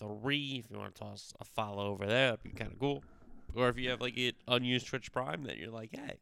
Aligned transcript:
AJNick3. 0.00 0.64
If 0.64 0.70
you 0.70 0.78
want 0.78 0.94
to 0.94 1.00
toss 1.00 1.32
a 1.40 1.44
follow 1.44 1.86
over 1.86 2.06
there, 2.06 2.30
that'd 2.30 2.42
be 2.42 2.50
kind 2.50 2.72
of 2.72 2.78
cool. 2.78 3.02
Or 3.54 3.68
if 3.68 3.78
you 3.78 3.90
have 3.90 4.00
like 4.00 4.16
an 4.16 4.32
unused 4.46 4.86
Twitch 4.86 5.12
Prime, 5.12 5.44
then 5.44 5.56
you're 5.58 5.70
like, 5.70 5.90
hey, 5.92 6.18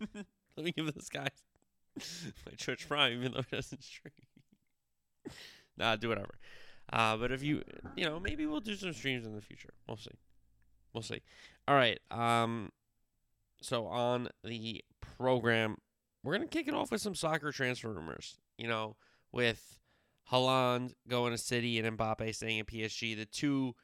let 0.56 0.64
me 0.64 0.72
give 0.72 0.92
this 0.94 1.08
guy 1.08 1.28
my 2.46 2.52
Twitch 2.58 2.88
Prime, 2.88 3.12
even 3.12 3.32
though 3.32 3.40
it 3.40 3.50
doesn't 3.50 3.82
stream. 3.82 4.12
nah, 5.76 5.96
do 5.96 6.08
whatever. 6.08 6.34
Uh, 6.92 7.16
but 7.16 7.32
if 7.32 7.42
you, 7.42 7.62
you 7.96 8.04
know, 8.04 8.18
maybe 8.18 8.46
we'll 8.46 8.60
do 8.60 8.74
some 8.74 8.92
streams 8.92 9.26
in 9.26 9.34
the 9.34 9.42
future. 9.42 9.72
We'll 9.86 9.96
see. 9.96 10.18
We'll 10.92 11.02
see. 11.02 11.22
All 11.66 11.74
right. 11.74 11.98
Um, 12.10 12.70
so 13.60 13.86
on 13.86 14.28
the 14.42 14.82
program, 15.18 15.76
we're 16.22 16.34
gonna 16.34 16.46
kick 16.46 16.68
it 16.68 16.74
off 16.74 16.90
with 16.90 17.00
some 17.00 17.14
soccer 17.14 17.52
transfer 17.52 17.92
rumors. 17.92 18.38
You 18.56 18.68
know, 18.68 18.96
with 19.32 19.78
Haaland 20.30 20.92
going 21.08 21.32
to 21.32 21.38
City 21.38 21.78
and 21.78 21.98
Mbappe 21.98 22.34
staying 22.34 22.60
at 22.60 22.66
PSG, 22.66 23.16
the 23.16 23.24
two 23.24 23.74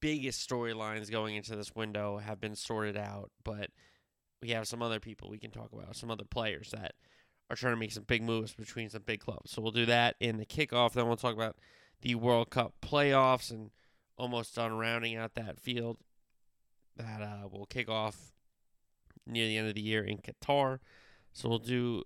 biggest 0.00 0.48
storylines 0.48 1.10
going 1.10 1.36
into 1.36 1.54
this 1.54 1.74
window 1.74 2.18
have 2.18 2.40
been 2.40 2.56
sorted 2.56 2.96
out. 2.96 3.30
But 3.44 3.70
we 4.40 4.50
have 4.50 4.66
some 4.66 4.82
other 4.82 5.00
people 5.00 5.28
we 5.28 5.38
can 5.38 5.50
talk 5.50 5.72
about, 5.72 5.96
some 5.96 6.10
other 6.10 6.24
players 6.24 6.70
that 6.72 6.94
are 7.50 7.56
trying 7.56 7.74
to 7.74 7.80
make 7.80 7.92
some 7.92 8.04
big 8.04 8.22
moves 8.22 8.54
between 8.54 8.88
some 8.88 9.02
big 9.02 9.20
clubs. 9.20 9.50
So 9.50 9.60
we'll 9.60 9.72
do 9.72 9.86
that 9.86 10.16
in 10.20 10.38
the 10.38 10.46
kickoff. 10.46 10.92
Then 10.92 11.06
we'll 11.06 11.16
talk 11.16 11.34
about 11.34 11.56
the 12.00 12.14
World 12.14 12.50
Cup 12.50 12.74
playoffs 12.82 13.50
and 13.50 13.70
almost 14.16 14.54
done 14.54 14.72
rounding 14.72 15.16
out 15.16 15.34
that 15.34 15.60
field 15.60 15.98
that 16.96 17.22
uh, 17.22 17.48
will 17.50 17.66
kick 17.66 17.88
off 17.88 18.32
near 19.26 19.46
the 19.46 19.56
end 19.56 19.68
of 19.68 19.74
the 19.74 19.80
year 19.80 20.02
in 20.02 20.18
Qatar. 20.18 20.78
So 21.32 21.48
we'll 21.48 21.58
do 21.58 22.02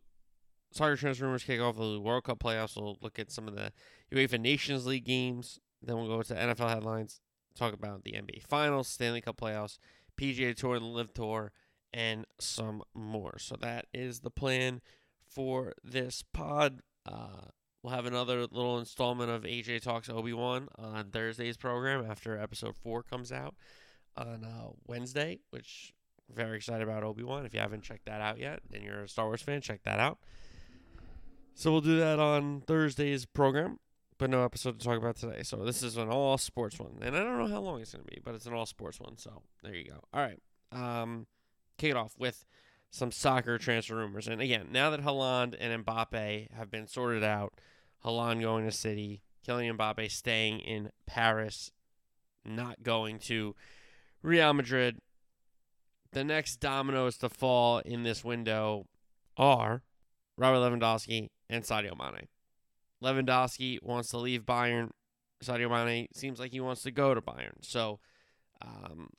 soccer 0.73 0.97
transfer 0.97 1.25
rumors 1.25 1.45
kick 1.45 1.61
off 1.61 1.77
the 1.77 2.01
World 2.01 2.25
Cup 2.25 2.39
playoffs. 2.39 2.77
We'll 2.77 2.99
look 3.01 3.19
at 3.19 3.31
some 3.31 3.49
of 3.49 3.55
the 3.55 3.73
UEFA 4.13 4.41
Nations 4.41 4.87
League 4.87 5.05
games. 5.05 5.61
Then 5.83 5.97
we'll 5.97 6.09
go 6.09 6.23
to 6.23 6.35
NFL 6.35 6.69
headlines, 6.69 7.21
talk 7.55 7.73
about 7.73 8.05
the 8.05 8.13
NBA 8.13 8.43
Finals, 8.43 8.89
Stanley 8.89 9.21
Cup 9.21 9.39
playoffs, 9.39 9.79
PGA 10.19 10.55
Tour, 10.55 10.77
and 10.77 10.85
the 10.85 10.89
LIV 10.89 11.15
Tour, 11.15 11.53
and 11.93 12.25
some 12.39 12.83
more. 12.95 13.39
So 13.39 13.57
that 13.61 13.87
is 13.93 14.21
the 14.21 14.31
plan 14.31 14.81
for 15.29 15.75
this 15.83 16.23
pod. 16.33 16.81
Uh, 17.05 17.51
we'll 17.83 17.95
have 17.95 18.07
another 18.07 18.41
little 18.41 18.79
installment 18.79 19.31
of 19.31 19.43
AJ 19.43 19.83
Talks 19.83 20.09
Obi 20.09 20.33
Wan 20.33 20.69
on 20.77 21.11
Thursday's 21.11 21.57
program 21.57 22.05
after 22.09 22.39
episode 22.39 22.77
four 22.77 23.03
comes 23.03 23.31
out 23.31 23.55
on 24.17 24.45
uh, 24.45 24.71
Wednesday, 24.87 25.41
which 25.51 25.93
I'm 26.29 26.37
very 26.37 26.57
excited 26.57 26.83
about 26.83 27.05
Obi 27.05 27.23
Wan. 27.23 27.47
If 27.47 27.55
you 27.55 27.61
haven't 27.61 27.83
checked 27.83 28.07
that 28.07 28.21
out 28.21 28.39
yet 28.39 28.61
and 28.73 28.83
you're 28.83 29.05
a 29.05 29.09
Star 29.09 29.27
Wars 29.27 29.43
fan, 29.43 29.61
check 29.61 29.83
that 29.85 30.01
out. 30.01 30.19
So 31.59 31.73
we'll 31.73 31.81
do 31.81 31.99
that 31.99 32.19
on 32.19 32.61
Thursday's 32.67 33.25
program, 33.25 33.79
but 34.19 34.29
no 34.29 34.45
episode 34.45 34.79
to 34.79 34.85
talk 34.85 34.99
about 34.99 35.17
today. 35.17 35.43
So 35.43 35.57
this 35.65 35.83
is 35.83 35.97
an 35.97 36.11
all 36.11 36.37
sports 36.37 36.79
one, 36.79 36.99
and 37.01 37.17
I 37.17 37.21
don't 37.21 37.39
know 37.39 37.47
how 37.47 37.61
long 37.61 37.81
it's 37.81 37.93
gonna 37.93 38.05
be, 38.05 38.21
but 38.23 38.35
it's 38.35 38.45
an 38.45 38.53
all 38.53 38.67
sports 38.67 39.01
one. 39.01 39.17
So 39.17 39.41
there 39.63 39.75
you 39.75 39.85
go. 39.85 40.01
All 40.13 40.21
right, 40.21 40.39
um, 40.71 41.27
kick 41.79 41.93
it 41.93 41.97
off 41.97 42.13
with 42.19 42.45
some 42.91 43.11
soccer 43.11 43.57
transfer 43.57 43.97
rumors. 43.97 44.29
And 44.29 44.43
again, 44.43 44.69
now 44.71 44.91
that 44.91 45.01
Haaland 45.01 45.57
and 45.59 45.83
Mbappe 45.83 46.53
have 46.53 46.71
been 46.71 46.87
sorted 46.87 47.25
out, 47.25 47.55
Haaland 48.05 48.43
going 48.43 48.67
to 48.67 48.71
City, 48.71 49.23
Kylian 49.49 49.79
Mbappe 49.79 50.11
staying 50.11 50.61
in 50.61 50.91
Paris, 51.07 51.73
not 52.45 52.83
going 52.83 53.19
to 53.21 53.55
Real 54.21 54.53
Madrid. 54.53 54.99
The 56.13 56.23
next 56.23 56.59
dominoes 56.59 57.17
to 57.19 57.31
fall 57.31 57.79
in 57.79 58.03
this 58.03 58.23
window 58.23 58.85
are 59.39 59.83
Robert 60.37 60.59
Lewandowski 60.59 61.31
and 61.49 61.65
Sadio 61.65 61.97
Mane. 61.97 62.29
Lewandowski 63.03 63.83
wants 63.83 64.11
to 64.11 64.19
leave 64.19 64.43
Bayern. 64.43 64.91
Sadio 65.45 65.71
Mane 65.71 66.09
seems 66.15 66.41
like 66.41 66.53
he 66.53 66.61
wants 66.61 66.83
to 66.83 66.91
go 66.91 67.15
to 67.15 67.21
Bayern. 67.21 67.63
So, 67.63 68.01
um, 68.63 69.11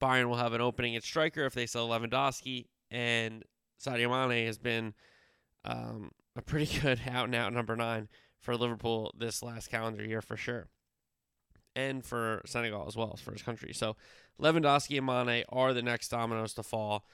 Bayern 0.00 0.28
will 0.28 0.36
have 0.36 0.52
an 0.52 0.60
opening 0.60 0.96
at 0.96 1.02
striker 1.02 1.44
if 1.44 1.54
they 1.54 1.66
sell 1.66 1.88
Lewandowski, 1.88 2.66
and 2.90 3.42
Sadio 3.82 4.10
Mane 4.10 4.46
has 4.46 4.58
been 4.58 4.94
um, 5.64 6.10
a 6.36 6.42
pretty 6.42 6.78
good 6.80 7.02
out 7.08 7.26
and 7.26 7.34
out 7.34 7.52
number 7.52 7.76
nine 7.76 8.08
for 8.40 8.56
Liverpool 8.56 9.14
this 9.16 9.42
last 9.42 9.70
calendar 9.70 10.04
year 10.04 10.20
for 10.20 10.36
sure, 10.36 10.68
and 11.74 12.04
for 12.04 12.42
Senegal 12.46 12.86
as 12.86 12.96
well 12.96 13.16
for 13.16 13.32
his 13.32 13.42
country. 13.42 13.72
So 13.72 13.96
Lewandowski 14.40 14.98
and 14.98 15.06
Mane 15.06 15.44
are 15.50 15.72
the 15.72 15.82
next 15.82 16.08
dominoes 16.08 16.54
to 16.54 16.62
fall. 16.62 17.06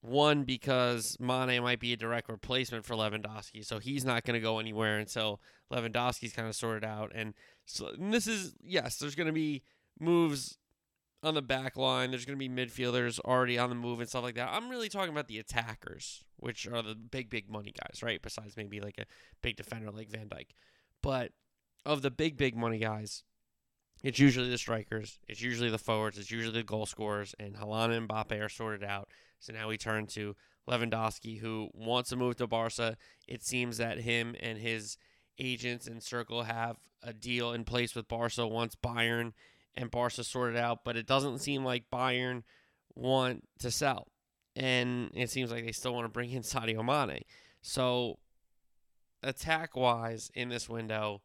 One 0.00 0.44
because 0.44 1.16
Mane 1.18 1.62
might 1.62 1.80
be 1.80 1.92
a 1.92 1.96
direct 1.96 2.28
replacement 2.28 2.84
for 2.84 2.94
Lewandowski, 2.94 3.64
so 3.64 3.78
he's 3.78 4.04
not 4.04 4.24
going 4.24 4.34
to 4.34 4.40
go 4.40 4.60
anywhere 4.60 4.98
until 4.98 5.40
Lewandowski's 5.72 6.32
kind 6.32 6.48
of 6.48 6.54
sorted 6.54 6.84
out. 6.84 7.10
And 7.14 7.34
so 7.66 7.88
and 7.88 8.12
this 8.14 8.26
is 8.26 8.54
yes, 8.62 8.98
there's 8.98 9.16
going 9.16 9.26
to 9.26 9.32
be 9.32 9.62
moves 9.98 10.56
on 11.22 11.34
the 11.34 11.42
back 11.42 11.76
line. 11.76 12.10
There's 12.10 12.24
going 12.24 12.38
to 12.38 12.48
be 12.48 12.48
midfielders 12.48 13.18
already 13.20 13.58
on 13.58 13.70
the 13.70 13.74
move 13.74 14.00
and 14.00 14.08
stuff 14.08 14.22
like 14.22 14.36
that. 14.36 14.50
I'm 14.52 14.68
really 14.68 14.88
talking 14.88 15.10
about 15.10 15.28
the 15.28 15.38
attackers, 15.38 16.24
which 16.36 16.66
are 16.68 16.82
the 16.82 16.94
big, 16.94 17.28
big 17.28 17.50
money 17.50 17.72
guys, 17.72 18.02
right? 18.02 18.22
Besides 18.22 18.56
maybe 18.56 18.80
like 18.80 18.98
a 18.98 19.06
big 19.42 19.56
defender 19.56 19.90
like 19.90 20.10
Van 20.10 20.28
Dijk. 20.28 20.50
But 21.02 21.32
of 21.84 22.02
the 22.02 22.10
big, 22.10 22.36
big 22.36 22.56
money 22.56 22.78
guys, 22.78 23.24
it's 24.02 24.18
usually 24.18 24.50
the 24.50 24.58
strikers, 24.58 25.18
it's 25.28 25.42
usually 25.42 25.70
the 25.70 25.78
forwards, 25.78 26.18
it's 26.18 26.30
usually 26.30 26.58
the 26.58 26.62
goal 26.62 26.86
scorers, 26.86 27.34
and 27.38 27.56
Haaland 27.56 27.96
and 27.96 28.08
Mbappe 28.08 28.40
are 28.40 28.48
sorted 28.48 28.84
out. 28.84 29.08
So 29.40 29.52
now 29.52 29.68
we 29.68 29.76
turn 29.76 30.06
to 30.08 30.34
Lewandowski, 30.68 31.40
who 31.40 31.68
wants 31.72 32.10
to 32.10 32.16
move 32.16 32.36
to 32.36 32.46
Barca. 32.46 32.96
It 33.26 33.42
seems 33.42 33.78
that 33.78 34.00
him 34.00 34.36
and 34.40 34.58
his 34.58 34.96
agents 35.38 35.86
and 35.86 36.02
circle 36.02 36.42
have 36.42 36.76
a 37.02 37.12
deal 37.12 37.52
in 37.52 37.64
place 37.64 37.94
with 37.94 38.08
Barca 38.08 38.46
once 38.46 38.76
Bayern 38.76 39.32
and 39.74 39.90
Barca 39.90 40.24
sorted 40.24 40.56
out, 40.56 40.84
but 40.84 40.96
it 40.96 41.06
doesn't 41.06 41.38
seem 41.38 41.64
like 41.64 41.90
Bayern 41.92 42.42
want 42.94 43.44
to 43.60 43.70
sell. 43.70 44.08
And 44.56 45.10
it 45.14 45.30
seems 45.30 45.52
like 45.52 45.64
they 45.64 45.72
still 45.72 45.94
want 45.94 46.04
to 46.04 46.10
bring 46.10 46.30
in 46.30 46.42
Sadio 46.42 46.84
Mane. 46.84 47.22
So, 47.62 48.18
attack 49.22 49.76
wise 49.76 50.30
in 50.34 50.48
this 50.48 50.68
window, 50.68 51.22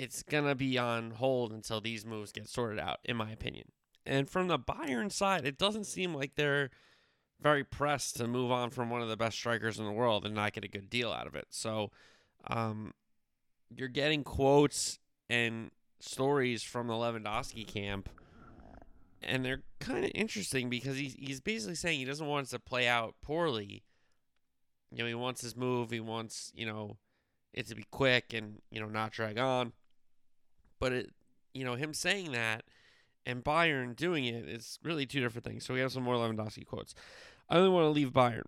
it's 0.00 0.22
going 0.22 0.46
to 0.46 0.54
be 0.54 0.78
on 0.78 1.10
hold 1.10 1.52
until 1.52 1.78
these 1.78 2.06
moves 2.06 2.32
get 2.32 2.48
sorted 2.48 2.78
out, 2.78 3.00
in 3.04 3.18
my 3.18 3.30
opinion. 3.30 3.66
And 4.06 4.30
from 4.30 4.48
the 4.48 4.58
Bayern 4.58 5.12
side, 5.12 5.44
it 5.44 5.58
doesn't 5.58 5.84
seem 5.84 6.14
like 6.14 6.36
they're 6.36 6.70
very 7.38 7.64
pressed 7.64 8.16
to 8.16 8.26
move 8.26 8.50
on 8.50 8.70
from 8.70 8.88
one 8.88 9.02
of 9.02 9.10
the 9.10 9.16
best 9.18 9.36
strikers 9.36 9.78
in 9.78 9.84
the 9.84 9.92
world 9.92 10.24
and 10.24 10.34
not 10.34 10.54
get 10.54 10.64
a 10.64 10.68
good 10.68 10.88
deal 10.88 11.12
out 11.12 11.26
of 11.26 11.34
it. 11.34 11.48
So, 11.50 11.90
um, 12.46 12.94
you're 13.68 13.88
getting 13.88 14.24
quotes 14.24 14.98
and 15.28 15.70
stories 16.00 16.62
from 16.62 16.86
the 16.86 16.94
Lewandowski 16.94 17.66
camp, 17.66 18.08
and 19.22 19.44
they're 19.44 19.64
kind 19.80 20.06
of 20.06 20.10
interesting 20.14 20.70
because 20.70 20.96
he's 20.96 21.14
he's 21.18 21.40
basically 21.40 21.74
saying 21.74 21.98
he 21.98 22.06
doesn't 22.06 22.26
want 22.26 22.46
it 22.46 22.50
to 22.52 22.58
play 22.58 22.88
out 22.88 23.16
poorly. 23.20 23.82
You 24.90 25.02
know, 25.02 25.06
he 25.06 25.14
wants 25.14 25.42
his 25.42 25.54
move. 25.54 25.90
He 25.90 26.00
wants 26.00 26.52
you 26.54 26.64
know 26.64 26.96
it 27.52 27.66
to 27.66 27.74
be 27.74 27.84
quick 27.90 28.32
and 28.32 28.62
you 28.70 28.80
know 28.80 28.88
not 28.88 29.12
drag 29.12 29.36
on. 29.36 29.74
But 30.80 30.92
it, 30.92 31.10
you 31.54 31.64
know, 31.64 31.74
him 31.74 31.94
saying 31.94 32.32
that 32.32 32.64
and 33.26 33.44
Bayern 33.44 33.94
doing 33.94 34.24
it 34.24 34.48
is 34.48 34.78
really 34.82 35.06
two 35.06 35.20
different 35.20 35.44
things. 35.44 35.64
So 35.64 35.74
we 35.74 35.80
have 35.80 35.92
some 35.92 36.02
more 36.02 36.16
Lewandowski 36.16 36.66
quotes. 36.66 36.94
I 37.48 37.56
only 37.56 37.68
want 37.68 37.84
to 37.84 37.90
leave 37.90 38.12
Bayern. 38.12 38.44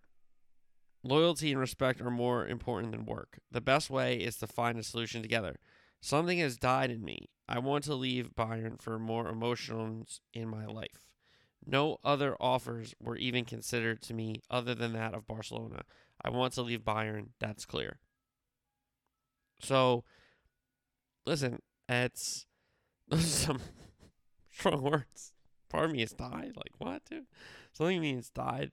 Loyalty 1.04 1.50
and 1.50 1.60
respect 1.60 2.00
are 2.00 2.10
more 2.10 2.46
important 2.46 2.92
than 2.92 3.04
work. 3.04 3.38
The 3.50 3.60
best 3.60 3.90
way 3.90 4.16
is 4.16 4.36
to 4.36 4.46
find 4.46 4.78
a 4.78 4.82
solution 4.82 5.20
together. 5.20 5.56
Something 6.00 6.38
has 6.38 6.56
died 6.56 6.90
in 6.90 7.04
me. 7.04 7.28
I 7.48 7.58
want 7.58 7.84
to 7.84 7.94
leave 7.94 8.34
Bayern 8.36 8.80
for 8.80 8.98
more 8.98 9.28
emotions 9.28 10.20
in 10.32 10.48
my 10.48 10.66
life. 10.66 11.06
No 11.64 11.98
other 12.02 12.36
offers 12.40 12.94
were 13.00 13.16
even 13.16 13.44
considered 13.44 14.02
to 14.02 14.14
me 14.14 14.42
other 14.50 14.74
than 14.74 14.94
that 14.94 15.14
of 15.14 15.26
Barcelona. 15.26 15.82
I 16.24 16.30
want 16.30 16.54
to 16.54 16.62
leave 16.62 16.80
Bayern, 16.80 17.28
that's 17.38 17.64
clear. 17.64 17.98
So, 19.60 20.04
listen, 21.24 21.60
it's 21.88 22.46
those 23.08 23.26
some 23.26 23.60
strong 24.50 24.82
words. 24.82 25.32
Part 25.68 25.86
of 25.86 25.92
me 25.92 26.00
has 26.00 26.12
died. 26.12 26.52
Like, 26.56 26.72
what, 26.78 27.04
dude? 27.08 27.26
Something 27.72 28.00
means 28.00 28.28
died. 28.30 28.72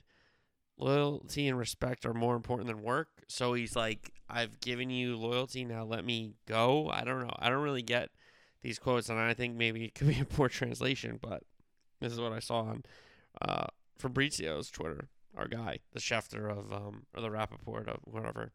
loyalty 0.77 1.47
and 1.47 1.57
respect 1.57 2.06
are 2.06 2.13
more 2.13 2.35
important 2.35 2.67
than 2.67 2.81
work. 2.83 3.07
So 3.27 3.53
he's 3.53 3.75
like, 3.75 4.11
I've 4.29 4.59
given 4.59 4.89
you 4.89 5.15
loyalty, 5.17 5.65
now 5.65 5.83
let 5.83 6.06
me 6.06 6.35
go. 6.45 6.89
I 6.89 7.03
don't 7.03 7.19
know. 7.19 7.33
I 7.39 7.50
don't 7.50 7.63
really 7.63 7.81
get 7.81 8.09
these 8.61 8.79
quotes, 8.79 9.09
and 9.09 9.19
I 9.19 9.33
think 9.33 9.55
maybe 9.55 9.85
it 9.85 9.95
could 9.95 10.07
be 10.07 10.19
a 10.19 10.25
poor 10.25 10.50
translation, 10.50 11.19
but 11.21 11.44
this 12.01 12.12
is 12.12 12.19
what 12.19 12.33
I 12.33 12.39
saw 12.39 12.62
on 12.62 12.83
uh, 13.41 13.67
Fabrizio's 13.97 14.69
Twitter, 14.69 15.09
our 15.35 15.47
guy, 15.47 15.79
the 15.94 16.00
Schefter 16.00 16.50
of, 16.50 16.73
um, 16.73 17.05
or 17.15 17.21
the 17.21 17.31
Rapoport 17.31 17.88
of 17.88 18.00
whatever, 18.03 18.51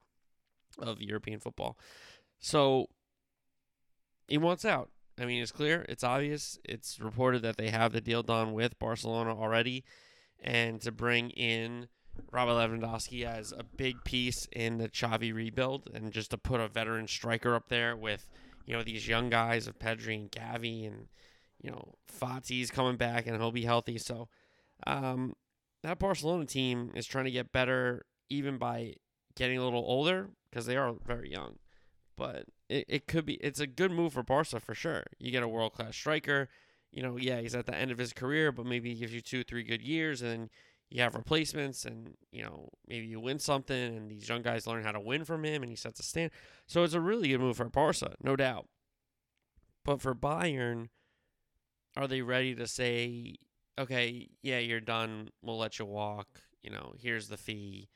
of 0.79 1.01
European 1.01 1.41
football. 1.41 1.79
So 2.39 2.89
he 4.29 4.39
wants 4.39 4.65
out. 4.65 4.91
I 5.19 5.27
mean, 5.27 5.43
it's 5.43 5.53
clear, 5.53 5.85
it's 5.89 6.03
obvious. 6.03 6.59
It's 6.65 6.99
reported 7.01 7.43
that 7.43 7.57
they 7.57 7.71
have 7.71 7.93
the 7.93 8.01
deal 8.01 8.23
done 8.23 8.53
with 8.53 8.79
Barcelona 8.79 9.31
already, 9.39 9.85
and 10.43 10.81
to 10.81 10.91
bring 10.91 11.31
in 11.31 11.89
Robert 12.33 12.53
Lewandowski 12.53 13.25
as 13.25 13.53
a 13.53 13.63
big 13.63 14.03
piece 14.05 14.47
in 14.53 14.79
the 14.79 14.89
Xavi 14.89 15.33
rebuild, 15.33 15.89
and 15.95 16.13
just 16.13 16.31
to 16.31 16.39
put 16.39 16.61
a 16.61 16.69
veteran 16.69 17.07
striker 17.07 17.55
up 17.55 17.69
there 17.69 17.97
with 17.97 18.27
you 18.67 18.75
know 18.77 18.83
these 18.83 19.07
young 19.07 19.31
guys 19.31 19.67
of 19.67 19.79
Pedri 19.79 20.17
and 20.17 20.33
Gavi, 20.33 20.87
and 20.87 21.09
you 21.61 21.71
know 21.71 21.95
Fati's 22.09 22.71
coming 22.71 22.97
back 22.97 23.27
and 23.27 23.37
he'll 23.37 23.53
be 23.53 23.65
healthy. 23.65 23.99
So 23.99 24.29
um, 24.87 25.35
that 25.83 25.99
Barcelona 25.99 26.47
team 26.47 26.91
is 26.95 27.07
trying 27.07 27.27
to 27.27 27.31
get 27.31 27.53
better, 27.53 28.05
even 28.31 28.59
by 28.59 28.95
getting 29.37 29.59
a 29.59 29.65
little 29.65 29.85
older 29.87 30.31
because 30.51 30.67
they 30.67 30.77
are 30.77 30.95
very 31.07 31.31
young. 31.31 31.57
But 32.17 32.47
it, 32.69 32.85
it 32.89 33.07
could 33.07 33.27
be 33.27 33.35
it's 33.35 33.61
a 33.61 33.67
good 33.67 33.91
move 33.91 34.13
for 34.13 34.23
Barca 34.23 34.61
for 34.61 34.75
sure. 34.75 35.05
You 35.19 35.31
get 35.31 35.43
a 35.43 35.49
world 35.49 35.73
class 35.73 35.97
striker. 35.97 36.49
You 36.93 37.03
know, 37.03 37.17
yeah, 37.17 37.41
he's 37.41 37.57
at 37.57 37.67
the 37.67 37.75
end 37.75 37.91
of 37.91 37.99
his 37.99 38.13
career, 38.13 38.53
but 38.53 38.67
maybe 38.67 38.91
he 38.91 39.01
gives 39.01 39.13
you 39.13 39.21
two, 39.21 39.43
three 39.43 39.65
good 39.65 39.83
years, 39.83 40.23
and 40.23 40.31
then 40.31 40.51
you 40.91 41.03
have 41.03 41.17
replacements, 41.17 41.85
and 41.85 42.15
you 42.31 42.43
know 42.43 42.69
maybe 42.87 43.07
you 43.07 43.19
win 43.19 43.41
something, 43.41 43.97
and 43.97 44.09
these 44.09 44.29
young 44.29 44.43
guys 44.43 44.67
learn 44.67 44.85
how 44.85 44.93
to 44.93 45.01
win 45.01 45.25
from 45.25 45.45
him, 45.45 45.63
and 45.63 45.71
he 45.71 45.77
sets 45.77 45.99
a 45.99 46.05
stand. 46.05 46.31
So 46.67 46.85
it's 46.85 46.95
a 46.95 47.01
really 47.01 47.29
good 47.29 47.41
move 47.41 47.57
for 47.57 47.69
Barca, 47.69 48.15
no 48.23 48.37
doubt. 48.37 48.69
But 49.85 50.01
for 50.01 50.15
Bayern, 50.15 50.89
are 51.97 52.07
they 52.07 52.23
ready 52.23 52.55
to 52.55 52.67
say, 52.67 53.37
okay, 53.79 54.29
yeah, 54.43 54.59
you're 54.61 54.81
done. 54.81 55.31
We'll 55.43 55.59
let 55.59 55.79
you 55.79 55.85
walk. 55.85 56.29
You 56.63 56.71
know, 56.71 56.95
here's 56.99 57.29
the 57.29 57.37
fee. 57.37 57.89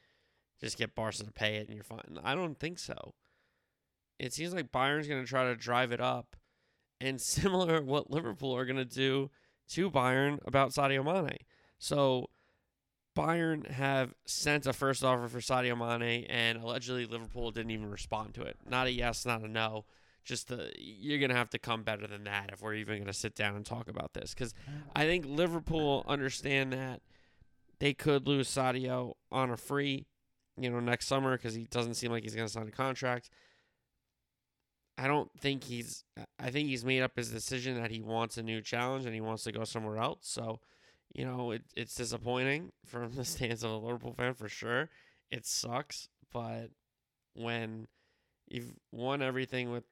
Just 0.60 0.76
get 0.76 0.94
Barca 0.96 1.18
to 1.18 1.32
pay 1.32 1.56
it, 1.56 1.68
and 1.68 1.76
you're 1.76 1.84
fine. 1.84 2.18
I 2.22 2.34
don't 2.34 2.58
think 2.58 2.80
so 2.80 3.14
it 4.18 4.32
seems 4.32 4.52
like 4.52 4.72
Bayern's 4.72 5.08
going 5.08 5.22
to 5.22 5.28
try 5.28 5.44
to 5.44 5.56
drive 5.56 5.92
it 5.92 6.00
up, 6.00 6.36
and 7.00 7.20
similar 7.20 7.82
what 7.82 8.10
Liverpool 8.10 8.56
are 8.56 8.64
going 8.64 8.76
to 8.76 8.84
do 8.84 9.30
to 9.70 9.90
Bayern 9.90 10.38
about 10.46 10.70
Sadio 10.70 11.04
Mane. 11.04 11.38
So 11.78 12.30
Bayern 13.16 13.68
have 13.70 14.14
sent 14.24 14.66
a 14.66 14.72
first 14.72 15.04
offer 15.04 15.28
for 15.28 15.40
Sadio 15.40 15.76
Mane, 15.76 16.24
and 16.28 16.58
allegedly 16.62 17.04
Liverpool 17.04 17.50
didn't 17.50 17.72
even 17.72 17.90
respond 17.90 18.34
to 18.34 18.42
it. 18.42 18.56
Not 18.68 18.86
a 18.86 18.92
yes, 18.92 19.26
not 19.26 19.42
a 19.42 19.48
no. 19.48 19.84
Just 20.24 20.48
the, 20.48 20.70
you're 20.76 21.18
gonna 21.18 21.34
have 21.34 21.50
to 21.50 21.58
come 21.58 21.82
better 21.82 22.06
than 22.06 22.24
that 22.24 22.50
if 22.52 22.62
we're 22.62 22.74
even 22.74 22.98
gonna 22.98 23.12
sit 23.12 23.34
down 23.34 23.56
and 23.56 23.64
talk 23.64 23.88
about 23.88 24.12
this. 24.14 24.34
Because 24.34 24.54
I 24.94 25.04
think 25.04 25.24
Liverpool 25.26 26.04
understand 26.06 26.72
that 26.72 27.00
they 27.78 27.94
could 27.94 28.26
lose 28.26 28.48
Sadio 28.48 29.14
on 29.32 29.50
a 29.50 29.56
free, 29.56 30.06
you 30.60 30.70
know, 30.70 30.80
next 30.80 31.06
summer 31.06 31.36
because 31.36 31.54
he 31.54 31.64
doesn't 31.64 31.94
seem 31.94 32.12
like 32.12 32.22
he's 32.22 32.34
gonna 32.34 32.48
sign 32.48 32.68
a 32.68 32.72
contract. 32.72 33.30
I 34.98 35.06
don't 35.06 35.30
think 35.40 35.64
he's. 35.64 36.02
I 36.40 36.50
think 36.50 36.68
he's 36.68 36.84
made 36.84 37.02
up 37.02 37.16
his 37.16 37.30
decision 37.30 37.80
that 37.80 37.92
he 37.92 38.02
wants 38.02 38.36
a 38.36 38.42
new 38.42 38.60
challenge 38.60 39.06
and 39.06 39.14
he 39.14 39.20
wants 39.20 39.44
to 39.44 39.52
go 39.52 39.62
somewhere 39.62 39.98
else. 39.98 40.18
So, 40.22 40.58
you 41.14 41.24
know, 41.24 41.52
it, 41.52 41.62
it's 41.76 41.94
disappointing 41.94 42.72
from 42.84 43.12
the 43.14 43.24
stance 43.24 43.62
of 43.62 43.70
a 43.70 43.76
Liverpool 43.76 44.12
fan 44.12 44.34
for 44.34 44.48
sure. 44.48 44.90
It 45.30 45.46
sucks, 45.46 46.08
but 46.32 46.70
when 47.34 47.86
you've 48.48 48.74
won 48.90 49.22
everything 49.22 49.70
with 49.70 49.84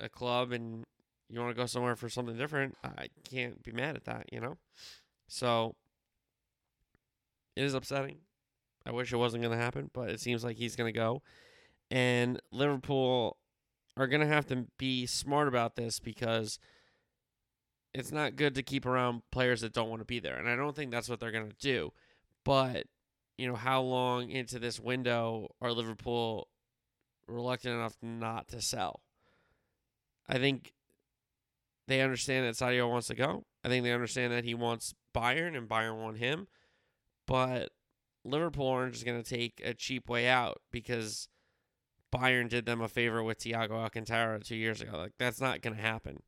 a 0.00 0.08
club 0.08 0.52
and 0.52 0.84
you 1.28 1.40
want 1.40 1.54
to 1.54 1.60
go 1.60 1.66
somewhere 1.66 1.96
for 1.96 2.08
something 2.08 2.38
different, 2.38 2.76
I 2.82 3.08
can't 3.28 3.62
be 3.62 3.72
mad 3.72 3.96
at 3.96 4.04
that. 4.04 4.32
You 4.32 4.40
know, 4.40 4.56
so 5.28 5.74
it 7.56 7.62
is 7.62 7.74
upsetting. 7.74 8.18
I 8.86 8.92
wish 8.92 9.12
it 9.12 9.16
wasn't 9.16 9.42
going 9.42 9.56
to 9.56 9.62
happen, 9.62 9.90
but 9.92 10.08
it 10.08 10.20
seems 10.20 10.44
like 10.44 10.56
he's 10.56 10.76
going 10.76 10.92
to 10.92 10.98
go. 10.98 11.20
And 11.90 12.40
Liverpool 12.52 13.36
are 13.96 14.06
going 14.06 14.20
to 14.20 14.26
have 14.26 14.46
to 14.46 14.66
be 14.78 15.06
smart 15.06 15.48
about 15.48 15.76
this 15.76 15.98
because 15.98 16.58
it's 17.94 18.12
not 18.12 18.36
good 18.36 18.54
to 18.54 18.62
keep 18.62 18.84
around 18.84 19.22
players 19.32 19.62
that 19.62 19.72
don't 19.72 19.88
want 19.88 20.00
to 20.00 20.06
be 20.06 20.18
there. 20.18 20.36
And 20.36 20.48
I 20.48 20.56
don't 20.56 20.76
think 20.76 20.90
that's 20.90 21.08
what 21.08 21.18
they're 21.18 21.32
going 21.32 21.48
to 21.48 21.56
do. 21.58 21.92
But, 22.44 22.84
you 23.38 23.46
know, 23.46 23.54
how 23.54 23.80
long 23.80 24.30
into 24.30 24.58
this 24.58 24.78
window 24.78 25.48
are 25.60 25.72
Liverpool 25.72 26.48
reluctant 27.26 27.74
enough 27.74 27.96
not 28.02 28.48
to 28.48 28.60
sell? 28.60 29.00
I 30.28 30.38
think 30.38 30.72
they 31.88 32.02
understand 32.02 32.46
that 32.46 32.54
Sadio 32.54 32.88
wants 32.90 33.06
to 33.06 33.14
go. 33.14 33.44
I 33.64 33.68
think 33.68 33.84
they 33.84 33.92
understand 33.92 34.32
that 34.32 34.44
he 34.44 34.54
wants 34.54 34.94
Bayern 35.14 35.56
and 35.56 35.68
Bayern 35.68 36.02
want 36.02 36.18
him. 36.18 36.48
But 37.26 37.70
Liverpool 38.24 38.68
aren't 38.68 38.92
just 38.92 39.06
going 39.06 39.22
to 39.22 39.28
take 39.28 39.62
a 39.64 39.72
cheap 39.72 40.08
way 40.08 40.28
out 40.28 40.60
because 40.70 41.28
Bayern 42.14 42.48
did 42.48 42.66
them 42.66 42.80
a 42.80 42.88
favor 42.88 43.22
with 43.22 43.38
Thiago 43.38 43.72
Alcantara 43.72 44.40
two 44.40 44.56
years 44.56 44.80
ago. 44.80 44.96
Like 44.96 45.12
that's 45.18 45.40
not 45.40 45.60
going 45.60 45.76
to 45.76 45.82
happen. 45.82 46.22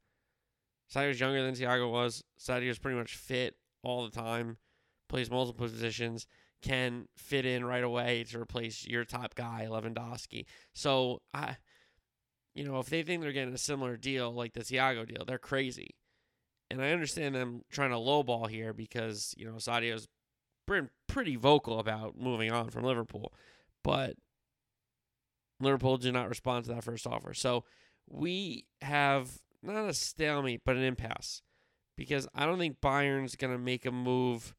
Sadio's 0.93 1.21
younger 1.21 1.43
than 1.43 1.55
Thiago 1.55 1.91
was. 1.91 2.25
Sadio's 2.39 2.79
pretty 2.79 2.99
much 2.99 3.15
fit 3.15 3.57
all 3.83 4.05
the 4.05 4.11
time, 4.11 4.57
plays 5.09 5.31
multiple 5.31 5.67
positions, 5.67 6.27
can 6.63 7.07
fit 7.17 7.47
in 7.47 7.65
right 7.65 7.85
away 7.85 8.25
to 8.31 8.41
replace 8.41 8.87
your 8.87 9.05
top 9.05 9.35
guy, 9.35 9.67
Lewandowski. 9.69 10.47
So 10.75 11.23
I, 11.33 11.57
you 12.55 12.65
know, 12.65 12.79
if 12.79 12.89
they 12.89 13.03
think 13.03 13.23
they're 13.23 13.33
getting 13.33 13.55
a 13.55 13.59
similar 13.59 13.97
deal 13.97 14.33
like 14.33 14.55
the 14.55 14.61
Thiago 14.61 15.07
deal, 15.07 15.25
they're 15.27 15.39
crazy. 15.39 15.95
And 16.71 16.83
I 16.83 16.91
understand 16.91 17.35
them 17.35 17.63
trying 17.71 17.91
to 17.91 17.97
lowball 17.97 18.49
here 18.49 18.73
because 18.73 19.35
you 19.39 19.47
know 19.47 19.55
Sadio's 19.55 20.07
been 20.67 20.91
pretty 21.07 21.37
vocal 21.37 21.79
about 21.79 22.19
moving 22.19 22.53
on 22.53 22.69
from 22.71 22.85
Liverpool, 22.85 23.33
but 23.83 24.17
Liverpool 25.61 25.97
did 25.97 26.15
not 26.15 26.29
respond 26.29 26.65
to 26.65 26.73
that 26.73 26.85
first 26.85 27.07
offer. 27.07 27.35
So 27.35 27.65
we 28.09 28.67
have 28.81 29.41
not 29.63 29.89
a 29.89 29.95
stalemate, 29.95 30.63
but 30.65 30.77
an 30.77 30.85
impasse 30.85 31.43
because 31.97 32.29
I 32.35 32.47
don't 32.47 32.59
think 32.59 32.81
Bayern's 32.81 33.37
going 33.37 33.53
to 33.53 33.59
make 33.59 33.85
a 33.85 33.91
move. 33.91 34.55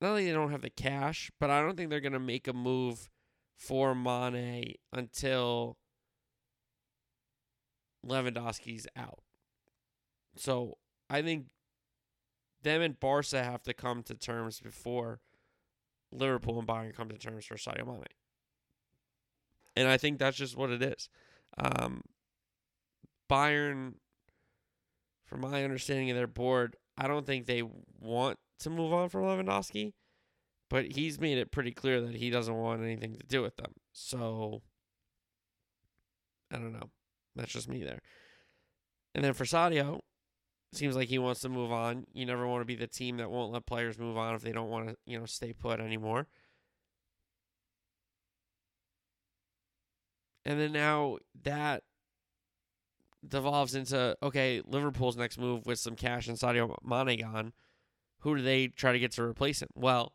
Not 0.00 0.14
that 0.14 0.22
they 0.22 0.32
don't 0.32 0.52
have 0.52 0.62
the 0.62 0.70
cash, 0.70 1.30
but 1.40 1.50
I 1.50 1.60
don't 1.60 1.76
think 1.76 1.90
they're 1.90 2.00
going 2.00 2.12
to 2.12 2.20
make 2.20 2.46
a 2.46 2.52
move 2.52 3.10
for 3.56 3.94
Mane 3.94 4.74
until 4.92 5.78
Lewandowski's 8.06 8.86
out. 8.96 9.20
So 10.36 10.78
I 11.08 11.22
think 11.22 11.46
them 12.62 12.82
and 12.82 12.98
Barca 12.98 13.42
have 13.42 13.62
to 13.64 13.74
come 13.74 14.02
to 14.04 14.14
terms 14.14 14.60
before 14.60 15.20
Liverpool 16.12 16.58
and 16.58 16.68
Bayern 16.68 16.94
come 16.94 17.08
to 17.08 17.18
terms 17.18 17.44
for 17.44 17.56
Sadio 17.56 17.86
Mane. 17.86 18.04
And 19.76 19.88
I 19.88 19.96
think 19.96 20.18
that's 20.18 20.36
just 20.36 20.56
what 20.56 20.70
it 20.70 20.82
is. 20.82 21.08
Um, 21.58 22.02
Bayern, 23.30 23.94
from 25.26 25.40
my 25.40 25.64
understanding 25.64 26.10
of 26.10 26.16
their 26.16 26.26
board, 26.26 26.76
I 26.96 27.08
don't 27.08 27.26
think 27.26 27.46
they 27.46 27.62
want 27.98 28.38
to 28.60 28.70
move 28.70 28.92
on 28.92 29.08
from 29.08 29.22
Lewandowski, 29.22 29.92
but 30.70 30.92
he's 30.92 31.18
made 31.18 31.38
it 31.38 31.50
pretty 31.50 31.72
clear 31.72 32.00
that 32.00 32.14
he 32.14 32.30
doesn't 32.30 32.54
want 32.54 32.82
anything 32.82 33.16
to 33.16 33.26
do 33.26 33.42
with 33.42 33.56
them. 33.56 33.72
So 33.92 34.62
I 36.52 36.56
don't 36.56 36.72
know. 36.72 36.90
That's 37.34 37.52
just 37.52 37.68
me 37.68 37.82
there. 37.82 38.00
And 39.14 39.24
then 39.24 39.32
for 39.32 39.44
Sadio, 39.44 40.00
seems 40.72 40.96
like 40.96 41.08
he 41.08 41.18
wants 41.18 41.40
to 41.40 41.48
move 41.48 41.72
on. 41.72 42.06
You 42.12 42.26
never 42.26 42.46
want 42.46 42.62
to 42.62 42.66
be 42.66 42.74
the 42.74 42.86
team 42.86 43.16
that 43.18 43.30
won't 43.30 43.52
let 43.52 43.66
players 43.66 43.98
move 43.98 44.16
on 44.16 44.34
if 44.34 44.42
they 44.42 44.52
don't 44.52 44.70
want 44.70 44.88
to, 44.88 44.96
you 45.06 45.18
know, 45.18 45.26
stay 45.26 45.52
put 45.52 45.80
anymore. 45.80 46.26
And 50.44 50.60
then 50.60 50.72
now 50.72 51.18
that 51.42 51.82
devolves 53.26 53.74
into 53.74 54.16
okay, 54.22 54.62
Liverpool's 54.66 55.16
next 55.16 55.38
move 55.38 55.66
with 55.66 55.78
some 55.78 55.96
cash 55.96 56.28
and 56.28 56.38
Sadio 56.38 56.74
Mane 56.84 57.20
gone. 57.20 57.52
Who 58.20 58.36
do 58.36 58.42
they 58.42 58.68
try 58.68 58.92
to 58.92 58.98
get 58.98 59.12
to 59.12 59.22
replace 59.22 59.60
him? 59.60 59.68
Well, 59.74 60.14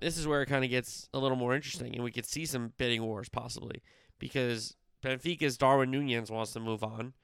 this 0.00 0.16
is 0.16 0.26
where 0.26 0.42
it 0.42 0.46
kind 0.46 0.64
of 0.64 0.70
gets 0.70 1.08
a 1.12 1.18
little 1.18 1.36
more 1.36 1.54
interesting, 1.54 1.94
and 1.94 2.04
we 2.04 2.12
could 2.12 2.26
see 2.26 2.46
some 2.46 2.72
bidding 2.78 3.02
wars 3.02 3.28
possibly 3.28 3.82
because 4.18 4.76
Benfica's 5.02 5.58
Darwin 5.58 5.90
Nunez 5.90 6.30
wants 6.30 6.52
to 6.52 6.60
move 6.60 6.82
on, 6.82 7.14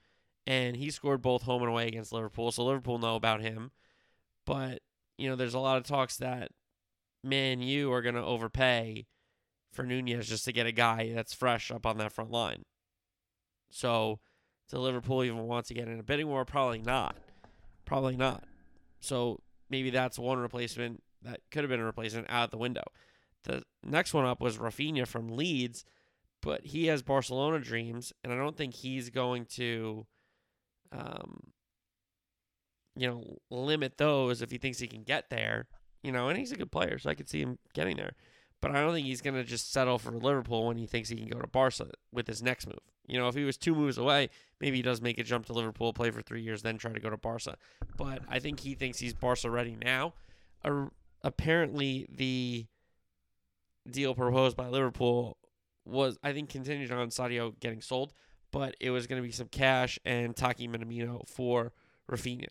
and 0.47 0.77
he 0.77 0.91
scored 0.91 1.23
both 1.23 1.43
home 1.43 1.63
and 1.63 1.71
away 1.71 1.89
against 1.89 2.13
Liverpool, 2.13 2.53
so 2.53 2.65
Liverpool 2.65 2.99
know 2.99 3.17
about 3.17 3.41
him. 3.41 3.71
But 4.45 4.81
you 5.17 5.29
know, 5.29 5.37
there's 5.37 5.55
a 5.55 5.61
lot 5.61 5.79
of 5.79 5.85
talks 5.85 6.17
that 6.19 6.51
Man 7.23 7.61
U 7.63 7.93
are 7.93 8.03
going 8.03 8.17
to 8.17 8.23
overpay 8.23 9.07
for 9.75 9.83
Nunez 9.83 10.29
just 10.29 10.45
to 10.45 10.53
get 10.53 10.67
a 10.67 10.73
guy 10.73 11.13
that's 11.15 11.35
fresh 11.35 11.71
up 11.71 11.87
on 11.87 11.99
that 11.99 12.13
front 12.13 12.31
line. 12.31 12.65
So, 13.71 14.21
to 14.71 14.79
Liverpool 14.79 15.25
even 15.25 15.47
want 15.47 15.67
to 15.67 15.75
get 15.75 15.89
in 15.89 15.99
a 15.99 16.03
bidding 16.03 16.29
war? 16.29 16.45
Probably 16.45 16.81
not. 16.81 17.17
Probably 17.85 18.17
not. 18.17 18.45
So, 19.01 19.41
maybe 19.69 19.91
that's 19.91 20.19
one 20.19 20.39
replacement 20.39 21.03
that 21.23 21.41
could 21.51 21.65
have 21.65 21.71
been 21.71 21.81
a 21.81 21.85
replacement 21.85 22.31
out 22.31 22.45
of 22.45 22.51
the 22.51 22.59
window. 22.59 22.85
The 23.45 23.63
next 23.83 24.15
one 24.15 24.25
up 24.25 24.41
was 24.41 24.59
Rafinha 24.59 25.07
from 25.07 25.29
Leeds, 25.29 25.85
but 26.41 26.65
he 26.67 26.87
has 26.87 27.03
Barcelona 27.03 27.59
dreams, 27.59 28.13
and 28.23 28.33
I 28.33 28.37
don't 28.37 28.57
think 28.57 28.75
he's 28.75 29.11
going 29.11 29.47
to, 29.57 30.07
um, 30.93 31.53
you 32.97 33.07
know, 33.07 33.39
limit 33.51 33.99
those 33.99 34.43
if 34.43 34.51
he 34.51 34.59
thinks 34.59 34.79
he 34.79 34.87
can 34.87 35.03
get 35.03 35.31
there. 35.31 35.67
You 36.03 36.13
know, 36.13 36.29
and 36.29 36.39
he's 36.39 36.53
a 36.53 36.57
good 36.57 36.71
player, 36.71 36.99
so 36.99 37.09
I 37.09 37.15
could 37.15 37.31
see 37.31 37.41
him 37.41 37.59
getting 37.73 37.97
there. 37.97 38.13
But 38.65 38.75
I 38.75 38.81
don't 38.81 38.95
think 38.95 39.07
he's 39.07 39.21
going 39.21 39.35
to 39.35 39.45
just 39.45 39.75
settle 39.75 39.99
for 39.99 40.11
Liverpool 40.11 40.69
when 40.69 40.79
he 40.79 40.87
thinks 40.87 41.11
he 41.11 41.17
can 41.17 41.29
go 41.29 41.39
to 41.39 41.47
Barca 41.47 41.91
with 42.11 42.27
his 42.27 42.43
next 42.43 42.67
move. 42.67 42.79
You 43.07 43.19
know, 43.19 43.29
if 43.29 43.35
he 43.35 43.45
was 43.45 43.59
two 43.59 43.75
moves 43.75 43.99
away, 43.99 44.31
maybe 44.59 44.79
he 44.79 44.83
does 44.83 45.03
make 45.03 45.19
a 45.19 45.23
jump 45.23 45.45
to 45.47 45.53
Liverpool, 45.53 45.93
play 45.93 46.11
for 46.11 46.23
three 46.23 46.41
years, 46.41 46.63
then 46.63 46.79
try 46.79 46.91
to 46.91 46.99
go 46.99 47.11
to 47.11 47.19
Barca. 47.19 47.59
But 47.99 48.23
I 48.27 48.39
think 48.39 48.61
he 48.61 48.75
thinks 48.75 48.99
he's 48.99 49.13
Barca 49.13 49.51
ready 49.51 49.77
now. 49.77 50.15
Apparently, 51.23 52.07
the 52.09 52.65
deal 53.91 54.15
proposed 54.15 54.57
by 54.57 54.69
Liverpool 54.69 55.37
was, 55.85 56.17
I 56.23 56.33
think, 56.33 56.49
contingent 56.49 56.99
on 56.99 57.11
Sadio 57.11 57.61
getting 57.61 57.83
sold, 57.83 58.15
but 58.51 58.77
it 58.81 58.89
was 58.89 59.07
going 59.07 59.21
to 59.21 59.29
be 59.29 59.33
some 59.33 59.49
cash 59.49 59.99
and 60.07 60.35
Taki 60.35 60.69
Minamino 60.69 61.29
for 61.29 61.75
Rafinha, 62.11 62.49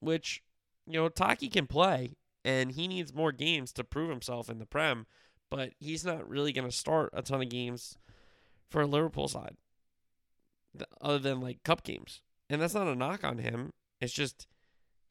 which, 0.00 0.42
you 0.88 0.94
know, 0.94 1.08
Taki 1.08 1.46
can 1.46 1.68
play 1.68 2.16
and 2.48 2.72
he 2.72 2.88
needs 2.88 3.12
more 3.12 3.30
games 3.30 3.74
to 3.74 3.84
prove 3.84 4.08
himself 4.08 4.48
in 4.48 4.58
the 4.58 4.64
Prem, 4.64 5.04
but 5.50 5.72
he's 5.78 6.02
not 6.02 6.26
really 6.26 6.50
going 6.50 6.66
to 6.66 6.74
start 6.74 7.10
a 7.12 7.20
ton 7.20 7.42
of 7.42 7.50
games 7.50 7.98
for 8.70 8.80
a 8.80 8.86
Liverpool 8.86 9.28
side 9.28 9.58
other 11.02 11.18
than 11.18 11.42
like 11.42 11.62
cup 11.62 11.84
games. 11.84 12.22
And 12.48 12.62
that's 12.62 12.72
not 12.72 12.86
a 12.86 12.94
knock 12.94 13.22
on 13.22 13.36
him. 13.36 13.74
It's 14.00 14.14
just 14.14 14.46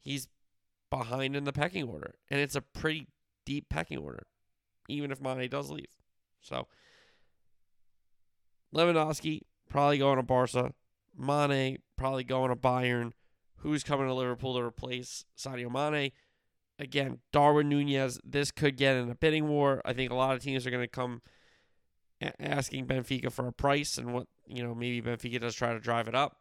he's 0.00 0.26
behind 0.90 1.36
in 1.36 1.44
the 1.44 1.52
pecking 1.52 1.88
order. 1.88 2.16
And 2.28 2.40
it's 2.40 2.56
a 2.56 2.60
pretty 2.60 3.06
deep 3.46 3.68
pecking 3.68 3.98
order, 3.98 4.26
even 4.88 5.12
if 5.12 5.20
Mane 5.20 5.48
does 5.48 5.70
leave. 5.70 5.94
So 6.40 6.66
Lewandowski 8.74 9.42
probably 9.70 9.98
going 9.98 10.16
to 10.16 10.24
Barca. 10.24 10.72
Mane 11.16 11.78
probably 11.96 12.24
going 12.24 12.50
to 12.50 12.56
Bayern. 12.56 13.12
Who's 13.58 13.84
coming 13.84 14.08
to 14.08 14.14
Liverpool 14.14 14.54
to 14.54 14.60
replace 14.60 15.24
Sadio 15.36 15.70
Mane? 15.70 16.10
Again, 16.78 17.18
Darwin 17.32 17.68
Nunez. 17.68 18.20
This 18.24 18.50
could 18.50 18.76
get 18.76 18.96
in 18.96 19.10
a 19.10 19.14
bidding 19.14 19.48
war. 19.48 19.82
I 19.84 19.92
think 19.92 20.12
a 20.12 20.14
lot 20.14 20.36
of 20.36 20.42
teams 20.42 20.66
are 20.66 20.70
going 20.70 20.84
to 20.84 20.88
come 20.88 21.22
asking 22.40 22.86
Benfica 22.86 23.32
for 23.32 23.46
a 23.46 23.52
price 23.52 23.98
and 23.98 24.12
what 24.12 24.26
you 24.46 24.62
know 24.62 24.74
maybe 24.74 25.02
Benfica 25.02 25.40
does 25.40 25.54
try 25.54 25.72
to 25.72 25.80
drive 25.80 26.08
it 26.08 26.14
up, 26.14 26.38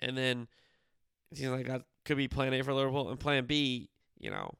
and 0.00 0.16
then 0.16 0.48
it 1.30 1.38
seems 1.38 1.50
like 1.50 1.66
that 1.66 1.82
could 2.04 2.16
be 2.16 2.28
Plan 2.28 2.54
A 2.54 2.62
for 2.62 2.72
Liverpool 2.72 3.10
and 3.10 3.18
Plan 3.18 3.46
B. 3.46 3.88
You 4.18 4.30
know, 4.30 4.54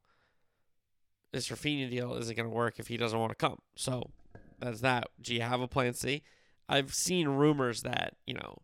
this 1.33 1.49
Rafinha 1.49 1.91
deal 1.91 2.15
isn't 2.15 2.37
going 2.37 2.49
to 2.49 2.55
work 2.55 2.79
if 2.79 2.89
he 2.89 2.97
doesn't 2.97 3.19
want 3.19 3.31
to 3.31 3.37
come. 3.37 3.59
So 3.77 4.11
that's 4.59 4.81
that. 4.81 5.09
Do 5.21 5.35
you 5.35 5.43
have 5.43 5.61
a 5.61 5.69
Plan 5.69 5.95
C? 5.95 6.23
I've 6.69 6.95
seen 6.95 7.29
rumors 7.29 7.83
that 7.83 8.15
you 8.27 8.35
know 8.35 8.59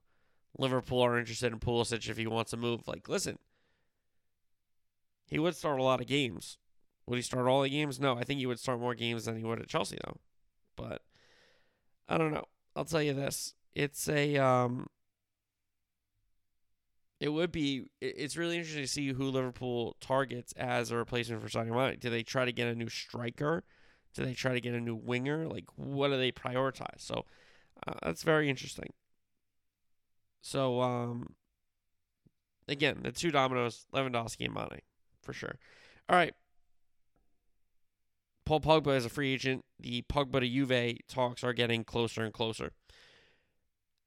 Liverpool 0.59 1.01
are 1.03 1.19
interested 1.19 1.53
in 1.53 1.59
Pulisic 1.59 2.09
if 2.09 2.17
he 2.17 2.27
wants 2.27 2.51
to 2.53 2.57
move. 2.57 2.87
Like, 2.87 3.09
listen, 3.09 3.39
he 5.31 5.39
would 5.39 5.55
start 5.57 5.79
a 5.79 5.85
lot 5.85 6.01
of 6.01 6.09
games. 6.09 6.59
Would 7.07 7.17
he 7.17 7.23
start 7.23 7.47
all 7.47 7.63
the 7.63 7.71
games? 7.71 8.01
No, 8.01 8.17
I 8.17 8.25
think 8.25 8.41
he 8.41 8.47
would 8.47 8.59
start 8.59 8.81
more 8.81 8.95
games 8.95 9.25
than 9.25 9.37
he 9.37 9.45
would 9.45 9.61
at 9.61 9.69
Chelsea 9.69 9.97
though. 10.05 10.19
But 10.77 11.03
I 12.09 12.19
don't 12.19 12.35
know. 12.35 12.47
I'll 12.75 12.85
tell 12.85 13.03
you 13.03 13.15
this. 13.15 13.55
It's 13.75 14.09
a 14.09 14.37
um 14.37 14.89
it 17.21 17.29
would 17.29 17.53
be 17.53 17.85
it's 18.01 18.37
really 18.37 18.57
interesting 18.57 18.83
to 18.83 18.89
see 18.89 19.13
who 19.13 19.25
Liverpool 19.25 19.97
targets 20.01 20.53
as 20.57 20.91
a 20.91 20.97
replacement 20.97 21.43
for 21.43 21.49
Sadio 21.49 21.75
Mane. 21.75 21.99
Do 22.01 22.11
they 22.11 22.23
try 22.23 22.45
to 22.45 22.53
get 22.53 22.67
a 22.67 22.75
new 22.75 22.89
striker? 22.89 23.65
Do 24.15 24.25
they 24.25 24.35
try 24.35 24.53
to 24.53 24.61
get 24.61 24.75
a 24.75 24.81
new 24.81 24.97
winger? 24.97 25.47
Like 25.47 25.67
what 25.77 26.09
do 26.09 26.17
they 26.17 26.33
prioritize? 26.33 26.99
So 27.01 27.25
uh, 27.87 27.95
that's 28.03 28.25
very 28.25 28.51
interesting. 28.51 28.93
So 30.41 30.81
um 30.81 31.35
again, 32.69 33.01
the 33.03 33.13
two 33.13 33.31
dominoes, 33.31 33.87
Lewandowski 33.93 34.47
and 34.47 34.55
Mane, 34.55 34.81
for 35.31 35.39
sure. 35.39 35.59
All 36.09 36.17
right. 36.17 36.35
Paul 38.45 38.61
Pogba 38.61 38.97
is 38.97 39.05
a 39.05 39.09
free 39.09 39.33
agent. 39.33 39.65
The 39.79 40.03
Pogba 40.03 40.41
to 40.41 40.49
Juve 40.49 40.99
talks 41.07 41.45
are 41.45 41.53
getting 41.53 41.85
closer 41.85 42.25
and 42.25 42.33
closer. 42.33 42.73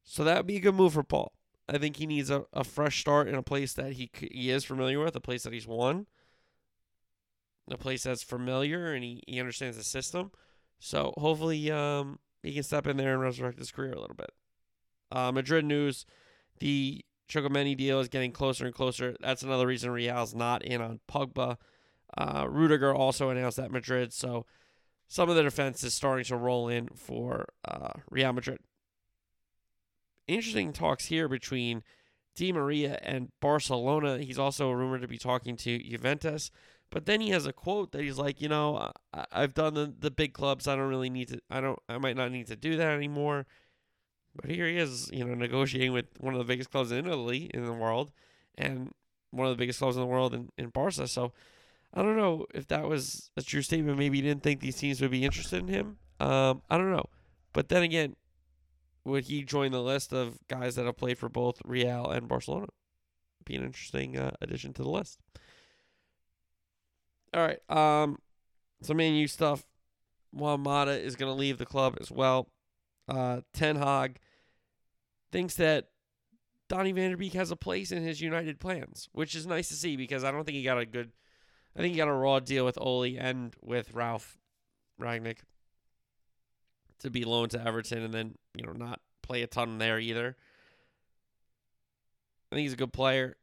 So 0.03 0.25
that 0.25 0.35
would 0.35 0.47
be 0.47 0.57
a 0.57 0.59
good 0.59 0.75
move 0.75 0.93
for 0.93 1.03
Paul. 1.03 1.31
I 1.69 1.77
think 1.77 1.95
he 1.95 2.05
needs 2.05 2.29
a, 2.29 2.43
a 2.51 2.65
fresh 2.65 2.99
start 2.99 3.29
in 3.29 3.35
a 3.35 3.41
place 3.41 3.73
that 3.75 3.93
he 3.93 4.11
he 4.13 4.49
is 4.49 4.65
familiar 4.65 5.01
with, 5.01 5.15
a 5.15 5.21
place 5.21 5.43
that 5.43 5.53
he's 5.53 5.65
won, 5.65 6.07
a 7.71 7.77
place 7.77 8.03
that's 8.03 8.21
familiar 8.21 8.93
and 8.93 9.01
he, 9.01 9.23
he 9.25 9.39
understands 9.39 9.77
the 9.77 9.83
system. 9.83 10.31
So 10.79 11.13
hopefully 11.17 11.71
um, 11.71 12.19
he 12.41 12.53
can 12.53 12.63
step 12.63 12.85
in 12.85 12.97
there 12.97 13.13
and 13.13 13.21
resurrect 13.21 13.59
his 13.59 13.71
career 13.71 13.93
a 13.93 14.01
little 14.01 14.17
bit. 14.17 14.31
Uh, 15.09 15.31
Madrid 15.31 15.63
news: 15.63 16.05
the 16.59 17.05
Tchouameni 17.29 17.75
deal 17.75 17.99
is 17.99 18.07
getting 18.07 18.31
closer 18.31 18.65
and 18.65 18.75
closer. 18.75 19.15
That's 19.19 19.43
another 19.43 19.67
reason 19.67 19.91
Real's 19.91 20.35
not 20.35 20.63
in 20.63 20.81
on 20.81 20.99
Pogba. 21.09 21.57
Uh, 22.17 22.45
Rudiger 22.47 22.93
also 22.93 23.29
announced 23.29 23.57
that 23.57 23.71
Madrid, 23.71 24.13
so 24.13 24.45
some 25.07 25.29
of 25.29 25.35
the 25.35 25.43
defense 25.43 25.83
is 25.83 25.93
starting 25.93 26.25
to 26.25 26.35
roll 26.35 26.67
in 26.67 26.89
for 26.95 27.47
uh, 27.65 27.91
Real 28.09 28.33
Madrid. 28.33 28.59
Interesting 30.27 30.73
talks 30.73 31.05
here 31.05 31.27
between 31.27 31.83
Di 32.35 32.51
Maria 32.51 32.99
and 33.01 33.31
Barcelona. 33.39 34.19
He's 34.19 34.39
also 34.39 34.71
rumored 34.71 35.01
to 35.01 35.07
be 35.07 35.17
talking 35.17 35.55
to 35.57 35.79
Juventus, 35.79 36.51
but 36.89 37.05
then 37.05 37.21
he 37.21 37.29
has 37.29 37.45
a 37.45 37.53
quote 37.53 37.91
that 37.91 38.01
he's 38.01 38.17
like, 38.17 38.41
you 38.41 38.47
know, 38.49 38.91
I, 39.13 39.25
I've 39.31 39.53
done 39.53 39.73
the, 39.73 39.93
the 39.97 40.11
big 40.11 40.33
clubs. 40.33 40.67
I 40.67 40.75
don't 40.75 40.89
really 40.89 41.09
need 41.09 41.29
to. 41.29 41.39
I 41.49 41.61
don't. 41.61 41.79
I 41.89 41.97
might 41.97 42.15
not 42.15 42.31
need 42.31 42.47
to 42.47 42.55
do 42.55 42.77
that 42.77 42.95
anymore. 42.95 43.45
But 44.35 44.49
here 44.49 44.67
he 44.67 44.77
is, 44.77 45.09
you 45.13 45.23
know, 45.23 45.35
negotiating 45.35 45.93
with 45.93 46.05
one 46.19 46.33
of 46.33 46.39
the 46.39 46.45
biggest 46.45 46.71
clubs 46.71 46.91
in 46.91 47.05
Italy 47.05 47.51
in 47.53 47.65
the 47.65 47.73
world, 47.73 48.11
and 48.57 48.91
one 49.31 49.47
of 49.47 49.53
the 49.53 49.61
biggest 49.61 49.79
clubs 49.79 49.95
in 49.95 50.01
the 50.01 50.07
world 50.07 50.33
in, 50.33 50.49
in 50.57 50.69
Barca. 50.69 51.07
So 51.07 51.33
I 51.93 52.01
don't 52.01 52.17
know 52.17 52.47
if 52.53 52.67
that 52.69 52.87
was 52.87 53.29
a 53.37 53.41
true 53.41 53.61
statement. 53.61 53.97
Maybe 53.97 54.17
he 54.17 54.21
didn't 54.23 54.43
think 54.43 54.59
these 54.59 54.77
teams 54.77 55.01
would 55.01 55.11
be 55.11 55.23
interested 55.23 55.59
in 55.59 55.67
him. 55.67 55.97
Um, 56.19 56.61
I 56.69 56.77
don't 56.77 56.91
know. 56.91 57.05
But 57.53 57.69
then 57.69 57.83
again, 57.83 58.15
would 59.05 59.25
he 59.25 59.43
join 59.43 59.71
the 59.71 59.81
list 59.81 60.13
of 60.13 60.39
guys 60.47 60.75
that 60.75 60.85
have 60.85 60.97
played 60.97 61.17
for 61.17 61.29
both 61.29 61.61
Real 61.65 62.09
and 62.09 62.27
Barcelona? 62.27 62.67
Be 63.45 63.55
an 63.55 63.63
interesting 63.63 64.17
uh, 64.17 64.31
addition 64.41 64.73
to 64.73 64.83
the 64.83 64.89
list. 64.89 65.19
All 67.33 67.45
right. 67.45 67.59
Um, 67.69 68.17
some 68.81 68.97
Man 68.97 69.13
U 69.13 69.27
stuff. 69.27 69.65
Juan 70.31 70.61
Mata 70.61 70.91
is 70.91 71.15
going 71.15 71.31
to 71.31 71.37
leave 71.37 71.59
the 71.59 71.65
club 71.65 71.97
as 72.01 72.09
well. 72.09 72.47
Uh, 73.07 73.41
Ten 73.53 73.75
Hag 73.75 74.19
thinks 75.31 75.55
that 75.55 75.89
Donny 76.69 76.91
van 76.91 77.11
de 77.11 77.17
Beek 77.17 77.33
has 77.33 77.51
a 77.51 77.55
place 77.55 77.91
in 77.91 78.03
his 78.03 78.21
United 78.21 78.59
plans, 78.59 79.09
which 79.11 79.35
is 79.35 79.45
nice 79.45 79.67
to 79.69 79.75
see 79.75 79.97
because 79.97 80.23
I 80.23 80.31
don't 80.31 80.43
think 80.45 80.57
he 80.57 80.63
got 80.63 80.79
a 80.79 80.85
good– 80.85 81.11
I 81.75 81.79
think 81.79 81.93
he 81.93 81.97
got 81.97 82.07
a 82.07 82.13
raw 82.13 82.39
deal 82.39 82.65
with 82.65 82.77
Ole 82.79 83.17
and 83.17 83.55
with 83.61 83.93
Ralf 83.93 84.37
Rangnick 85.01 85.39
to 86.99 87.09
be 87.09 87.25
loaned 87.25 87.51
to 87.51 87.65
Everton 87.65 88.03
and 88.03 88.13
then, 88.13 88.35
you 88.55 88.65
know, 88.65 88.73
not 88.73 89.01
play 89.21 89.41
a 89.41 89.47
ton 89.47 89.77
there 89.77 89.99
either. 89.99 90.37
I 92.51 92.55
think 92.55 92.65
he's 92.65 92.73
a 92.73 92.77
good 92.77 92.93
player. 92.93 93.37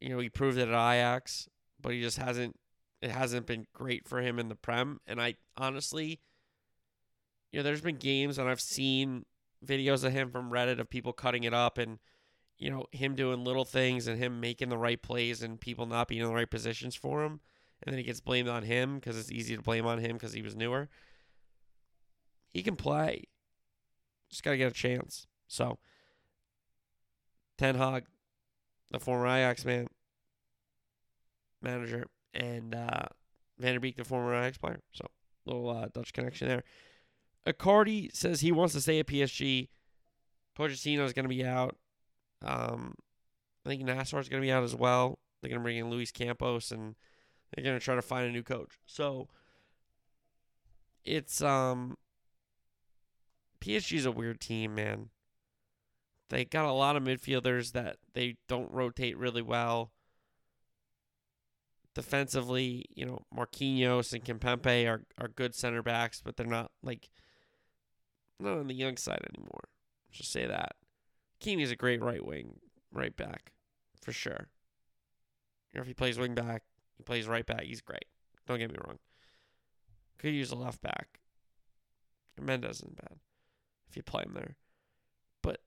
You 0.00 0.10
know, 0.10 0.18
he 0.18 0.28
proved 0.28 0.58
it 0.58 0.68
at 0.68 0.74
Ajax, 0.74 1.48
but 1.80 1.92
he 1.92 2.02
just 2.02 2.18
hasn't 2.18 2.56
it 3.00 3.10
hasn't 3.10 3.46
been 3.46 3.66
great 3.72 4.06
for 4.06 4.20
him 4.20 4.38
in 4.38 4.48
the 4.48 4.54
Prem. 4.54 5.00
And 5.06 5.20
I 5.20 5.36
honestly, 5.56 6.20
you 7.52 7.58
know, 7.58 7.62
there's 7.62 7.80
been 7.80 7.96
games 7.96 8.38
and 8.38 8.48
I've 8.48 8.60
seen 8.60 9.24
videos 9.64 10.04
of 10.04 10.12
him 10.12 10.30
from 10.30 10.50
Reddit 10.50 10.78
of 10.78 10.88
people 10.88 11.12
cutting 11.12 11.44
it 11.44 11.54
up 11.54 11.78
and 11.78 11.98
you 12.60 12.70
know, 12.70 12.84
him 12.92 13.14
doing 13.14 13.42
little 13.42 13.64
things 13.64 14.06
and 14.06 14.18
him 14.18 14.38
making 14.38 14.68
the 14.68 14.76
right 14.76 15.02
plays 15.02 15.42
and 15.42 15.58
people 15.58 15.86
not 15.86 16.08
being 16.08 16.20
in 16.20 16.28
the 16.28 16.34
right 16.34 16.50
positions 16.50 16.94
for 16.94 17.24
him. 17.24 17.40
And 17.82 17.92
then 17.92 17.98
he 17.98 18.04
gets 18.04 18.20
blamed 18.20 18.50
on 18.50 18.62
him 18.62 18.96
because 18.96 19.18
it's 19.18 19.32
easy 19.32 19.56
to 19.56 19.62
blame 19.62 19.86
on 19.86 19.98
him 19.98 20.12
because 20.12 20.34
he 20.34 20.42
was 20.42 20.54
newer. 20.54 20.90
He 22.50 22.62
can 22.62 22.76
play. 22.76 23.24
Just 24.28 24.42
got 24.42 24.50
to 24.50 24.58
get 24.58 24.70
a 24.70 24.74
chance. 24.74 25.26
So, 25.48 25.78
Ten 27.56 27.76
Hag, 27.76 28.04
the 28.90 29.00
former 29.00 29.26
Ajax 29.26 29.64
man, 29.64 29.86
manager, 31.62 32.06
and 32.34 32.74
uh, 32.74 33.06
Van 33.58 33.72
der 33.72 33.80
Beek, 33.80 33.96
the 33.96 34.04
former 34.04 34.34
Ajax 34.34 34.58
player. 34.58 34.80
So, 34.92 35.06
little 35.46 35.70
uh, 35.70 35.88
Dutch 35.92 36.12
connection 36.12 36.48
there. 36.48 36.64
Icardi 37.46 38.14
says 38.14 38.40
he 38.40 38.52
wants 38.52 38.74
to 38.74 38.80
stay 38.80 39.00
at 39.00 39.06
PSG. 39.06 39.68
Pochettino 40.58 41.04
is 41.04 41.12
going 41.12 41.24
to 41.24 41.28
be 41.28 41.44
out. 41.44 41.76
Um, 42.44 42.94
I 43.64 43.68
think 43.68 43.82
Nasser's 43.82 44.28
going 44.28 44.42
to 44.42 44.46
be 44.46 44.52
out 44.52 44.64
as 44.64 44.74
well. 44.74 45.18
They're 45.40 45.48
going 45.48 45.60
to 45.60 45.64
bring 45.64 45.78
in 45.78 45.90
Luis 45.90 46.10
Campos, 46.10 46.70
and 46.70 46.96
they're 47.54 47.64
going 47.64 47.78
to 47.78 47.84
try 47.84 47.94
to 47.94 48.02
find 48.02 48.26
a 48.26 48.32
new 48.32 48.42
coach. 48.42 48.78
So 48.86 49.28
it's 51.04 51.40
um, 51.40 51.96
PSG's 53.60 54.06
a 54.06 54.12
weird 54.12 54.40
team, 54.40 54.74
man. 54.74 55.08
They 56.28 56.44
got 56.44 56.66
a 56.66 56.72
lot 56.72 56.96
of 56.96 57.02
midfielders 57.02 57.72
that 57.72 57.96
they 58.14 58.36
don't 58.48 58.70
rotate 58.70 59.16
really 59.18 59.42
well. 59.42 59.92
defensively, 61.94 62.84
you 62.94 63.04
know, 63.04 63.24
Marquinhos 63.34 64.12
and 64.12 64.24
Kimpembe 64.24 64.88
are, 64.88 65.02
are 65.18 65.28
good 65.28 65.54
center 65.54 65.82
backs, 65.82 66.22
but 66.24 66.36
they're 66.36 66.46
not 66.46 66.70
like 66.82 67.10
not 68.40 68.58
on 68.58 68.66
the 68.66 68.74
young 68.74 68.96
side 68.96 69.24
anymore. 69.34 69.68
Let's 70.08 70.18
just 70.18 70.32
say 70.32 70.46
that. 70.46 70.76
Keeney's 71.40 71.70
a 71.70 71.76
great 71.76 72.02
right 72.02 72.24
wing, 72.24 72.60
right 72.92 73.16
back, 73.16 73.52
for 74.02 74.12
sure. 74.12 74.48
You 75.72 75.78
know, 75.78 75.82
if 75.82 75.86
he 75.86 75.94
plays 75.94 76.18
wing 76.18 76.34
back, 76.34 76.62
he 76.96 77.02
plays 77.02 77.26
right 77.26 77.46
back, 77.46 77.62
he's 77.62 77.80
great. 77.80 78.06
Don't 78.46 78.58
get 78.58 78.70
me 78.70 78.78
wrong. 78.84 78.98
Could 80.18 80.34
use 80.34 80.50
a 80.50 80.56
left 80.56 80.82
back. 80.82 81.20
Mendes 82.40 82.76
isn't 82.76 82.96
bad 82.96 83.18
if 83.88 83.96
you 83.96 84.02
play 84.02 84.22
him 84.22 84.34
there. 84.34 84.56
But 85.42 85.60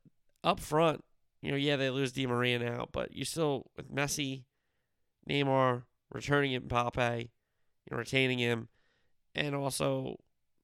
up 0.44 0.60
front, 0.60 1.04
you 1.42 1.52
know, 1.52 1.58
yeah, 1.58 1.76
they 1.76 1.90
lose 1.90 2.12
Di 2.12 2.26
Maria 2.26 2.60
now, 2.60 2.88
but 2.92 3.16
you 3.16 3.26
still 3.26 3.68
with 3.76 3.94
Messi, 3.94 4.44
Neymar, 5.30 5.84
returning 6.12 6.60
Mbappe, 6.62 7.20
you 7.22 7.28
know, 7.92 7.98
retaining 7.98 8.40
him, 8.40 8.70
and 9.36 9.56
also, 9.56 10.20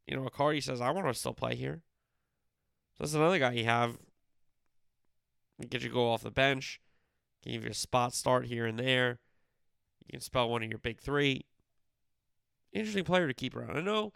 you 0.07 0.15
know, 0.15 0.23
Icardi 0.23 0.63
says, 0.63 0.81
I 0.81 0.91
want 0.91 1.07
to 1.07 1.13
still 1.13 1.33
play 1.33 1.55
here. 1.55 1.83
That's 2.99 3.13
another 3.13 3.39
guy 3.39 3.53
you 3.53 3.65
have. 3.65 3.97
Get 5.69 5.83
you 5.83 5.89
go 5.89 6.11
off 6.11 6.23
the 6.23 6.31
bench, 6.31 6.79
give 7.43 7.63
you 7.63 7.69
a 7.69 7.73
spot 7.73 8.13
start 8.13 8.45
here 8.45 8.65
and 8.65 8.79
there. 8.79 9.19
You 10.05 10.13
can 10.13 10.21
spell 10.21 10.49
one 10.49 10.63
of 10.63 10.69
your 10.69 10.79
big 10.79 10.99
three. 10.99 11.45
Interesting 12.71 13.03
player 13.03 13.27
to 13.27 13.33
keep 13.33 13.55
around. 13.55 13.77
I 13.77 13.81
know 13.81 14.13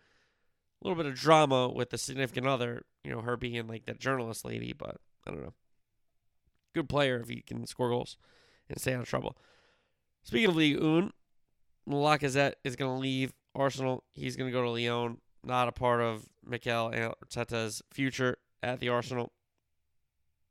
a 0.81 0.87
little 0.87 1.01
bit 1.01 1.11
of 1.11 1.17
drama 1.17 1.69
with 1.69 1.89
the 1.89 1.97
significant 1.97 2.47
other, 2.47 2.83
you 3.03 3.11
know, 3.11 3.21
her 3.21 3.35
being 3.35 3.67
like 3.67 3.85
that 3.85 3.99
journalist 3.99 4.45
lady, 4.45 4.73
but 4.73 4.97
I 5.27 5.31
don't 5.31 5.43
know. 5.43 5.53
Good 6.73 6.89
player 6.89 7.19
if 7.19 7.29
he 7.29 7.41
can 7.41 7.67
score 7.67 7.89
goals 7.89 8.17
and 8.69 8.79
stay 8.79 8.93
out 8.93 9.01
of 9.01 9.09
trouble. 9.09 9.37
Speaking 10.23 10.49
of 10.49 10.55
Ligue 10.55 10.81
1, 10.81 11.11
Lacazette 11.87 12.53
is 12.63 12.75
going 12.75 12.95
to 12.95 13.01
leave 13.01 13.33
Arsenal. 13.53 14.03
He's 14.11 14.35
going 14.35 14.49
to 14.49 14.57
go 14.57 14.63
to 14.63 14.69
Lyon. 14.69 15.17
Not 15.43 15.67
a 15.67 15.73
part 15.73 16.01
of 16.01 16.25
Mikel 16.45 16.91
Arteta's 16.91 17.81
future 17.91 18.37
at 18.63 18.79
the 18.79 18.89
Arsenal, 18.89 19.31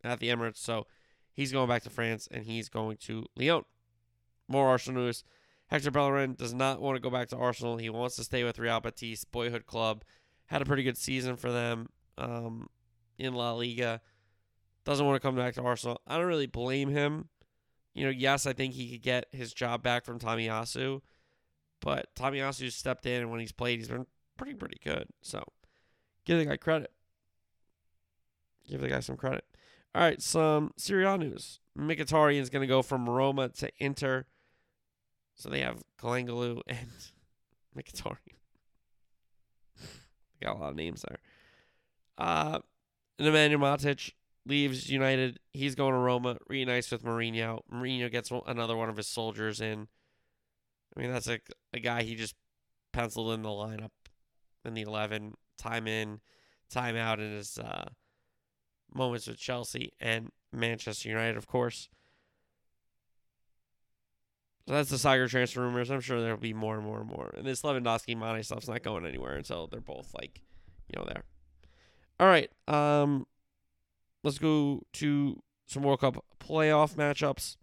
at 0.04 0.20
the 0.20 0.28
Emirates. 0.28 0.58
So 0.58 0.86
he's 1.32 1.50
going 1.50 1.68
back 1.68 1.82
to 1.82 1.90
France 1.90 2.28
and 2.30 2.44
he's 2.44 2.68
going 2.68 2.98
to 2.98 3.26
Lyon. 3.36 3.62
More 4.46 4.68
Arsenal 4.68 5.02
news. 5.02 5.24
Hector 5.68 5.90
Bellerin 5.90 6.34
does 6.34 6.52
not 6.52 6.82
want 6.82 6.96
to 6.96 7.00
go 7.00 7.08
back 7.08 7.28
to 7.28 7.36
Arsenal. 7.36 7.78
He 7.78 7.88
wants 7.88 8.16
to 8.16 8.24
stay 8.24 8.44
with 8.44 8.58
Real 8.58 8.80
Betis, 8.80 9.24
boyhood 9.24 9.66
club. 9.66 10.04
Had 10.46 10.60
a 10.60 10.66
pretty 10.66 10.82
good 10.82 10.98
season 10.98 11.36
for 11.36 11.50
them 11.50 11.88
um, 12.18 12.68
in 13.18 13.32
La 13.32 13.52
Liga. 13.52 14.02
Doesn't 14.84 15.06
want 15.06 15.16
to 15.16 15.26
come 15.26 15.36
back 15.36 15.54
to 15.54 15.62
Arsenal. 15.62 16.02
I 16.06 16.18
don't 16.18 16.26
really 16.26 16.46
blame 16.46 16.90
him. 16.90 17.28
You 17.94 18.04
know, 18.04 18.10
yes, 18.10 18.46
I 18.46 18.52
think 18.52 18.74
he 18.74 18.90
could 18.90 19.02
get 19.02 19.26
his 19.32 19.54
job 19.54 19.82
back 19.82 20.04
from 20.04 20.18
Tomiyasu, 20.18 21.02
but 21.80 22.14
Tomiyasu 22.14 22.72
stepped 22.72 23.04
in, 23.04 23.20
and 23.20 23.30
when 23.30 23.40
he's 23.40 23.52
played, 23.52 23.78
he's 23.78 23.88
been 23.88 24.06
pretty, 24.36 24.54
pretty 24.54 24.78
good. 24.82 25.08
So 25.20 25.44
give 26.24 26.38
the 26.38 26.46
guy 26.46 26.56
credit. 26.56 26.90
Give 28.68 28.80
the 28.80 28.88
guy 28.88 29.00
some 29.00 29.16
credit. 29.16 29.44
All 29.94 30.02
right, 30.02 30.20
some 30.22 30.72
Serie 30.76 31.18
news. 31.18 31.60
Mkhitaryan 31.78 32.40
is 32.40 32.50
going 32.50 32.62
to 32.62 32.66
go 32.66 32.82
from 32.82 33.08
Roma 33.08 33.48
to 33.50 33.70
Inter. 33.78 34.24
So 35.34 35.48
they 35.48 35.60
have 35.60 35.82
Calhanoglu 36.00 36.62
and 36.68 36.78
Mkhitaryan. 37.76 38.16
Got 40.42 40.56
a 40.56 40.58
lot 40.58 40.70
of 40.70 40.76
names 40.76 41.04
there. 41.06 41.18
Uh, 42.18 42.60
and 43.18 43.28
Nemanja 43.28 43.58
Matic 43.58 44.12
leaves 44.46 44.90
United. 44.90 45.38
He's 45.52 45.74
going 45.74 45.92
to 45.92 45.98
Roma, 45.98 46.38
reunites 46.48 46.90
with 46.90 47.04
Mourinho. 47.04 47.60
Mourinho 47.72 48.10
gets 48.10 48.30
another 48.46 48.76
one 48.76 48.88
of 48.88 48.96
his 48.96 49.06
soldiers 49.06 49.60
in. 49.60 49.88
I 50.96 51.00
mean, 51.00 51.12
that's 51.12 51.28
a, 51.28 51.38
a 51.72 51.80
guy 51.80 52.02
he 52.02 52.14
just 52.14 52.34
penciled 52.92 53.32
in 53.32 53.42
the 53.42 53.48
lineup 53.48 53.90
in 54.64 54.74
the 54.74 54.82
11, 54.82 55.34
time 55.58 55.86
in, 55.86 56.20
time 56.70 56.96
out 56.96 57.20
in 57.20 57.32
his 57.32 57.58
uh, 57.58 57.88
moments 58.94 59.26
with 59.26 59.38
Chelsea 59.38 59.92
and 60.00 60.30
Manchester 60.52 61.08
United, 61.08 61.36
of 61.36 61.46
course. 61.46 61.88
So 64.66 64.74
that's 64.74 64.90
the 64.90 64.98
Sagar 64.98 65.26
transfer 65.26 65.60
rumors. 65.60 65.90
I'm 65.90 66.00
sure 66.00 66.20
there'll 66.20 66.36
be 66.36 66.54
more 66.54 66.76
and 66.76 66.84
more 66.84 67.00
and 67.00 67.08
more. 67.08 67.34
And 67.36 67.44
this 67.44 67.62
Lewandowski 67.62 68.16
Mane 68.16 68.42
stuff's 68.44 68.68
not 68.68 68.82
going 68.82 69.04
anywhere 69.04 69.34
until 69.34 69.66
they're 69.66 69.80
both 69.80 70.14
like, 70.14 70.40
you 70.88 71.00
know, 71.00 71.04
there. 71.04 71.24
All 72.20 72.28
right. 72.28 72.48
Um, 72.68 73.26
let's 74.22 74.38
go 74.38 74.82
to 74.94 75.42
some 75.66 75.82
World 75.82 76.00
Cup 76.00 76.24
playoff 76.38 76.94
matchups. 76.94 77.56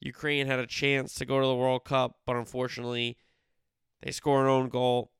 Ukraine 0.00 0.46
had 0.46 0.58
a 0.58 0.66
chance 0.66 1.14
to 1.14 1.24
go 1.24 1.40
to 1.40 1.46
the 1.46 1.54
World 1.54 1.84
Cup, 1.84 2.18
but 2.26 2.36
unfortunately, 2.36 3.16
they 4.02 4.10
score 4.10 4.42
an 4.44 4.50
own 4.50 4.68
goal. 4.68 5.10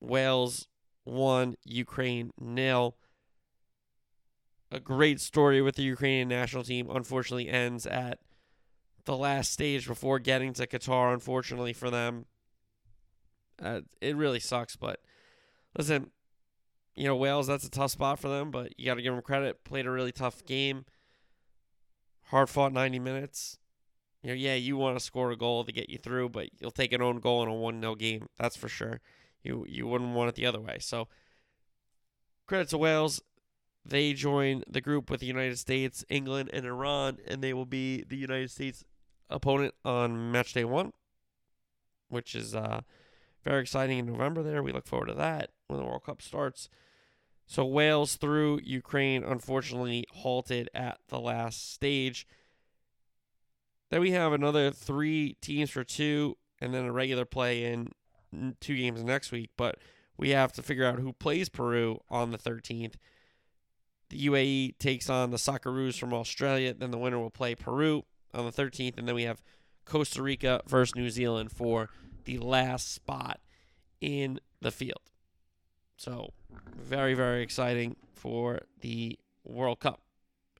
Wales 0.00 0.68
won, 1.06 1.56
Ukraine 1.64 2.30
nil. 2.38 2.96
A 4.70 4.80
great 4.80 5.20
story 5.20 5.62
with 5.62 5.76
the 5.76 5.82
Ukrainian 5.82 6.28
national 6.28 6.62
team 6.62 6.90
unfortunately 6.90 7.48
ends 7.48 7.86
at 7.86 8.18
the 9.04 9.16
last 9.16 9.52
stage 9.52 9.86
before 9.86 10.18
getting 10.18 10.52
to 10.54 10.66
Qatar, 10.66 11.14
unfortunately 11.14 11.72
for 11.72 11.90
them. 11.90 12.26
Uh, 13.60 13.80
it 14.00 14.14
really 14.14 14.38
sucks, 14.38 14.76
but 14.76 15.00
listen, 15.76 16.10
you 16.94 17.04
know, 17.04 17.16
Wales, 17.16 17.46
that's 17.46 17.64
a 17.64 17.70
tough 17.70 17.92
spot 17.92 18.18
for 18.18 18.28
them, 18.28 18.50
but 18.50 18.78
you 18.78 18.84
got 18.84 18.96
to 18.96 19.02
give 19.02 19.14
them 19.14 19.22
credit. 19.22 19.64
Played 19.64 19.86
a 19.86 19.90
really 19.90 20.12
tough 20.12 20.44
game, 20.44 20.84
hard 22.24 22.50
fought 22.50 22.72
90 22.72 22.98
minutes. 22.98 23.58
You 24.22 24.30
know, 24.30 24.34
yeah, 24.34 24.54
you 24.54 24.76
want 24.76 24.98
to 24.98 25.04
score 25.04 25.30
a 25.30 25.36
goal 25.36 25.64
to 25.64 25.72
get 25.72 25.88
you 25.88 25.96
through, 25.96 26.30
but 26.30 26.48
you'll 26.58 26.70
take 26.70 26.92
an 26.92 27.00
own 27.00 27.20
goal 27.20 27.42
in 27.42 27.48
a 27.48 27.54
1 27.54 27.80
0 27.80 27.94
game. 27.94 28.26
That's 28.36 28.56
for 28.56 28.68
sure. 28.68 29.00
You, 29.42 29.64
you 29.68 29.86
wouldn't 29.86 30.14
want 30.14 30.28
it 30.28 30.34
the 30.34 30.46
other 30.46 30.60
way. 30.60 30.78
So, 30.80 31.08
credit 32.46 32.68
to 32.70 32.78
Wales. 32.78 33.22
They 33.88 34.12
join 34.12 34.64
the 34.68 34.82
group 34.82 35.10
with 35.10 35.20
the 35.20 35.26
United 35.26 35.58
States, 35.58 36.04
England, 36.10 36.50
and 36.52 36.66
Iran, 36.66 37.18
and 37.26 37.42
they 37.42 37.54
will 37.54 37.64
be 37.64 38.04
the 38.06 38.16
United 38.16 38.50
States 38.50 38.84
opponent 39.30 39.74
on 39.82 40.30
match 40.30 40.52
day 40.52 40.64
one, 40.64 40.92
which 42.10 42.34
is 42.34 42.54
uh, 42.54 42.82
very 43.44 43.62
exciting 43.62 43.98
in 43.98 44.06
November 44.06 44.42
there. 44.42 44.62
We 44.62 44.72
look 44.72 44.86
forward 44.86 45.06
to 45.06 45.14
that 45.14 45.50
when 45.68 45.80
the 45.80 45.86
World 45.86 46.04
Cup 46.04 46.20
starts. 46.20 46.68
So 47.46 47.64
Wales 47.64 48.16
through 48.16 48.60
Ukraine 48.62 49.24
unfortunately 49.24 50.04
halted 50.12 50.68
at 50.74 50.98
the 51.08 51.18
last 51.18 51.72
stage. 51.72 52.26
Then 53.90 54.02
we 54.02 54.10
have 54.10 54.34
another 54.34 54.70
three 54.70 55.38
teams 55.40 55.70
for 55.70 55.82
two, 55.82 56.36
and 56.60 56.74
then 56.74 56.84
a 56.84 56.92
regular 56.92 57.24
play 57.24 57.64
in 57.64 57.92
two 58.60 58.76
games 58.76 59.02
next 59.02 59.32
week. 59.32 59.48
But 59.56 59.76
we 60.18 60.28
have 60.30 60.52
to 60.52 60.62
figure 60.62 60.84
out 60.84 60.98
who 60.98 61.14
plays 61.14 61.48
Peru 61.48 62.00
on 62.10 62.32
the 62.32 62.38
13th. 62.38 62.96
The 64.10 64.26
UAE 64.26 64.78
takes 64.78 65.10
on 65.10 65.30
the 65.30 65.36
Socceroos 65.36 65.98
from 65.98 66.14
Australia. 66.14 66.74
Then 66.74 66.90
the 66.90 66.98
winner 66.98 67.18
will 67.18 67.30
play 67.30 67.54
Peru 67.54 68.04
on 68.32 68.46
the 68.46 68.52
13th, 68.52 68.96
and 68.96 69.06
then 69.06 69.14
we 69.14 69.24
have 69.24 69.42
Costa 69.84 70.22
Rica 70.22 70.62
versus 70.66 70.94
New 70.94 71.10
Zealand 71.10 71.52
for 71.52 71.90
the 72.24 72.38
last 72.38 72.92
spot 72.92 73.40
in 74.00 74.40
the 74.60 74.70
field. 74.70 75.10
So, 75.96 76.32
very, 76.76 77.14
very 77.14 77.42
exciting 77.42 77.96
for 78.14 78.60
the 78.80 79.18
World 79.44 79.80
Cup. 79.80 80.00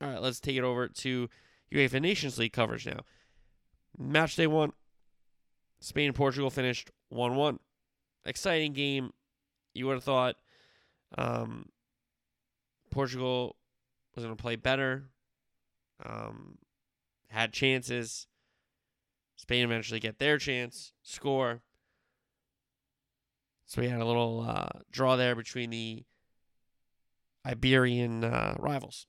All 0.00 0.08
right, 0.08 0.22
let's 0.22 0.40
take 0.40 0.56
it 0.56 0.64
over 0.64 0.88
to 0.88 1.28
UEFA 1.72 2.00
Nations 2.00 2.38
League 2.38 2.52
coverage 2.52 2.87
now. 2.87 3.00
Match 3.96 4.37
day 4.37 4.46
one 4.46 4.72
Spain 5.80 6.06
and 6.06 6.14
Portugal 6.14 6.50
finished 6.50 6.90
1 7.11 7.37
1. 7.37 7.58
Exciting 8.24 8.72
game. 8.72 9.12
You 9.74 9.87
would 9.87 9.94
have 9.94 10.04
thought 10.04 10.37
um, 11.16 11.66
Portugal 12.98 13.54
was 14.16 14.24
going 14.24 14.37
to 14.37 14.42
play 14.42 14.56
better. 14.56 15.04
Um, 16.04 16.58
had 17.28 17.52
chances. 17.52 18.26
Spain 19.37 19.62
eventually 19.62 20.00
get 20.00 20.18
their 20.18 20.37
chance, 20.37 20.92
score. 21.04 21.61
So 23.66 23.82
we 23.82 23.88
had 23.88 24.00
a 24.00 24.04
little 24.04 24.44
uh, 24.48 24.80
draw 24.90 25.14
there 25.14 25.37
between 25.37 25.70
the 25.70 26.06
Iberian 27.46 28.24
uh, 28.24 28.56
rivals. 28.58 29.06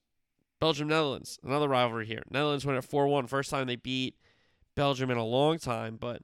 Belgium 0.60 0.88
Netherlands, 0.88 1.40
another 1.44 1.68
rivalry 1.68 2.06
here. 2.06 2.22
Netherlands 2.30 2.68
went 2.68 2.78
at 2.78 2.84
4 2.84 3.08
1. 3.08 3.26
First 3.26 3.50
time 3.50 3.66
they 3.66 3.76
beat 3.76 4.14
Belgium 4.76 5.10
in 5.10 5.18
a 5.18 5.26
long 5.26 5.58
time, 5.58 5.98
but 6.00 6.22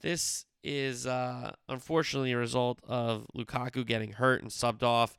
this 0.00 0.46
is 0.64 1.06
uh, 1.06 1.52
unfortunately 1.68 2.32
a 2.32 2.38
result 2.38 2.80
of 2.82 3.28
Lukaku 3.36 3.86
getting 3.86 4.14
hurt 4.14 4.42
and 4.42 4.50
subbed 4.50 4.82
off. 4.82 5.16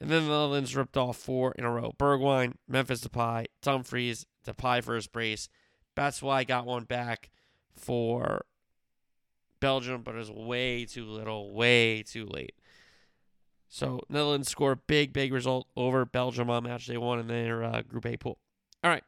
And 0.00 0.10
then 0.10 0.24
the 0.24 0.30
Netherlands 0.30 0.76
ripped 0.76 0.96
off 0.96 1.16
four 1.16 1.52
in 1.52 1.64
a 1.64 1.70
row. 1.70 1.94
Bergwijn, 1.98 2.54
Memphis 2.68 3.06
Depay, 3.06 3.46
Dumfries, 3.62 4.26
Depay 4.46 4.84
for 4.84 4.94
his 4.94 5.06
brace. 5.06 5.48
That's 5.94 6.22
why 6.22 6.40
I 6.40 6.44
got 6.44 6.66
one 6.66 6.84
back 6.84 7.30
for 7.74 8.44
Belgium, 9.60 10.02
but 10.02 10.14
it 10.14 10.18
was 10.18 10.30
way 10.30 10.84
too 10.84 11.06
little, 11.06 11.54
way 11.54 12.02
too 12.02 12.26
late. 12.26 12.54
So 13.68 14.00
Netherlands 14.08 14.48
score 14.48 14.76
big, 14.76 15.12
big 15.12 15.32
result 15.32 15.66
over 15.76 16.04
Belgium 16.04 16.50
on 16.50 16.64
match 16.64 16.86
day 16.86 16.98
one 16.98 17.18
in 17.18 17.26
their 17.26 17.64
uh, 17.64 17.82
Group 17.82 18.06
A 18.06 18.16
pool. 18.16 18.38
All 18.84 18.90
right, 18.90 19.04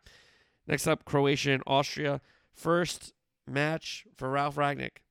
next 0.67 0.87
up 0.87 1.05
Croatia 1.05 1.53
and 1.53 1.63
Austria. 1.67 2.21
First 2.53 3.13
match 3.47 4.07
for 4.17 4.31
Ralf 4.31 4.57
Rangnick 4.57 5.03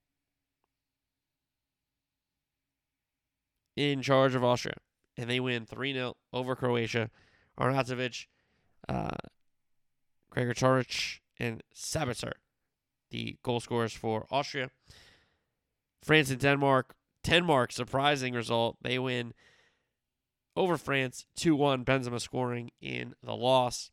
in 3.75 4.01
charge 4.01 4.33
of 4.33 4.43
Austria 4.43 4.75
and 5.17 5.29
they 5.29 5.39
win 5.39 5.65
3 5.65 5.93
0 5.93 6.15
over 6.31 6.55
Croatia. 6.55 7.09
Arnautovic, 7.59 8.27
uh, 8.87 9.15
Gregoritsch, 10.29 11.19
and 11.39 11.63
Sabitzer, 11.75 12.33
the 13.09 13.37
goal 13.43 13.59
scorers 13.59 13.93
for 13.93 14.27
Austria. 14.29 14.69
France 16.03 16.29
and 16.29 16.39
Denmark. 16.39 16.95
Denmark, 17.23 17.71
surprising 17.71 18.33
result. 18.33 18.77
They 18.81 18.99
win 18.99 19.33
over 20.55 20.77
France 20.77 21.25
2 21.35 21.55
1. 21.55 21.83
Benzema 21.83 22.21
scoring 22.21 22.71
in 22.79 23.15
the 23.23 23.35
loss. 23.35 23.91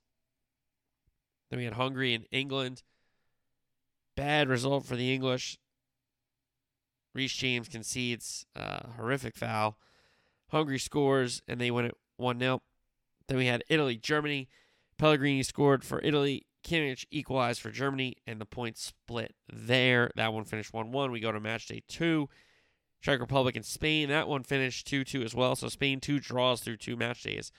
Then 1.50 1.58
we 1.58 1.64
had 1.64 1.74
Hungary 1.74 2.14
and 2.14 2.26
England. 2.30 2.82
Bad 4.16 4.48
result 4.48 4.84
for 4.84 4.96
the 4.96 5.12
English. 5.12 5.58
Reece 7.14 7.32
James 7.32 7.68
concedes 7.68 8.44
a 8.54 8.90
horrific 8.96 9.36
foul. 9.36 9.78
Hungary 10.48 10.78
scores 10.78 11.42
and 11.48 11.60
they 11.60 11.70
win 11.70 11.86
it 11.86 11.96
1 12.16 12.38
0. 12.38 12.62
Then 13.28 13.38
we 13.38 13.46
had 13.46 13.64
Italy, 13.68 13.96
Germany. 13.96 14.48
Pellegrini 14.98 15.42
scored 15.42 15.84
for 15.84 16.00
Italy. 16.02 16.46
Kimmich 16.64 17.04
equalized 17.10 17.60
for 17.60 17.70
Germany, 17.70 18.16
and 18.26 18.40
the 18.40 18.46
points 18.46 18.82
split 18.82 19.34
there. 19.52 20.10
That 20.16 20.32
one 20.32 20.44
finished 20.44 20.72
1 20.72 20.92
1. 20.92 21.10
We 21.10 21.20
go 21.20 21.32
to 21.32 21.40
match 21.40 21.66
day 21.66 21.82
two. 21.88 22.28
Czech 23.02 23.20
Republic 23.20 23.54
and 23.54 23.66
Spain. 23.66 24.08
That 24.08 24.28
one 24.28 24.44
finished 24.44 24.86
2 24.86 25.04
2 25.04 25.22
as 25.22 25.34
well. 25.34 25.56
So 25.56 25.68
Spain 25.68 26.00
two 26.00 26.18
draws 26.18 26.60
through 26.62 26.78
two 26.78 26.96
match 26.96 27.22
days. 27.22 27.52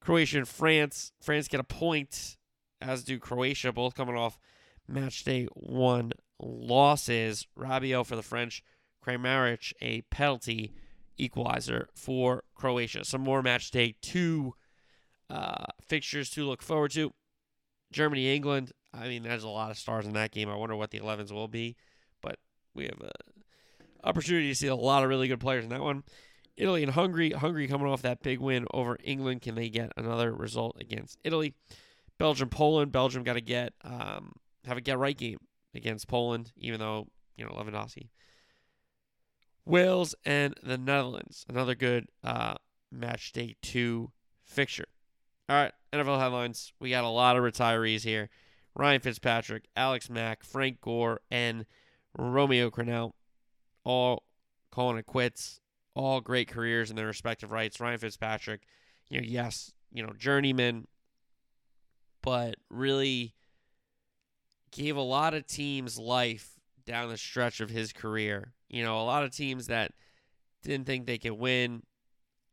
Croatia 0.00 0.38
and 0.38 0.48
France. 0.48 1.12
France 1.20 1.46
get 1.46 1.60
a 1.60 1.64
point, 1.64 2.36
as 2.80 3.04
do 3.04 3.18
Croatia, 3.18 3.70
both 3.72 3.94
coming 3.94 4.16
off 4.16 4.38
match 4.88 5.24
day 5.24 5.46
one 5.52 6.12
losses. 6.40 7.46
Rabiot 7.56 8.06
for 8.06 8.16
the 8.16 8.22
French. 8.22 8.64
Kramaric, 9.04 9.72
a 9.80 10.02
penalty 10.02 10.72
equalizer 11.18 11.88
for 11.94 12.44
Croatia. 12.54 13.04
Some 13.04 13.22
more 13.22 13.42
match 13.42 13.70
day 13.70 13.94
two 14.02 14.54
uh, 15.30 15.64
fixtures 15.80 16.30
to 16.30 16.44
look 16.44 16.62
forward 16.62 16.92
to. 16.92 17.12
Germany, 17.92 18.34
England. 18.34 18.72
I 18.94 19.08
mean, 19.08 19.22
there's 19.22 19.44
a 19.44 19.48
lot 19.48 19.70
of 19.70 19.78
stars 19.78 20.06
in 20.06 20.12
that 20.14 20.32
game. 20.32 20.48
I 20.48 20.56
wonder 20.56 20.76
what 20.76 20.90
the 20.90 21.00
11s 21.00 21.30
will 21.30 21.48
be, 21.48 21.76
but 22.20 22.36
we 22.74 22.84
have 22.84 23.00
a 23.00 23.10
opportunity 24.04 24.48
to 24.48 24.54
see 24.54 24.66
a 24.66 24.74
lot 24.74 25.02
of 25.02 25.08
really 25.08 25.28
good 25.28 25.40
players 25.40 25.64
in 25.64 25.70
that 25.70 25.80
one. 25.80 26.02
Italy 26.56 26.82
and 26.82 26.92
Hungary. 26.92 27.30
Hungary 27.30 27.66
coming 27.68 27.86
off 27.86 28.02
that 28.02 28.22
big 28.22 28.40
win 28.40 28.66
over 28.74 28.98
England. 29.02 29.42
Can 29.42 29.54
they 29.54 29.68
get 29.68 29.92
another 29.96 30.32
result 30.32 30.76
against 30.80 31.18
Italy? 31.24 31.54
Belgium, 32.18 32.48
Poland. 32.48 32.92
Belgium 32.92 33.22
got 33.22 33.34
to 33.34 33.40
get 33.40 33.72
um, 33.84 34.32
have 34.64 34.76
a 34.76 34.80
get 34.80 34.98
right 34.98 35.16
game 35.16 35.38
against 35.74 36.08
Poland, 36.08 36.52
even 36.56 36.78
though 36.78 37.08
you 37.36 37.44
know 37.44 37.52
Lewandowski. 37.52 38.08
Wales 39.64 40.14
and 40.24 40.54
the 40.62 40.78
Netherlands. 40.78 41.44
Another 41.48 41.74
good 41.74 42.08
uh, 42.24 42.54
match 42.90 43.32
day 43.32 43.56
two 43.62 44.10
fixture. 44.44 44.88
All 45.48 45.56
right, 45.56 45.72
NFL 45.92 46.18
headlines. 46.18 46.72
We 46.80 46.90
got 46.90 47.04
a 47.04 47.08
lot 47.08 47.36
of 47.36 47.42
retirees 47.42 48.02
here. 48.02 48.30
Ryan 48.74 49.00
Fitzpatrick, 49.00 49.64
Alex 49.76 50.08
Mack, 50.08 50.44
Frank 50.44 50.80
Gore, 50.80 51.20
and 51.30 51.66
Romeo 52.16 52.70
Crennel 52.70 53.12
all 53.84 54.22
calling 54.70 54.98
it 54.98 55.06
quits. 55.06 55.60
All 55.94 56.22
great 56.22 56.48
careers 56.48 56.88
in 56.88 56.96
their 56.96 57.06
respective 57.06 57.50
rights. 57.50 57.78
Ryan 57.78 57.98
Fitzpatrick, 57.98 58.62
you 59.08 59.20
know, 59.20 59.26
yes, 59.26 59.72
you 59.92 60.02
know, 60.02 60.14
journeyman, 60.16 60.86
but 62.22 62.54
really 62.70 63.34
gave 64.70 64.96
a 64.96 65.02
lot 65.02 65.34
of 65.34 65.46
teams 65.46 65.98
life 65.98 66.58
down 66.86 67.10
the 67.10 67.18
stretch 67.18 67.60
of 67.60 67.68
his 67.68 67.92
career. 67.92 68.54
You 68.72 68.82
know, 68.82 69.00
a 69.00 69.04
lot 69.04 69.22
of 69.22 69.30
teams 69.30 69.68
that 69.68 69.92
didn't 70.62 70.86
think 70.86 71.06
they 71.06 71.18
could 71.18 71.32
win 71.32 71.82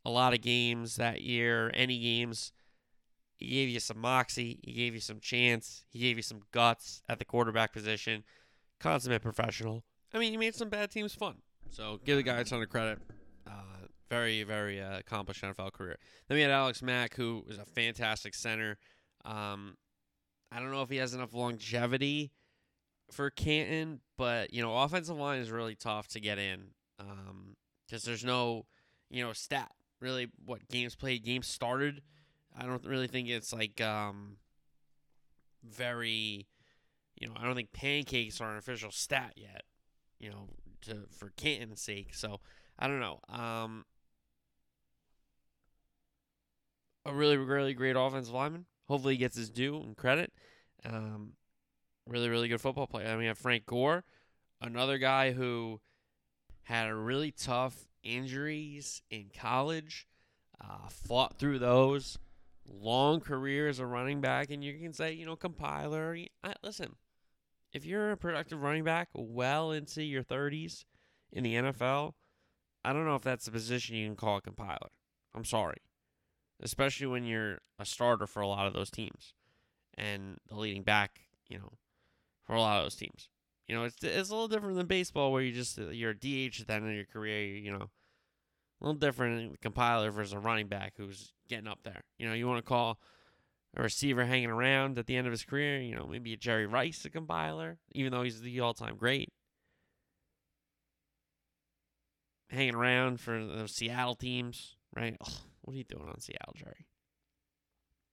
a 0.06 0.10
lot 0.10 0.34
of 0.34 0.42
games 0.42 0.98
that 0.98 1.22
year, 1.22 1.72
any 1.74 1.98
games. 1.98 2.52
He 3.38 3.48
gave 3.48 3.70
you 3.70 3.80
some 3.80 4.00
moxie. 4.00 4.60
He 4.64 4.74
gave 4.74 4.94
you 4.94 5.00
some 5.00 5.20
chance. 5.20 5.86
He 5.90 6.00
gave 6.00 6.18
you 6.18 6.24
some 6.24 6.42
guts 6.52 7.02
at 7.08 7.20
the 7.20 7.26
quarterback 7.26 7.72
position. 7.72 8.24
Consummate 8.80 9.22
professional. 9.22 9.86
I 10.14 10.20
mean, 10.20 10.32
he 10.32 10.38
made 10.38 10.56
some 10.56 10.70
bad 10.70 10.92
teams 10.92 11.16
fun. 11.16 11.36
So 11.72 12.00
give 12.04 12.18
the 12.18 12.24
guy 12.24 12.38
a 12.38 12.44
ton 12.44 12.62
of 12.62 12.70
credit. 12.70 13.00
Uh, 13.48 13.88
very, 14.10 14.44
very 14.44 14.82
uh, 14.82 15.00
accomplished 15.00 15.44
NFL 15.44 15.72
career. 15.72 15.98
Then 16.28 16.36
we 16.36 16.42
had 16.42 16.52
Alex 16.52 16.82
Mack, 16.82 17.16
who 17.16 17.44
was 17.48 17.58
a 17.58 17.66
fantastic 17.66 18.34
center. 18.34 18.78
Um, 19.24 19.78
I 20.52 20.60
don't 20.60 20.72
know 20.72 20.82
if 20.82 20.90
he 20.90 20.98
has 20.98 21.14
enough 21.14 21.34
longevity 21.34 22.32
for 23.12 23.30
Canton, 23.30 24.02
but 24.18 24.54
you 24.54 24.62
know, 24.62 24.76
offensive 24.78 25.18
line 25.18 25.40
is 25.40 25.52
really 25.52 25.76
tough 25.76 26.08
to 26.10 26.20
get 26.20 26.38
in 26.38 26.72
um, 27.00 27.56
because 27.86 28.06
um, 28.06 28.10
there's 28.10 28.26
no, 28.26 28.66
you 29.10 29.24
know, 29.24 29.34
stat 29.34 29.72
really. 30.00 30.30
What 30.46 30.68
games 30.70 30.96
played, 30.96 31.24
games 31.24 31.48
started. 31.48 32.02
I 32.58 32.66
don't 32.66 32.86
really 32.86 33.08
think 33.08 33.30
it's 33.30 33.54
like 33.54 33.80
um, 33.82 34.38
very, 35.64 36.48
you 37.20 37.28
know, 37.28 37.34
I 37.38 37.46
don't 37.46 37.56
think 37.56 37.72
pancakes 37.72 38.42
are 38.42 38.52
an 38.52 38.58
official 38.58 38.92
stat 38.92 39.34
yet 39.36 39.64
you 40.20 40.30
know, 40.30 40.50
to 40.82 41.06
for 41.10 41.32
Canton's 41.36 41.82
sake. 41.82 42.14
So 42.14 42.40
I 42.78 42.88
don't 42.88 43.00
know. 43.00 43.20
Um, 43.30 43.86
a 47.06 47.14
really, 47.14 47.38
really 47.38 47.74
great 47.74 47.96
offensive 47.96 48.34
lineman. 48.34 48.66
Hopefully, 48.88 49.14
he 49.14 49.18
gets 49.18 49.38
his 49.38 49.50
due 49.50 49.78
and 49.78 49.96
credit. 49.96 50.32
Um, 50.86 51.34
really, 52.10 52.30
really 52.30 52.48
good 52.48 52.62
football 52.62 52.88
player. 52.88 53.08
I 53.08 53.12
mean, 53.12 53.20
we 53.20 53.26
have 53.28 53.38
Frank 53.38 53.66
Gore, 53.66 54.04
another 54.62 54.98
guy 54.98 55.32
who 55.32 55.80
had 56.64 56.88
a 56.88 56.96
really 56.96 57.32
tough 57.32 57.88
injuries 58.04 59.02
in 59.10 59.30
college, 59.38 60.08
uh, 60.62 60.90
fought 60.90 61.38
through 61.38 61.60
those, 61.60 62.18
long 62.68 63.20
career 63.20 63.68
as 63.68 63.80
a 63.80 63.86
running 63.86 64.22
back, 64.22 64.50
and 64.50 64.64
you 64.64 64.78
can 64.78 64.94
say, 64.94 65.14
you 65.14 65.26
know, 65.26 65.36
compiler. 65.36 66.18
I, 66.44 66.54
listen, 66.64 66.96
if 67.74 67.86
you're 67.86 68.12
a 68.12 68.18
productive 68.18 68.62
running 68.62 68.84
back 68.84 69.10
well 69.14 69.72
into 69.72 70.04
your 70.04 70.24
30s 70.24 70.86
in 71.32 71.44
the 71.44 71.56
NFL, 71.56 72.14
I 72.84 72.94
don't 72.94 73.06
know 73.06 73.16
if 73.16 73.22
that's 73.22 73.48
a 73.48 73.52
position 73.52 73.96
you 73.96 74.08
can 74.08 74.16
call 74.16 74.38
a 74.38 74.42
compiler. 74.42 74.90
I'm 75.36 75.46
sorry. 75.46 75.78
Especially 76.62 77.08
when 77.08 77.24
you're 77.24 77.60
a 77.78 77.86
starter 77.86 78.28
for 78.28 78.42
a 78.42 78.48
lot 78.48 78.68
of 78.68 78.74
those 78.74 78.90
teams 78.90 79.34
and 79.98 80.38
the 80.48 80.56
leading 80.56 80.84
back, 80.84 81.22
you 81.48 81.58
know, 81.58 81.72
for 82.50 82.56
a 82.56 82.62
lot 82.62 82.80
of 82.80 82.86
those 82.86 82.96
teams. 82.96 83.30
You 83.68 83.76
know, 83.76 83.84
it's 83.84 84.04
it's 84.04 84.30
a 84.30 84.34
little 84.34 84.48
different 84.48 84.76
than 84.76 84.88
baseball 84.88 85.32
where 85.32 85.44
you 85.44 85.54
just 85.54 85.78
uh, 85.78 85.90
you're 85.90 86.12
a 86.12 86.16
DH 86.16 86.60
at 86.60 86.68
the 86.68 86.74
end 86.74 86.88
of 86.88 86.96
your 86.96 87.06
career, 87.06 87.46
you 87.46 87.72
know. 87.72 87.92
A 88.82 88.86
little 88.86 89.00
different 89.00 89.42
in 89.42 89.52
the 89.52 89.58
compiler 89.60 90.10
versus 90.10 90.34
a 90.34 90.40
running 90.40 90.68
back 90.68 90.94
who's 90.98 91.34
getting 91.48 91.68
up 91.68 91.80
there. 91.84 92.02
You 92.18 92.28
know, 92.28 92.34
you 92.34 92.48
want 92.48 92.58
to 92.58 92.68
call 92.68 92.98
a 93.78 93.84
receiver 93.84 94.26
hanging 94.26 94.50
around 94.50 94.98
at 94.98 95.06
the 95.06 95.16
end 95.16 95.28
of 95.28 95.32
his 95.32 95.44
career. 95.44 95.80
You 95.80 95.96
know, 95.96 96.08
maybe 96.08 96.34
a 96.34 96.38
Jerry 96.38 96.66
Rice, 96.66 97.06
a 97.06 97.12
compiler, 97.12 97.78
even 97.92 98.12
though 98.12 98.24
he's 98.24 98.42
the 98.42 98.60
all-time 98.62 98.96
great. 98.96 99.32
Hanging 102.50 102.74
around 102.74 103.20
for 103.20 103.46
the 103.46 103.68
Seattle 103.68 104.16
teams, 104.16 104.78
right? 104.96 105.16
Ugh, 105.22 105.34
what 105.62 105.76
are 105.76 105.78
you 105.78 105.84
doing 105.84 106.10
on 106.10 106.20
Seattle, 106.20 106.56
Jerry? 106.56 106.88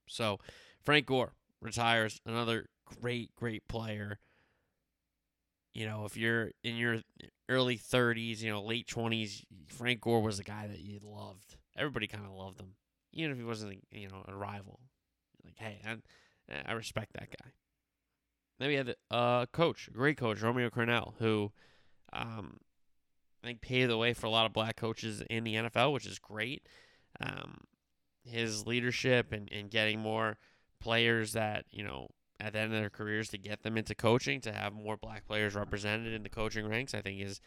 So, 0.07 0.41
Frank 0.83 1.07
Gore 1.07 1.33
retires, 1.61 2.21
another 2.27 2.67
great, 3.01 3.35
great 3.35 3.67
player. 3.69 4.19
You 5.75 5.87
know, 5.87 6.05
if 6.07 6.17
you're 6.17 6.53
in 6.65 6.77
your 6.77 7.01
early 7.49 7.77
30s, 7.77 8.41
you 8.41 8.51
know, 8.51 8.63
late 8.63 8.87
20s, 8.87 9.45
Frank 9.67 10.01
Gore 10.01 10.23
was 10.23 10.39
a 10.39 10.45
guy 10.45 10.67
that 10.67 10.81
you 10.81 11.01
loved. 11.03 11.57
Everybody 11.77 12.07
kind 12.07 12.25
of 12.25 12.33
loved 12.33 12.61
him, 12.61 12.77
even 13.13 13.33
if 13.33 13.39
he 13.39 13.45
wasn't, 13.45 13.85
you 13.91 14.09
know, 14.09 14.25
a 14.27 14.35
rival. 14.35 14.81
Like, 15.45 15.57
hey, 15.59 15.81
I, 15.87 15.97
I 16.65 16.73
respect 16.73 17.13
that 17.15 17.29
guy. 17.31 17.51
Then 18.59 18.69
we 18.69 18.75
had 18.75 18.95
a 19.11 19.15
uh, 19.15 19.47
coach, 19.47 19.89
a 19.89 19.91
great 19.91 20.17
coach, 20.17 20.41
Romeo 20.41 20.71
Crennel, 20.71 21.13
who 21.19 21.53
um, 22.13 22.57
I 23.43 23.49
think 23.49 23.61
paved 23.61 23.91
the 23.91 23.99
way 23.99 24.15
for 24.15 24.27
a 24.27 24.31
lot 24.31 24.47
of 24.47 24.53
black 24.53 24.77
coaches 24.77 25.23
in 25.29 25.45
the 25.45 25.57
NFL, 25.57 25.93
which 25.93 26.07
is 26.07 26.19
great. 26.19 26.67
Um, 27.21 27.59
his 28.25 28.67
leadership 28.67 29.33
and, 29.33 29.51
and 29.53 29.71
getting 29.71 30.01
more 30.01 30.39
players 30.81 31.33
that, 31.33 31.65
you 31.71 31.83
know, 31.85 32.09
at 32.39 32.53
the 32.53 32.59
end 32.59 32.73
of 32.73 32.81
their 32.81 32.91
careers 32.91 33.29
to 33.31 33.39
get 33.39 33.63
them 33.63 33.77
into 33.77 33.95
coaching, 33.95 34.41
to 34.43 34.53
have 34.53 34.73
more 34.73 34.97
black 34.97 35.27
players 35.27 35.55
represented 35.55 36.13
in 36.13 36.23
the 36.23 36.29
coaching 36.29 36.69
ranks, 36.69 36.95
I 36.95 37.01
think 37.01 37.21
is 37.21 37.41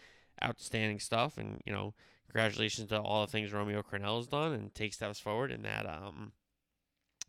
outstanding 0.44 1.00
stuff. 1.00 1.38
And, 1.38 1.62
you 1.66 1.74
know, 1.74 1.94
congratulations 2.28 2.90
to 2.90 3.00
all 3.00 3.26
the 3.26 3.32
things 3.32 3.54
Romeo 3.54 3.84
Crennel 3.84 4.18
has 4.18 4.28
done 4.28 4.54
and 4.54 4.74
take 4.74 4.94
steps 4.94 5.20
forward 5.20 5.52
in 5.52 5.62
that 5.64 5.86
um, 5.86 6.32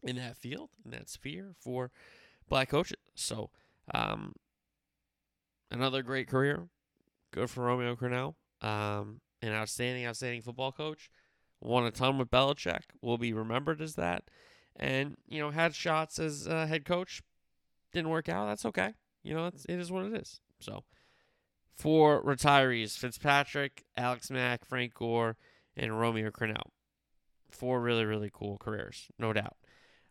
in 0.03 0.17
that 0.17 0.37
field, 0.37 0.71
in 0.85 0.91
that 0.93 1.09
sphere 1.09 1.53
for 1.59 1.91
black 2.49 2.71
coaches. 2.71 2.97
So, 3.15 3.51
um, 3.95 4.35
another 5.71 6.03
great 6.03 6.29
career. 6.29 6.69
Good 7.33 7.51
for 7.51 7.65
Romeo 7.65 7.95
Crennel. 7.95 8.35
Um, 8.63 9.21
an 9.43 9.53
outstanding, 9.53 10.07
outstanding 10.07 10.43
football 10.43 10.73
coach. 10.73 11.11
Won 11.61 11.85
a 11.85 11.91
ton 11.91 12.19
with 12.19 12.31
Belichick. 12.31 12.83
Will 13.03 13.19
be 13.19 13.33
remembered 13.33 13.81
as 13.81 13.95
that. 13.97 14.25
And, 14.77 15.17
you 15.29 15.41
know, 15.41 15.51
had 15.51 15.75
shots 15.75 16.19
as 16.19 16.47
a 16.47 16.67
head 16.67 16.85
coach. 16.85 17.23
Didn't 17.93 18.11
work 18.11 18.29
out. 18.29 18.47
That's 18.47 18.65
okay. 18.67 18.95
You 19.23 19.35
know, 19.35 19.47
it's, 19.47 19.65
it 19.67 19.77
is 19.79 19.91
what 19.91 20.07
it 20.07 20.15
is. 20.15 20.41
So, 20.61 20.85
for 21.75 22.23
retirees, 22.23 22.97
Fitzpatrick, 22.97 23.85
Alex 23.97 24.31
Mack, 24.31 24.65
Frank 24.65 24.95
Gore, 24.95 25.37
and 25.77 25.99
Romeo 25.99 26.31
Crennel. 26.31 26.71
Four 27.51 27.81
really, 27.81 28.05
really 28.05 28.31
cool 28.33 28.59
careers, 28.59 29.09
no 29.19 29.33
doubt. 29.33 29.57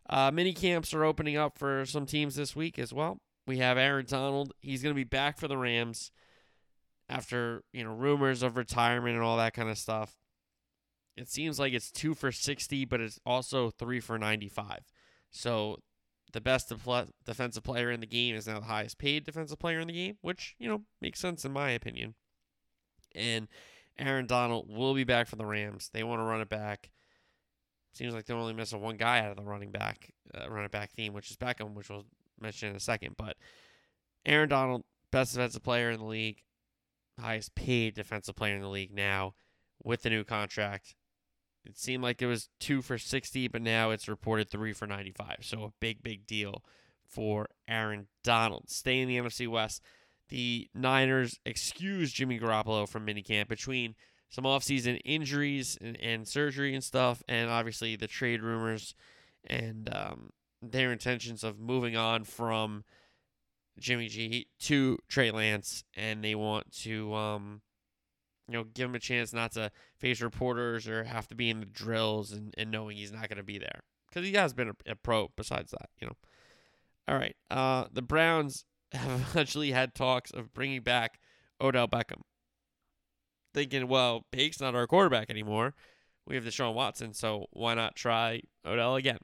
Uh, 0.08 0.30
mini 0.32 0.52
camps 0.52 0.92
are 0.92 1.04
opening 1.04 1.36
up 1.36 1.56
for 1.56 1.86
some 1.86 2.06
teams 2.06 2.34
this 2.34 2.54
week 2.54 2.78
as 2.78 2.92
well. 2.92 3.20
We 3.46 3.58
have 3.58 3.78
Aaron 3.78 4.06
Donald. 4.06 4.52
He's 4.60 4.82
going 4.82 4.94
to 4.94 4.98
be 4.98 5.04
back 5.04 5.38
for 5.38 5.48
the 5.48 5.56
Rams 5.56 6.10
after, 7.08 7.62
you 7.72 7.84
know, 7.84 7.92
rumors 7.92 8.42
of 8.42 8.56
retirement 8.56 9.14
and 9.14 9.24
all 9.24 9.36
that 9.38 9.54
kind 9.54 9.70
of 9.70 9.78
stuff. 9.78 10.16
It 11.20 11.28
seems 11.28 11.58
like 11.58 11.74
it's 11.74 11.90
two 11.90 12.14
for 12.14 12.32
60, 12.32 12.86
but 12.86 12.98
it's 12.98 13.20
also 13.26 13.68
three 13.68 14.00
for 14.00 14.18
95. 14.18 14.80
So 15.30 15.80
the 16.32 16.40
best 16.40 16.72
defensive 17.26 17.62
player 17.62 17.90
in 17.90 18.00
the 18.00 18.06
game 18.06 18.34
is 18.34 18.46
now 18.46 18.58
the 18.58 18.64
highest 18.64 18.96
paid 18.96 19.24
defensive 19.24 19.58
player 19.58 19.80
in 19.80 19.88
the 19.88 19.92
game, 19.92 20.16
which, 20.22 20.56
you 20.58 20.66
know, 20.66 20.80
makes 20.98 21.20
sense 21.20 21.44
in 21.44 21.52
my 21.52 21.72
opinion. 21.72 22.14
And 23.14 23.48
Aaron 23.98 24.26
Donald 24.26 24.70
will 24.70 24.94
be 24.94 25.04
back 25.04 25.28
for 25.28 25.36
the 25.36 25.44
Rams. 25.44 25.90
They 25.92 26.02
want 26.02 26.20
to 26.20 26.24
run 26.24 26.40
it 26.40 26.48
back. 26.48 26.90
Seems 27.92 28.14
like 28.14 28.24
they're 28.24 28.36
only 28.36 28.54
missing 28.54 28.80
one 28.80 28.96
guy 28.96 29.18
out 29.18 29.30
of 29.30 29.36
the 29.36 29.42
running 29.42 29.72
back, 29.72 30.14
uh, 30.32 30.48
running 30.48 30.70
back 30.70 30.92
theme, 30.92 31.12
which 31.12 31.30
is 31.30 31.36
Beckham, 31.36 31.74
which 31.74 31.90
we'll 31.90 32.06
mention 32.40 32.70
in 32.70 32.76
a 32.76 32.80
second. 32.80 33.16
But 33.18 33.36
Aaron 34.24 34.48
Donald, 34.48 34.84
best 35.10 35.34
defensive 35.34 35.62
player 35.62 35.90
in 35.90 36.00
the 36.00 36.06
league, 36.06 36.40
highest 37.18 37.54
paid 37.54 37.94
defensive 37.94 38.36
player 38.36 38.54
in 38.54 38.62
the 38.62 38.68
league 38.68 38.94
now 38.94 39.34
with 39.84 40.00
the 40.00 40.08
new 40.08 40.24
contract. 40.24 40.94
It 41.64 41.78
seemed 41.78 42.02
like 42.02 42.22
it 42.22 42.26
was 42.26 42.48
two 42.58 42.82
for 42.82 42.98
60, 42.98 43.48
but 43.48 43.62
now 43.62 43.90
it's 43.90 44.08
reported 44.08 44.48
three 44.48 44.72
for 44.72 44.86
95. 44.86 45.38
So 45.42 45.64
a 45.64 45.72
big, 45.80 46.02
big 46.02 46.26
deal 46.26 46.62
for 47.06 47.48
Aaron 47.68 48.06
Donald. 48.22 48.70
Stay 48.70 49.00
in 49.00 49.08
the 49.08 49.18
NFC 49.18 49.46
West. 49.48 49.82
The 50.28 50.68
Niners 50.74 51.38
excused 51.44 52.14
Jimmy 52.14 52.38
Garoppolo 52.38 52.88
from 52.88 53.06
minicamp 53.06 53.48
between 53.48 53.94
some 54.28 54.44
offseason 54.44 55.00
injuries 55.04 55.76
and, 55.80 56.00
and 56.00 56.26
surgery 56.26 56.72
and 56.74 56.84
stuff, 56.84 57.22
and 57.28 57.50
obviously 57.50 57.96
the 57.96 58.06
trade 58.06 58.42
rumors 58.42 58.94
and 59.44 59.92
um, 59.92 60.30
their 60.62 60.92
intentions 60.92 61.42
of 61.42 61.58
moving 61.58 61.96
on 61.96 62.24
from 62.24 62.84
Jimmy 63.78 64.08
G 64.08 64.46
to 64.60 64.98
Trey 65.08 65.32
Lance, 65.32 65.82
and 65.94 66.22
they 66.22 66.36
want 66.36 66.72
to 66.82 67.12
um, 67.14 67.60
you 68.50 68.58
know, 68.58 68.64
give 68.74 68.88
him 68.88 68.96
a 68.96 69.00
chance 69.00 69.32
not 69.32 69.52
to 69.52 69.70
face 69.96 70.20
reporters 70.20 70.88
or 70.88 71.04
have 71.04 71.28
to 71.28 71.36
be 71.36 71.50
in 71.50 71.60
the 71.60 71.66
drills 71.66 72.32
and, 72.32 72.52
and 72.58 72.68
knowing 72.68 72.96
he's 72.96 73.12
not 73.12 73.28
going 73.28 73.36
to 73.36 73.44
be 73.44 73.58
there. 73.58 73.82
Because 74.08 74.26
he 74.26 74.34
has 74.34 74.52
been 74.52 74.70
a, 74.70 74.90
a, 74.90 74.96
pro 74.96 75.30
besides 75.36 75.70
that, 75.70 75.88
you 76.00 76.08
know. 76.08 76.16
All 77.06 77.16
right. 77.16 77.36
Uh, 77.48 77.84
the 77.92 78.02
Browns 78.02 78.64
have 78.92 79.20
eventually 79.20 79.70
had 79.70 79.94
talks 79.94 80.32
of 80.32 80.52
bringing 80.52 80.82
back 80.82 81.20
Odell 81.60 81.86
Beckham. 81.86 82.22
Thinking, 83.54 83.86
well, 83.86 84.26
Bake's 84.32 84.60
not 84.60 84.74
our 84.74 84.88
quarterback 84.88 85.30
anymore. 85.30 85.74
We 86.26 86.34
have 86.34 86.44
Deshaun 86.44 86.74
Watson, 86.74 87.14
so 87.14 87.46
why 87.52 87.74
not 87.74 87.94
try 87.94 88.42
Odell 88.66 88.96
again? 88.96 89.18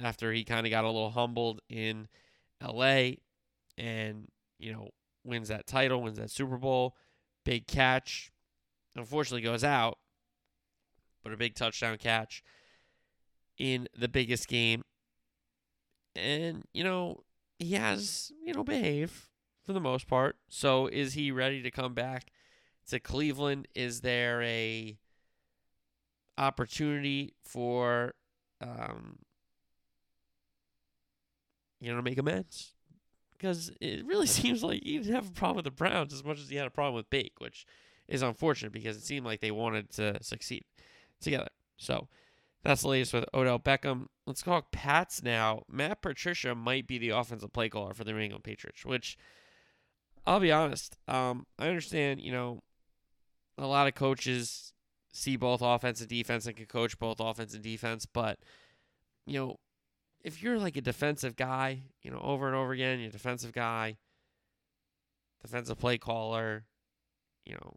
After 0.00 0.32
he 0.32 0.44
kind 0.44 0.66
of 0.66 0.70
got 0.70 0.84
a 0.84 0.88
little 0.88 1.10
humbled 1.10 1.60
in 1.68 2.08
LA 2.62 3.12
and, 3.76 4.28
you 4.58 4.72
know, 4.72 4.88
wins 5.24 5.48
that 5.48 5.66
title, 5.66 6.02
wins 6.02 6.18
that 6.18 6.30
Super 6.30 6.56
Bowl, 6.56 6.94
big 7.44 7.66
catch, 7.66 8.30
unfortunately 8.98 9.42
goes 9.42 9.64
out, 9.64 9.98
but 11.22 11.32
a 11.32 11.36
big 11.36 11.54
touchdown 11.54 11.96
catch 11.98 12.42
in 13.58 13.88
the 13.96 14.08
biggest 14.08 14.48
game. 14.48 14.82
And, 16.14 16.64
you 16.72 16.84
know, 16.84 17.22
he 17.58 17.74
has, 17.74 18.32
you 18.44 18.54
know, 18.54 18.64
behave 18.64 19.28
for 19.64 19.72
the 19.72 19.80
most 19.80 20.06
part. 20.08 20.36
So 20.48 20.86
is 20.86 21.14
he 21.14 21.30
ready 21.30 21.62
to 21.62 21.70
come 21.70 21.94
back 21.94 22.30
to 22.88 22.98
Cleveland? 22.98 23.68
Is 23.74 24.00
there 24.00 24.42
a 24.42 24.98
opportunity 26.38 27.34
for 27.42 28.14
um 28.60 29.18
you 31.80 31.90
know 31.90 31.96
to 31.96 32.02
make 32.02 32.18
amends? 32.18 32.72
Because 33.32 33.70
it 33.80 34.06
really 34.06 34.26
seems 34.38 34.62
like 34.62 34.82
he 34.82 34.98
didn't 34.98 35.14
have 35.14 35.28
a 35.28 35.32
problem 35.32 35.56
with 35.56 35.64
the 35.64 35.70
Browns 35.70 36.12
as 36.12 36.24
much 36.24 36.40
as 36.40 36.48
he 36.48 36.56
had 36.56 36.66
a 36.66 36.70
problem 36.70 36.94
with 36.94 37.10
Bake, 37.10 37.34
which 37.38 37.66
is 38.08 38.22
unfortunate 38.22 38.72
because 38.72 38.96
it 38.96 39.02
seemed 39.02 39.26
like 39.26 39.40
they 39.40 39.50
wanted 39.50 39.90
to 39.90 40.22
succeed 40.22 40.64
together. 41.20 41.48
So 41.76 42.08
that's 42.64 42.82
the 42.82 42.88
latest 42.88 43.12
with 43.12 43.24
Odell 43.34 43.58
Beckham. 43.58 44.06
Let's 44.26 44.42
talk 44.42 44.72
Pats 44.72 45.22
now. 45.22 45.62
Matt 45.70 46.02
Patricia 46.02 46.54
might 46.54 46.86
be 46.86 46.98
the 46.98 47.10
offensive 47.10 47.52
play 47.52 47.68
caller 47.68 47.94
for 47.94 48.04
the 48.04 48.12
New 48.12 48.18
England 48.18 48.44
Patriots, 48.44 48.84
which 48.84 49.16
I'll 50.26 50.40
be 50.40 50.52
honest. 50.52 50.96
Um, 51.06 51.46
I 51.58 51.68
understand, 51.68 52.20
you 52.20 52.32
know, 52.32 52.62
a 53.56 53.66
lot 53.66 53.86
of 53.86 53.94
coaches 53.94 54.72
see 55.12 55.36
both 55.36 55.62
offense 55.62 56.00
and 56.00 56.08
defense 56.08 56.46
and 56.46 56.56
can 56.56 56.66
coach 56.66 56.98
both 56.98 57.20
offense 57.20 57.54
and 57.54 57.62
defense, 57.62 58.06
but 58.06 58.38
you 59.26 59.38
know, 59.38 59.56
if 60.22 60.42
you're 60.42 60.58
like 60.58 60.76
a 60.76 60.80
defensive 60.80 61.36
guy, 61.36 61.82
you 62.02 62.10
know, 62.10 62.20
over 62.22 62.46
and 62.46 62.56
over 62.56 62.72
again, 62.72 62.98
you're 62.98 63.08
a 63.08 63.12
defensive 63.12 63.52
guy, 63.52 63.98
defensive 65.42 65.78
play 65.78 65.98
caller, 65.98 66.64
you 67.44 67.54
know, 67.54 67.76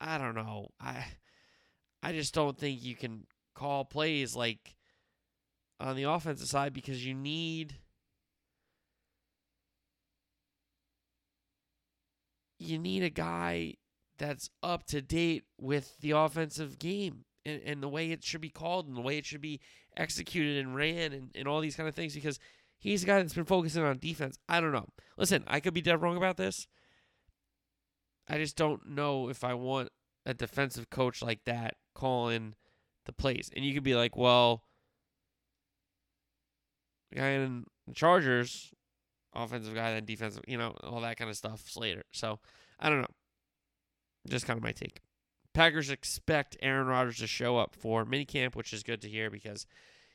I 0.00 0.18
don't 0.18 0.34
know. 0.34 0.68
I 0.80 1.04
I 2.02 2.12
just 2.12 2.34
don't 2.34 2.58
think 2.58 2.82
you 2.82 2.94
can 2.94 3.26
call 3.54 3.84
plays 3.84 4.36
like 4.36 4.76
on 5.80 5.96
the 5.96 6.04
offensive 6.04 6.48
side 6.48 6.72
because 6.72 7.04
you 7.04 7.14
need 7.14 7.76
you 12.58 12.78
need 12.78 13.02
a 13.02 13.10
guy 13.10 13.74
that's 14.18 14.50
up 14.62 14.86
to 14.86 15.02
date 15.02 15.44
with 15.58 15.98
the 16.00 16.12
offensive 16.12 16.78
game 16.78 17.24
and, 17.44 17.60
and 17.64 17.82
the 17.82 17.88
way 17.88 18.10
it 18.10 18.24
should 18.24 18.40
be 18.40 18.48
called 18.48 18.86
and 18.88 18.96
the 18.96 19.02
way 19.02 19.18
it 19.18 19.26
should 19.26 19.40
be 19.40 19.60
executed 19.96 20.58
and 20.58 20.74
ran 20.74 21.12
and, 21.12 21.30
and 21.34 21.46
all 21.46 21.60
these 21.60 21.76
kind 21.76 21.88
of 21.88 21.94
things 21.94 22.14
because 22.14 22.38
he's 22.78 23.02
a 23.02 23.06
guy 23.06 23.20
that's 23.20 23.34
been 23.34 23.44
focusing 23.44 23.82
on 23.82 23.98
defense. 23.98 24.38
I 24.48 24.60
don't 24.60 24.72
know. 24.72 24.88
Listen, 25.18 25.44
I 25.46 25.60
could 25.60 25.74
be 25.74 25.82
dead 25.82 26.00
wrong 26.00 26.16
about 26.16 26.36
this. 26.36 26.66
I 28.28 28.38
just 28.38 28.56
don't 28.56 28.88
know 28.88 29.28
if 29.28 29.44
I 29.44 29.54
want 29.54 29.90
a 30.24 30.34
defensive 30.34 30.90
coach 30.90 31.22
like 31.22 31.44
that 31.44 31.76
calling 31.94 32.54
the 33.04 33.12
plays. 33.12 33.50
And 33.54 33.64
you 33.64 33.72
could 33.72 33.84
be 33.84 33.94
like, 33.94 34.16
well, 34.16 34.64
guy 37.14 37.30
in 37.30 37.64
the 37.86 37.94
Chargers, 37.94 38.72
offensive 39.34 39.74
guy, 39.74 39.92
then 39.92 40.04
defensive, 40.04 40.42
you 40.46 40.58
know, 40.58 40.74
all 40.82 41.00
that 41.00 41.16
kind 41.16 41.30
of 41.30 41.36
stuff 41.36 41.62
Slater. 41.68 42.04
So 42.12 42.40
I 42.80 42.88
don't 42.88 43.00
know. 43.00 43.14
Just 44.28 44.46
kind 44.46 44.56
of 44.56 44.64
my 44.64 44.72
take. 44.72 45.00
Packers 45.54 45.88
expect 45.88 46.56
Aaron 46.60 46.86
Rodgers 46.86 47.18
to 47.18 47.26
show 47.26 47.56
up 47.56 47.74
for 47.74 48.04
minicamp, 48.04 48.56
which 48.56 48.72
is 48.72 48.82
good 48.82 49.00
to 49.02 49.08
hear 49.08 49.30
because 49.30 49.66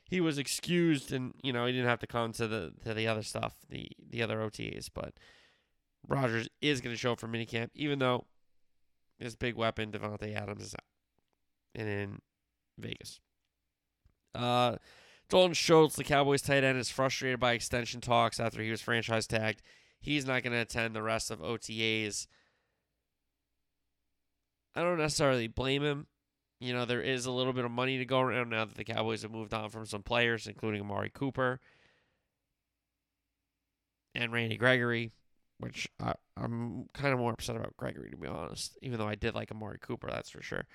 he 0.04 0.20
was 0.20 0.38
excused 0.38 1.12
and 1.12 1.34
you 1.42 1.52
know 1.52 1.66
he 1.66 1.72
didn't 1.72 1.88
have 1.88 1.98
to 2.00 2.06
come 2.06 2.32
to 2.34 2.46
the 2.46 2.72
to 2.84 2.94
the 2.94 3.08
other 3.08 3.22
stuff, 3.22 3.54
the 3.68 3.88
the 4.10 4.22
other 4.22 4.38
OTAs. 4.38 4.88
But 4.94 5.14
Rodgers 6.08 6.48
is 6.60 6.80
going 6.80 6.94
to 6.94 6.98
show 6.98 7.12
up 7.12 7.20
for 7.20 7.28
minicamp, 7.28 7.70
even 7.74 7.98
though 7.98 8.26
his 9.18 9.36
big 9.36 9.54
weapon, 9.54 9.92
Davante 9.92 10.34
Adams, 10.34 10.62
is 10.62 10.74
out 10.74 10.80
and 11.74 11.88
in 11.88 12.18
Vegas. 12.78 13.20
Uh, 14.34 14.76
Dalton 15.28 15.54
Schultz, 15.54 15.96
the 15.96 16.04
Cowboys 16.04 16.42
tight 16.42 16.64
end, 16.64 16.78
is 16.78 16.90
frustrated 16.90 17.40
by 17.40 17.52
extension 17.52 18.00
talks 18.00 18.40
after 18.40 18.62
he 18.62 18.70
was 18.70 18.82
franchise 18.82 19.26
tagged. 19.26 19.62
He's 20.00 20.26
not 20.26 20.42
going 20.42 20.52
to 20.52 20.58
attend 20.58 20.94
the 20.94 21.02
rest 21.02 21.30
of 21.30 21.40
OTAs. 21.40 22.26
I 24.74 24.82
don't 24.82 24.98
necessarily 24.98 25.46
blame 25.46 25.82
him. 25.82 26.06
You 26.60 26.72
know, 26.72 26.84
there 26.84 27.02
is 27.02 27.26
a 27.26 27.32
little 27.32 27.52
bit 27.52 27.64
of 27.64 27.70
money 27.70 27.98
to 27.98 28.04
go 28.04 28.20
around 28.20 28.50
now 28.50 28.64
that 28.64 28.76
the 28.76 28.84
Cowboys 28.84 29.22
have 29.22 29.30
moved 29.30 29.52
on 29.52 29.70
from 29.70 29.86
some 29.86 30.02
players, 30.02 30.46
including 30.46 30.80
Amari 30.80 31.10
Cooper 31.10 31.60
and 34.14 34.32
Randy 34.32 34.56
Gregory 34.56 35.12
which 35.62 35.88
I, 36.00 36.14
am 36.36 36.86
kind 36.92 37.14
of 37.14 37.20
more 37.20 37.32
upset 37.32 37.56
about 37.56 37.76
Gregory 37.76 38.10
to 38.10 38.16
be 38.16 38.26
honest. 38.26 38.76
Even 38.82 38.98
though 38.98 39.08
I 39.08 39.14
did 39.14 39.34
like 39.34 39.52
Amari 39.52 39.78
Cooper, 39.80 40.08
that's 40.10 40.30
for 40.30 40.42
sure. 40.42 40.66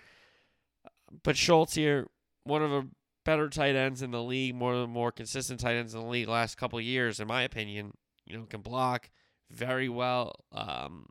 But 1.23 1.36
Schultz 1.36 1.76
here, 1.76 2.08
one 2.43 2.63
of 2.63 2.71
the 2.71 2.89
better 3.26 3.50
tight 3.50 3.76
ends 3.76 4.02
in 4.02 4.12
the 4.12 4.23
league, 4.23 4.56
more 4.56 4.73
of 4.73 4.80
the 4.80 4.88
more 4.88 5.12
consistent 5.12 5.60
tight 5.60 5.76
ends 5.76 5.93
in 5.93 6.00
the 6.00 6.08
league 6.08 6.30
last 6.30 6.58
couple 6.58 6.80
years, 6.80 7.19
in 7.19 7.28
my 7.28 7.43
opinion. 7.43 7.91
You 8.26 8.38
know, 8.38 8.45
can 8.45 8.62
block 8.62 9.10
very 9.52 9.89
well. 9.89 10.45
Um, 10.54 11.08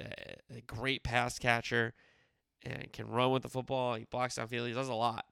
a, 0.00 0.56
a 0.56 0.60
great 0.62 1.02
pass 1.02 1.38
catcher, 1.38 1.94
and 2.64 2.92
can 2.92 3.08
run 3.08 3.32
with 3.32 3.42
the 3.42 3.48
football. 3.48 3.94
He 3.94 4.04
blocks 4.04 4.36
downfield. 4.36 4.68
He 4.68 4.72
does 4.72 4.88
a 4.88 4.94
lot. 4.94 5.24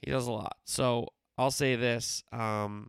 He 0.00 0.10
does 0.10 0.26
a 0.26 0.32
lot. 0.32 0.56
So 0.64 1.08
I'll 1.38 1.50
say 1.50 1.76
this. 1.76 2.24
Um, 2.32 2.88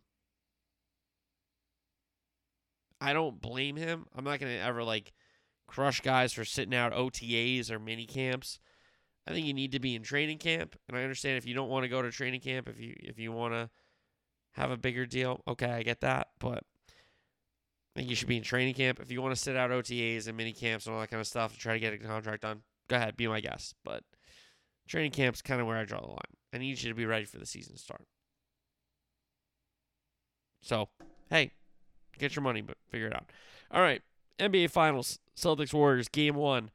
I 3.04 3.13
don't 3.13 3.42
blame 3.42 3.76
him. 3.76 4.06
I'm 4.16 4.24
not 4.24 4.39
gonna 4.39 4.54
ever 4.54 4.84
like 4.84 5.13
crush 5.68 6.02
guys 6.02 6.34
for 6.34 6.46
sitting 6.46 6.76
out 6.76 6.94
OTAs 6.94 7.70
or 7.70 7.80
mini 7.80 8.06
camps. 8.06 8.60
I 9.28 9.32
think 9.32 9.46
you 9.46 9.54
need 9.54 9.72
to 9.72 9.80
be 9.80 9.96
in 9.96 10.04
training 10.04 10.38
camp, 10.38 10.76
and 10.88 10.98
I 10.98 11.04
understand 11.04 11.38
if 11.38 11.46
you 11.46 11.54
don't 11.54 11.70
want 11.70 11.84
to 11.84 11.89
go 11.89 12.02
to 12.02 12.12
training 12.12 12.42
camp, 12.42 12.68
if 12.68 12.80
you 12.80 12.96
if 13.00 13.20
you 13.20 13.32
want 13.32 13.54
to 13.54 13.70
have 14.54 14.72
a 14.72 14.78
bigger 14.78 15.06
deal, 15.06 15.42
okay, 15.48 15.72
I 15.72 15.84
get 15.84 16.02
that, 16.02 16.28
but 16.39 16.63
I 16.89 18.00
think 18.00 18.10
you 18.10 18.16
should 18.16 18.28
be 18.28 18.38
in 18.38 18.44
training 18.44 18.74
camp. 18.74 19.00
If 19.00 19.12
you 19.12 19.22
want 19.22 19.36
to 19.36 19.42
sit 19.42 19.56
out 19.56 19.72
OTAs 19.72 20.28
and 20.28 20.38
mini 20.38 20.54
camps 20.54 20.86
and 20.86 20.96
all 20.96 21.02
that 21.02 21.10
kind 21.10 21.22
of 21.22 21.28
stuff 21.28 21.54
to 21.54 21.60
try 21.60 21.74
to 21.74 21.80
get 21.80 21.94
a 21.94 21.98
contract 21.98 22.42
done, 22.42 22.62
go 22.88 22.96
ahead, 22.96 23.18
be 23.18 23.28
my 23.28 23.39
guest. 23.39 23.76
But 23.84 24.04
Training 24.88 25.12
camp's 25.12 25.42
kind 25.42 25.62
of 25.62 25.68
where 25.68 25.78
I 25.78 25.86
draw 25.86 26.02
the 26.02 26.08
line. 26.08 26.20
I 26.54 26.58
need 26.58 26.82
you 26.82 26.89
to 26.89 26.96
be 26.96 27.06
ready 27.06 27.26
for 27.26 27.38
the 27.38 27.46
season 27.46 27.76
to 27.76 27.80
start. 27.80 28.06
So, 30.62 30.89
hey, 31.30 31.52
get 32.23 32.36
your 32.36 32.43
money, 32.43 32.62
but 32.62 32.77
figure 32.89 33.07
it 33.07 33.15
out. 33.15 33.29
All 33.71 33.81
right, 33.81 34.01
NBA 34.39 34.71
Finals, 34.71 35.19
Celtics 35.36 35.73
Warriors, 35.73 36.07
game 36.07 36.36
one. 36.36 36.71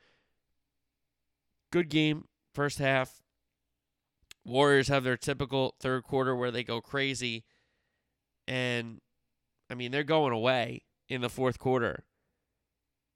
Good 1.71 1.89
game, 1.89 2.25
first 2.55 2.79
half. 2.79 3.23
Warriors 4.45 4.89
have 4.89 5.05
their 5.05 5.17
typical 5.17 5.75
third 5.81 6.05
quarter 6.05 6.35
where 6.35 6.51
they 6.51 6.65
go 6.65 6.81
crazy. 6.81 7.45
And, 8.47 9.01
I 9.69 9.75
mean, 9.75 9.91
they're 9.91 10.05
going 10.05 10.33
away 10.33 10.83
in 11.09 11.21
the 11.21 11.29
fourth 11.29 11.59
quarter 11.59 12.05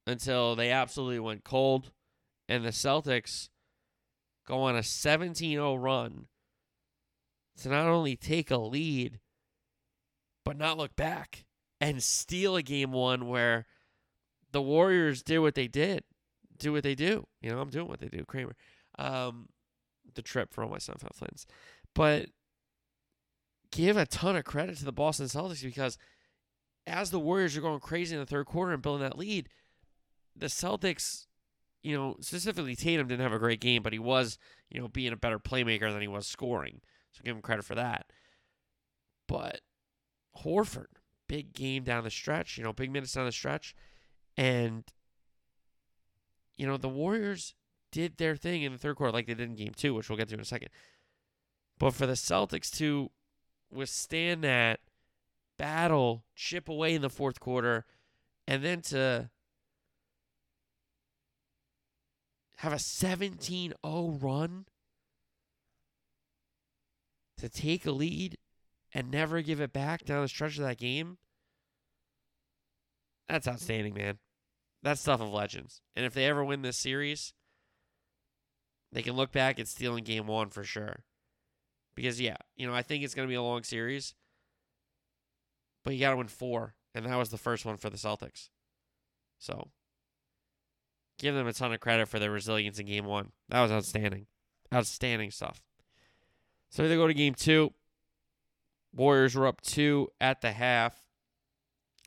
until 0.06 0.54
they 0.54 0.70
absolutely 0.70 1.20
went 1.20 1.44
cold. 1.44 1.90
And 2.48 2.64
the 2.64 2.70
Celtics 2.70 3.48
go 4.46 4.60
on 4.62 4.76
a 4.76 4.82
17 4.82 5.52
0 5.52 5.74
run 5.76 6.26
to 7.62 7.68
not 7.68 7.86
only 7.86 8.16
take 8.16 8.50
a 8.50 8.58
lead, 8.58 9.20
but 10.44 10.58
not 10.58 10.76
look 10.76 10.94
back 10.96 11.44
and 11.82 12.00
steal 12.00 12.54
a 12.54 12.62
game 12.62 12.92
one 12.92 13.26
where 13.26 13.66
the 14.52 14.62
Warriors 14.62 15.20
did 15.20 15.40
what 15.40 15.56
they 15.56 15.66
did, 15.66 16.04
do 16.56 16.72
what 16.72 16.84
they 16.84 16.94
do. 16.94 17.26
You 17.40 17.50
know, 17.50 17.60
I'm 17.60 17.70
doing 17.70 17.88
what 17.88 17.98
they 17.98 18.06
do, 18.06 18.24
Kramer. 18.24 18.54
Um, 19.00 19.48
the 20.14 20.22
trip 20.22 20.54
for 20.54 20.62
all 20.62 20.70
my 20.70 20.76
Seinfeld 20.76 21.16
friends. 21.16 21.44
But 21.92 22.28
give 23.72 23.96
a 23.96 24.06
ton 24.06 24.36
of 24.36 24.44
credit 24.44 24.76
to 24.76 24.84
the 24.84 24.92
Boston 24.92 25.26
Celtics 25.26 25.64
because 25.64 25.98
as 26.86 27.10
the 27.10 27.18
Warriors 27.18 27.56
are 27.56 27.60
going 27.60 27.80
crazy 27.80 28.14
in 28.14 28.20
the 28.20 28.26
third 28.26 28.46
quarter 28.46 28.72
and 28.72 28.82
building 28.82 29.02
that 29.02 29.18
lead, 29.18 29.48
the 30.36 30.46
Celtics, 30.46 31.26
you 31.82 31.96
know, 31.96 32.14
specifically 32.20 32.76
Tatum 32.76 33.08
didn't 33.08 33.22
have 33.22 33.32
a 33.32 33.40
great 33.40 33.60
game, 33.60 33.82
but 33.82 33.92
he 33.92 33.98
was, 33.98 34.38
you 34.70 34.80
know, 34.80 34.86
being 34.86 35.12
a 35.12 35.16
better 35.16 35.40
playmaker 35.40 35.92
than 35.92 36.00
he 36.00 36.06
was 36.06 36.28
scoring. 36.28 36.80
So 37.10 37.22
give 37.24 37.34
him 37.34 37.42
credit 37.42 37.64
for 37.64 37.74
that. 37.74 38.06
But 39.26 39.62
Horford, 40.44 40.86
big 41.32 41.54
game 41.54 41.82
down 41.82 42.04
the 42.04 42.10
stretch, 42.10 42.58
you 42.58 42.62
know, 42.62 42.74
big 42.74 42.90
minutes 42.90 43.14
down 43.14 43.24
the 43.24 43.32
stretch. 43.32 43.74
And, 44.36 44.84
you 46.58 46.66
know, 46.66 46.76
the 46.76 46.90
Warriors 46.90 47.54
did 47.90 48.18
their 48.18 48.36
thing 48.36 48.60
in 48.60 48.72
the 48.72 48.78
third 48.78 48.96
quarter 48.96 49.14
like 49.14 49.26
they 49.26 49.32
did 49.32 49.48
in 49.48 49.56
game 49.56 49.72
two, 49.74 49.94
which 49.94 50.10
we'll 50.10 50.18
get 50.18 50.28
to 50.28 50.34
in 50.34 50.40
a 50.40 50.44
second. 50.44 50.68
But 51.78 51.94
for 51.94 52.04
the 52.04 52.12
Celtics 52.12 52.70
to 52.76 53.10
withstand 53.70 54.44
that 54.44 54.80
battle, 55.56 56.26
chip 56.36 56.68
away 56.68 56.94
in 56.94 57.00
the 57.00 57.08
fourth 57.08 57.40
quarter, 57.40 57.86
and 58.46 58.62
then 58.62 58.82
to 58.82 59.30
have 62.56 62.74
a 62.74 62.78
17 62.78 63.72
0 63.82 64.18
run 64.20 64.66
to 67.38 67.48
take 67.48 67.86
a 67.86 67.90
lead 67.90 68.36
and 68.92 69.10
never 69.10 69.40
give 69.40 69.62
it 69.62 69.72
back 69.72 70.04
down 70.04 70.20
the 70.20 70.28
stretch 70.28 70.58
of 70.58 70.64
that 70.64 70.76
game. 70.76 71.16
That's 73.32 73.48
outstanding, 73.48 73.94
man. 73.94 74.18
That's 74.82 75.00
stuff 75.00 75.22
of 75.22 75.32
legends. 75.32 75.80
And 75.96 76.04
if 76.04 76.12
they 76.12 76.26
ever 76.26 76.44
win 76.44 76.60
this 76.60 76.76
series, 76.76 77.32
they 78.92 79.00
can 79.00 79.14
look 79.14 79.32
back 79.32 79.58
at 79.58 79.68
stealing 79.68 80.04
game 80.04 80.26
one 80.26 80.50
for 80.50 80.64
sure. 80.64 81.04
Because, 81.94 82.20
yeah, 82.20 82.36
you 82.56 82.66
know, 82.66 82.74
I 82.74 82.82
think 82.82 83.02
it's 83.02 83.14
going 83.14 83.26
to 83.26 83.32
be 83.32 83.36
a 83.36 83.42
long 83.42 83.62
series, 83.62 84.14
but 85.82 85.94
you 85.94 86.00
got 86.00 86.10
to 86.10 86.18
win 86.18 86.28
four. 86.28 86.74
And 86.94 87.06
that 87.06 87.16
was 87.16 87.30
the 87.30 87.38
first 87.38 87.64
one 87.64 87.78
for 87.78 87.88
the 87.88 87.96
Celtics. 87.96 88.50
So, 89.38 89.70
give 91.18 91.34
them 91.34 91.46
a 91.46 91.54
ton 91.54 91.72
of 91.72 91.80
credit 91.80 92.08
for 92.08 92.18
their 92.18 92.30
resilience 92.30 92.78
in 92.78 92.84
game 92.84 93.06
one. 93.06 93.32
That 93.48 93.62
was 93.62 93.72
outstanding. 93.72 94.26
Outstanding 94.74 95.30
stuff. 95.30 95.62
So 96.68 96.86
they 96.86 96.96
go 96.96 97.06
to 97.06 97.14
game 97.14 97.32
two. 97.32 97.72
Warriors 98.94 99.34
were 99.34 99.46
up 99.46 99.62
two 99.62 100.08
at 100.20 100.42
the 100.42 100.52
half. 100.52 101.02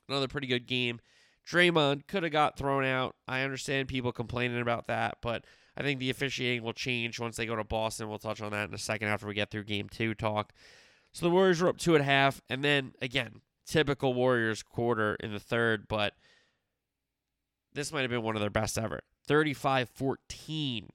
Another 0.08 0.28
pretty 0.28 0.46
good 0.46 0.68
game. 0.68 1.00
Draymond 1.48 2.06
could 2.08 2.22
have 2.22 2.32
got 2.32 2.58
thrown 2.58 2.84
out. 2.84 3.14
I 3.28 3.42
understand 3.42 3.88
people 3.88 4.12
complaining 4.12 4.60
about 4.60 4.88
that, 4.88 5.18
but 5.22 5.44
I 5.76 5.82
think 5.82 6.00
the 6.00 6.10
officiating 6.10 6.62
will 6.62 6.72
change 6.72 7.20
once 7.20 7.36
they 7.36 7.46
go 7.46 7.54
to 7.54 7.64
Boston. 7.64 8.08
We'll 8.08 8.18
touch 8.18 8.40
on 8.40 8.52
that 8.52 8.68
in 8.68 8.74
a 8.74 8.78
second 8.78 9.08
after 9.08 9.26
we 9.26 9.34
get 9.34 9.50
through 9.50 9.64
game 9.64 9.88
two 9.88 10.14
talk. 10.14 10.52
So 11.12 11.24
the 11.24 11.30
Warriors 11.30 11.60
were 11.60 11.68
up 11.68 11.78
two 11.78 11.94
and 11.94 12.02
a 12.02 12.04
half, 12.06 12.40
and 12.48 12.64
then 12.64 12.92
again, 13.00 13.42
typical 13.66 14.12
Warriors 14.12 14.62
quarter 14.62 15.16
in 15.20 15.32
the 15.32 15.40
third, 15.40 15.86
but 15.88 16.14
this 17.72 17.92
might 17.92 18.02
have 18.02 18.10
been 18.10 18.22
one 18.22 18.36
of 18.36 18.40
their 18.40 18.50
best 18.50 18.78
ever. 18.78 19.00
35 19.26 19.88
14 19.90 20.88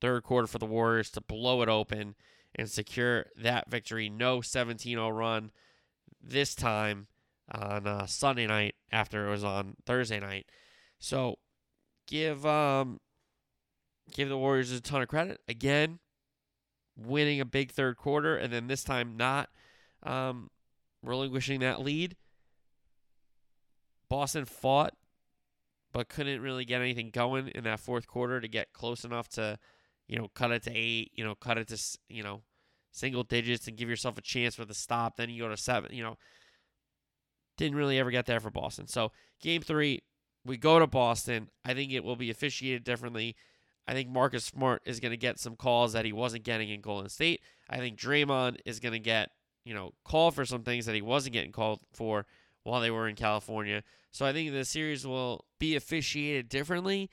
third 0.00 0.22
quarter 0.24 0.46
for 0.46 0.58
the 0.58 0.66
Warriors 0.66 1.10
to 1.10 1.20
blow 1.20 1.62
it 1.62 1.68
open 1.68 2.16
and 2.54 2.68
secure 2.68 3.26
that 3.36 3.70
victory. 3.70 4.08
No 4.08 4.40
17 4.40 4.96
0 4.96 5.10
run 5.10 5.52
this 6.20 6.54
time 6.54 7.06
on 7.52 7.86
uh, 7.86 8.06
Sunday 8.06 8.46
night 8.46 8.74
after 8.90 9.26
it 9.26 9.30
was 9.30 9.44
on 9.44 9.76
Thursday 9.86 10.18
night. 10.20 10.46
So 10.98 11.36
give 12.06 12.44
um 12.46 13.00
give 14.12 14.28
the 14.28 14.38
Warriors 14.38 14.72
a 14.72 14.80
ton 14.80 15.02
of 15.02 15.08
credit. 15.08 15.40
Again, 15.48 15.98
winning 16.96 17.40
a 17.40 17.44
big 17.44 17.70
third 17.70 17.96
quarter 17.96 18.36
and 18.36 18.52
then 18.52 18.66
this 18.66 18.84
time 18.84 19.16
not 19.16 19.50
um, 20.02 20.50
relinquishing 21.02 21.60
that 21.60 21.80
lead. 21.80 22.16
Boston 24.08 24.44
fought 24.44 24.94
but 25.92 26.08
couldn't 26.08 26.40
really 26.40 26.64
get 26.64 26.80
anything 26.80 27.10
going 27.10 27.48
in 27.48 27.64
that 27.64 27.78
fourth 27.78 28.06
quarter 28.06 28.40
to 28.40 28.48
get 28.48 28.72
close 28.72 29.04
enough 29.04 29.28
to 29.28 29.58
you 30.12 30.18
know, 30.18 30.28
cut 30.34 30.50
it 30.50 30.62
to 30.64 30.70
eight, 30.74 31.10
you 31.14 31.24
know, 31.24 31.34
cut 31.34 31.56
it 31.56 31.68
to, 31.68 31.98
you 32.10 32.22
know, 32.22 32.42
single 32.90 33.22
digits 33.22 33.66
and 33.66 33.78
give 33.78 33.88
yourself 33.88 34.18
a 34.18 34.20
chance 34.20 34.54
for 34.54 34.66
the 34.66 34.74
stop. 34.74 35.16
Then 35.16 35.30
you 35.30 35.42
go 35.42 35.48
to 35.48 35.56
seven, 35.56 35.94
you 35.94 36.02
know. 36.02 36.18
Didn't 37.56 37.76
really 37.76 37.98
ever 37.98 38.10
get 38.10 38.26
there 38.26 38.40
for 38.40 38.50
Boston. 38.50 38.86
So, 38.86 39.12
game 39.40 39.62
three, 39.62 40.02
we 40.44 40.56
go 40.56 40.78
to 40.78 40.86
Boston. 40.86 41.48
I 41.64 41.74
think 41.74 41.92
it 41.92 42.04
will 42.04 42.16
be 42.16 42.30
officiated 42.30 42.84
differently. 42.84 43.36
I 43.86 43.92
think 43.94 44.08
Marcus 44.08 44.44
Smart 44.44 44.82
is 44.84 45.00
going 45.00 45.10
to 45.10 45.16
get 45.16 45.38
some 45.38 45.56
calls 45.56 45.92
that 45.92 46.04
he 46.04 46.12
wasn't 46.12 46.44
getting 46.44 46.70
in 46.70 46.80
Golden 46.80 47.08
State. 47.08 47.40
I 47.68 47.78
think 47.78 47.98
Draymond 47.98 48.58
is 48.64 48.80
going 48.80 48.92
to 48.92 49.00
get, 49.00 49.30
you 49.64 49.74
know, 49.74 49.92
called 50.04 50.34
for 50.34 50.44
some 50.44 50.62
things 50.62 50.86
that 50.86 50.94
he 50.94 51.02
wasn't 51.02 51.32
getting 51.32 51.52
called 51.52 51.80
for 51.92 52.26
while 52.62 52.80
they 52.80 52.90
were 52.90 53.08
in 53.08 53.16
California. 53.16 53.82
So 54.12 54.24
I 54.24 54.32
think 54.32 54.52
the 54.52 54.64
series 54.64 55.06
will 55.06 55.44
be 55.58 55.74
officiated 55.74 56.48
differently. 56.48 57.10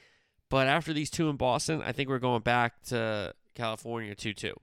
But 0.50 0.68
after 0.68 0.94
these 0.94 1.10
two 1.10 1.30
in 1.30 1.38
Boston, 1.38 1.82
I 1.84 1.92
think 1.92 2.10
we're 2.10 2.20
going 2.20 2.42
back 2.42 2.82
to 2.86 3.34
California 3.56 4.16
2 4.16 4.34
2. 4.34 4.54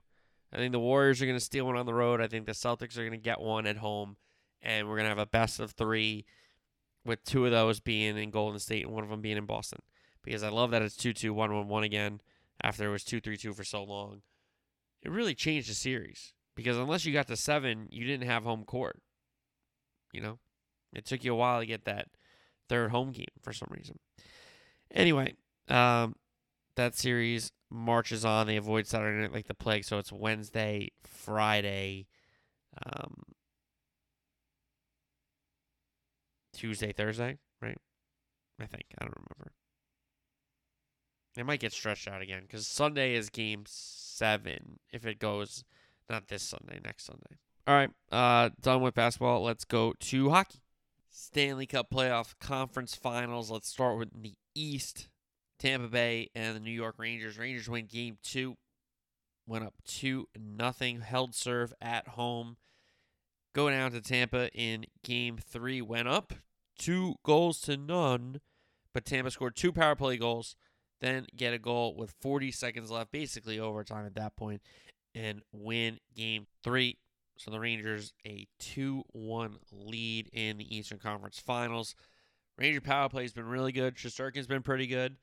I 0.53 0.57
think 0.57 0.73
the 0.73 0.81
Warriors 0.81 1.21
are 1.21 1.27
going 1.27 1.39
to 1.39 1.45
steal 1.45 1.67
one 1.67 1.77
on 1.77 1.87
the 1.87 1.95
road. 1.95 2.21
I 2.21 2.29
think 2.29 2.47
the 2.47 2.53
Celtics 2.53 2.97
are 2.97 3.03
going 3.03 3.13
to 3.13 3.19
get 3.19 3.41
one 3.41 3.67
at 3.67 3.77
home. 3.77 4.17
And 4.63 4.89
we're 4.89 4.97
going 4.97 5.05
to 5.05 5.11
have 5.11 5.19
a 5.19 5.27
best 5.27 5.61
of 5.61 5.73
three 5.73 6.25
with 7.05 7.25
two 7.25 7.45
of 7.45 7.53
those 7.53 7.81
being 7.81 8.17
in 8.17 8.31
Golden 8.31 8.59
State 8.59 8.85
and 8.85 8.95
one 8.95 9.05
of 9.05 9.11
them 9.11 9.21
being 9.21 9.37
in 9.37 9.47
Boston. 9.47 9.81
Because 10.23 10.43
I 10.43 10.49
love 10.49 10.73
that 10.73 10.83
it's 10.83 10.97
2 10.97 11.13
2 11.13 11.33
1 11.33 11.55
1 11.55 11.69
1 11.69 11.85
again 11.85 12.21
after 12.63 12.89
it 12.89 12.93
was 12.93 13.05
2 13.05 13.21
3 13.21 13.37
2 13.37 13.53
for 13.53 13.65
so 13.65 13.85
long. 13.85 14.23
It 15.03 15.11
really 15.11 15.35
changed 15.35 15.71
the 15.71 15.75
series. 15.75 16.33
Because 16.57 16.77
unless 16.79 17.05
you 17.05 17.13
got 17.13 17.29
to 17.29 17.37
seven, 17.37 17.87
you 17.91 18.07
didn't 18.07 18.27
have 18.27 18.43
home 18.43 18.65
court. 18.65 19.01
You 20.13 20.23
know? 20.23 20.39
It 20.93 21.05
took 21.05 21.23
you 21.23 21.33
a 21.33 21.37
while 21.37 21.61
to 21.61 21.67
get 21.67 21.85
that 21.85 22.09
third 22.69 22.91
home 22.91 23.13
game 23.13 23.27
for 23.43 23.53
some 23.53 23.69
reason. 23.71 23.99
Anyway, 24.91 25.35
um, 25.69 26.17
that 26.77 26.95
series 26.95 27.53
marches 27.71 28.25
on. 28.25 28.47
They 28.47 28.57
avoid 28.57 28.87
Saturday 28.87 29.21
night 29.21 29.33
like 29.33 29.47
the 29.47 29.55
plague, 29.55 29.85
so 29.85 29.99
it's 29.99 30.13
Wednesday, 30.13 30.91
Friday, 31.05 32.07
um, 32.85 33.23
Tuesday, 36.57 36.93
Thursday, 36.93 37.39
right? 37.61 37.79
I 38.61 38.67
think 38.67 38.85
I 38.99 39.05
don't 39.05 39.15
remember. 39.17 39.53
It 41.37 41.45
might 41.45 41.61
get 41.61 41.73
stretched 41.73 42.09
out 42.09 42.23
again 42.23 42.43
because 42.43 42.67
Sunday 42.67 43.15
is 43.15 43.29
game 43.29 43.65
seven 43.67 44.79
if 44.91 45.05
it 45.05 45.19
goes 45.19 45.65
not 46.09 46.29
this 46.29 46.43
Sunday, 46.43 46.81
next 46.83 47.05
Sunday. 47.05 47.37
All 47.67 47.75
right, 47.75 47.91
uh, 48.11 48.51
done 48.61 48.81
with 48.81 48.95
basketball. 48.95 49.43
Let's 49.43 49.65
go 49.65 49.93
to 49.99 50.31
hockey. 50.31 50.61
Stanley 51.11 51.67
Cup 51.67 51.91
playoff 51.91 52.35
conference 52.41 52.95
finals. 52.95 53.51
Let's 53.51 53.69
start 53.69 53.99
with 53.99 54.23
the 54.23 54.35
East. 54.55 55.09
Tampa 55.59 55.89
Bay 55.89 56.29
and 56.35 56.55
the 56.55 56.61
New 56.61 56.71
York 56.71 56.97
Rangers. 56.99 57.39
Rangers 57.39 57.69
win 57.69 57.87
game 57.87 58.19
two, 58.23 58.57
went 59.47 59.65
up 59.65 59.75
two 59.85 60.29
nothing. 60.39 61.01
Held 61.01 61.35
serve 61.35 61.73
at 61.81 62.09
home. 62.09 62.57
Go 63.57 63.71
down 63.71 63.91
to 63.93 64.03
Tampa 64.03 64.51
in 64.53 64.85
game 65.03 65.39
three, 65.39 65.81
went 65.81 66.09
up 66.09 66.35
two 66.79 67.15
goals 67.23 67.59
to 67.63 67.79
none, 67.79 68.43
but 68.93 69.07
Tampa 69.07 69.31
scored 69.31 69.57
two 69.57 69.73
power 69.73 69.97
play 69.97 70.19
goals, 70.19 70.57
then 71.01 71.25
get 71.35 71.55
a 71.55 71.59
goal 71.59 71.97
with 71.97 72.13
40 72.21 72.53
seconds 72.53 72.91
left, 72.91 73.11
basically 73.11 73.59
overtime 73.59 74.05
at 74.05 74.15
that 74.17 74.37
point, 74.37 74.61
and 75.15 75.41
win 75.53 76.01
game 76.15 76.47
three. 76.63 76.99
So 77.39 77.51
the 77.51 77.59
Rangers 77.59 78.13
a 78.27 78.47
2 78.59 79.03
1 79.13 79.57
lead 79.73 80.29
in 80.35 80.59
the 80.59 80.77
Eastern 80.77 80.99
Conference 80.99 81.39
Finals. 81.39 81.95
Ranger 82.59 82.83
power 82.83 83.09
play 83.09 83.23
has 83.23 83.33
been 83.33 83.49
really 83.49 83.73
good. 83.73 83.97
Shesterkin's 83.97 84.47
been 84.47 84.65
pretty 84.65 84.87
good. 84.87 85.17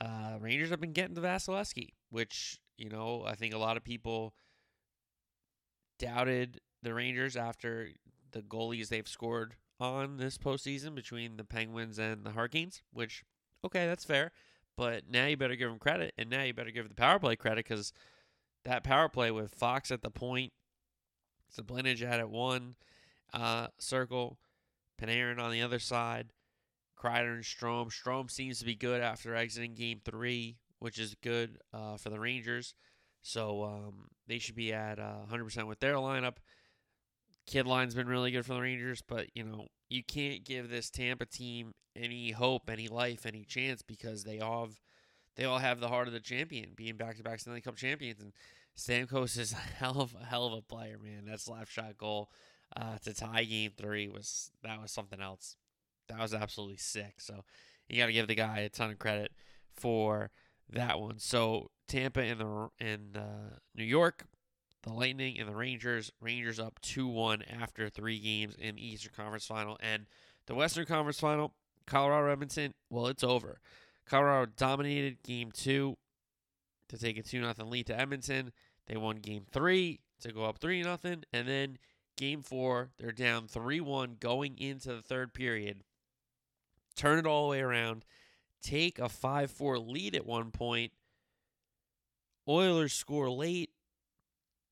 Uh, 0.00 0.36
Rangers 0.38 0.70
have 0.70 0.80
been 0.80 0.92
getting 0.92 1.16
to 1.16 1.20
Vasilevskiy, 1.20 1.88
which 2.08 2.60
you 2.78 2.88
know 2.88 3.24
I 3.26 3.34
think 3.34 3.52
a 3.52 3.58
lot 3.58 3.76
of 3.76 3.82
people 3.82 4.32
doubted 5.98 6.60
the 6.82 6.94
Rangers 6.94 7.36
after 7.36 7.90
the 8.32 8.42
goalies 8.42 8.88
they've 8.88 9.08
scored 9.08 9.56
on 9.78 10.18
this 10.18 10.38
postseason 10.38 10.94
between 10.94 11.36
the 11.36 11.44
Penguins 11.44 11.98
and 11.98 12.24
the 12.24 12.30
Hurricanes. 12.30 12.82
Which 12.92 13.24
okay, 13.64 13.86
that's 13.86 14.04
fair, 14.04 14.32
but 14.76 15.04
now 15.10 15.26
you 15.26 15.36
better 15.36 15.56
give 15.56 15.70
them 15.70 15.78
credit, 15.78 16.14
and 16.16 16.30
now 16.30 16.42
you 16.42 16.54
better 16.54 16.70
give 16.70 16.88
the 16.88 16.94
power 16.94 17.18
play 17.18 17.36
credit 17.36 17.66
because 17.66 17.92
that 18.64 18.84
power 18.84 19.08
play 19.08 19.30
with 19.30 19.54
Fox 19.54 19.90
at 19.90 20.02
the 20.02 20.10
point, 20.10 20.52
Zibanejad 21.56 22.02
at 22.02 22.20
it 22.20 22.30
one 22.30 22.76
uh, 23.32 23.68
circle, 23.78 24.38
Panarin 25.00 25.38
on 25.38 25.50
the 25.50 25.62
other 25.62 25.78
side, 25.78 26.32
Kreider 26.98 27.34
and 27.34 27.44
Strome. 27.44 27.88
Strome 27.90 28.30
seems 28.30 28.58
to 28.58 28.64
be 28.64 28.74
good 28.74 29.00
after 29.00 29.34
exiting 29.34 29.74
Game 29.74 30.00
Three, 30.04 30.56
which 30.78 30.98
is 30.98 31.14
good 31.22 31.58
uh, 31.72 31.96
for 31.96 32.10
the 32.10 32.20
Rangers. 32.20 32.74
So 33.22 33.64
um, 33.64 34.08
they 34.26 34.38
should 34.38 34.54
be 34.54 34.72
at 34.72 34.98
uh, 34.98 35.26
100% 35.30 35.66
with 35.66 35.80
their 35.80 35.94
lineup. 35.94 36.36
Kid 37.50 37.66
line's 37.66 37.96
been 37.96 38.06
really 38.06 38.30
good 38.30 38.46
for 38.46 38.54
the 38.54 38.60
Rangers, 38.60 39.02
but 39.06 39.26
you 39.34 39.42
know 39.42 39.66
you 39.88 40.04
can't 40.04 40.44
give 40.44 40.70
this 40.70 40.88
Tampa 40.88 41.26
team 41.26 41.72
any 41.96 42.30
hope, 42.30 42.70
any 42.70 42.86
life, 42.86 43.26
any 43.26 43.44
chance 43.44 43.82
because 43.82 44.22
they 44.22 44.38
all 44.38 44.66
have 44.66 44.80
they 45.34 45.44
all 45.44 45.58
have 45.58 45.80
the 45.80 45.88
heart 45.88 46.06
of 46.06 46.12
the 46.12 46.20
champion, 46.20 46.70
being 46.76 46.96
back-to-back 46.96 47.40
Stanley 47.40 47.60
Cup 47.60 47.74
champions, 47.74 48.20
and 48.20 48.32
Stamkos 48.78 49.36
is 49.36 49.52
a 49.52 49.56
hell 49.56 50.00
of 50.00 50.14
a 50.14 50.24
hell 50.24 50.46
of 50.46 50.52
a 50.52 50.62
player, 50.62 50.96
man. 51.02 51.24
That 51.24 51.40
slap 51.40 51.68
shot 51.68 51.98
goal 51.98 52.30
uh, 52.76 52.98
to 53.02 53.12
tie 53.12 53.42
Game 53.42 53.72
Three 53.76 54.06
was 54.06 54.52
that 54.62 54.80
was 54.80 54.92
something 54.92 55.20
else. 55.20 55.56
That 56.08 56.20
was 56.20 56.32
absolutely 56.32 56.76
sick. 56.76 57.14
So 57.18 57.44
you 57.88 57.98
got 57.98 58.06
to 58.06 58.12
give 58.12 58.28
the 58.28 58.36
guy 58.36 58.60
a 58.60 58.68
ton 58.68 58.92
of 58.92 59.00
credit 59.00 59.32
for 59.74 60.30
that 60.68 61.00
one. 61.00 61.18
So 61.18 61.72
Tampa 61.88 62.20
and 62.20 62.40
the 62.40 62.68
in 62.78 63.16
uh, 63.16 63.56
New 63.74 63.82
York, 63.84 64.26
the 64.82 64.92
Lightning 64.92 65.38
and 65.38 65.48
the 65.48 65.54
Rangers. 65.54 66.12
Rangers 66.20 66.58
up 66.58 66.80
two 66.80 67.06
one 67.06 67.42
after 67.42 67.88
three 67.88 68.18
games 68.18 68.54
in 68.56 68.76
the 68.76 68.86
Eastern 68.86 69.12
Conference 69.16 69.46
Final, 69.46 69.76
and 69.80 70.06
the 70.46 70.54
Western 70.54 70.86
Conference 70.86 71.20
Final. 71.20 71.54
Colorado 71.86 72.30
Edmonton. 72.30 72.74
Well, 72.88 73.08
it's 73.08 73.24
over. 73.24 73.60
Colorado 74.06 74.52
dominated 74.56 75.22
Game 75.22 75.50
Two 75.52 75.96
to 76.88 76.98
take 76.98 77.18
a 77.18 77.22
two 77.22 77.40
nothing 77.40 77.70
lead 77.70 77.86
to 77.86 77.98
Edmonton. 77.98 78.52
They 78.86 78.96
won 78.96 79.16
Game 79.16 79.44
Three 79.50 80.00
to 80.20 80.32
go 80.32 80.44
up 80.44 80.58
three 80.58 80.82
nothing, 80.82 81.24
and 81.32 81.48
then 81.48 81.78
Game 82.16 82.42
Four 82.42 82.90
they're 82.98 83.12
down 83.12 83.48
three 83.48 83.80
one 83.80 84.16
going 84.18 84.58
into 84.58 84.94
the 84.94 85.02
third 85.02 85.34
period. 85.34 85.82
Turn 86.96 87.18
it 87.18 87.26
all 87.26 87.44
the 87.44 87.50
way 87.52 87.60
around. 87.60 88.04
Take 88.62 88.98
a 88.98 89.08
5 89.08 89.50
4 89.50 89.78
lead 89.78 90.14
at 90.14 90.26
one 90.26 90.50
point. 90.50 90.92
Oilers 92.46 92.92
score 92.92 93.30
late 93.30 93.69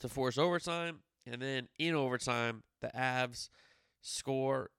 to 0.01 0.09
force 0.09 0.39
overtime. 0.39 1.01
And 1.27 1.43
then 1.43 1.69
in 1.79 1.95
overtime, 1.95 2.63
the 2.81 2.91
Avs 2.97 3.49
score. 4.01 4.71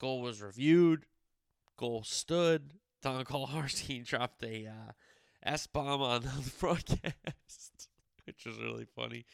Goal 0.00 0.20
was 0.22 0.42
reviewed. 0.42 1.06
Goal 1.76 2.02
stood. 2.04 2.72
Don 3.02 3.24
Kolarski 3.24 4.04
dropped 4.06 4.42
a 4.42 4.66
uh, 4.66 4.92
S 5.42 5.66
bomb 5.66 6.00
on 6.02 6.22
the 6.22 6.52
broadcast, 6.60 7.88
which 8.26 8.44
was 8.46 8.58
really 8.58 8.86
funny. 8.96 9.26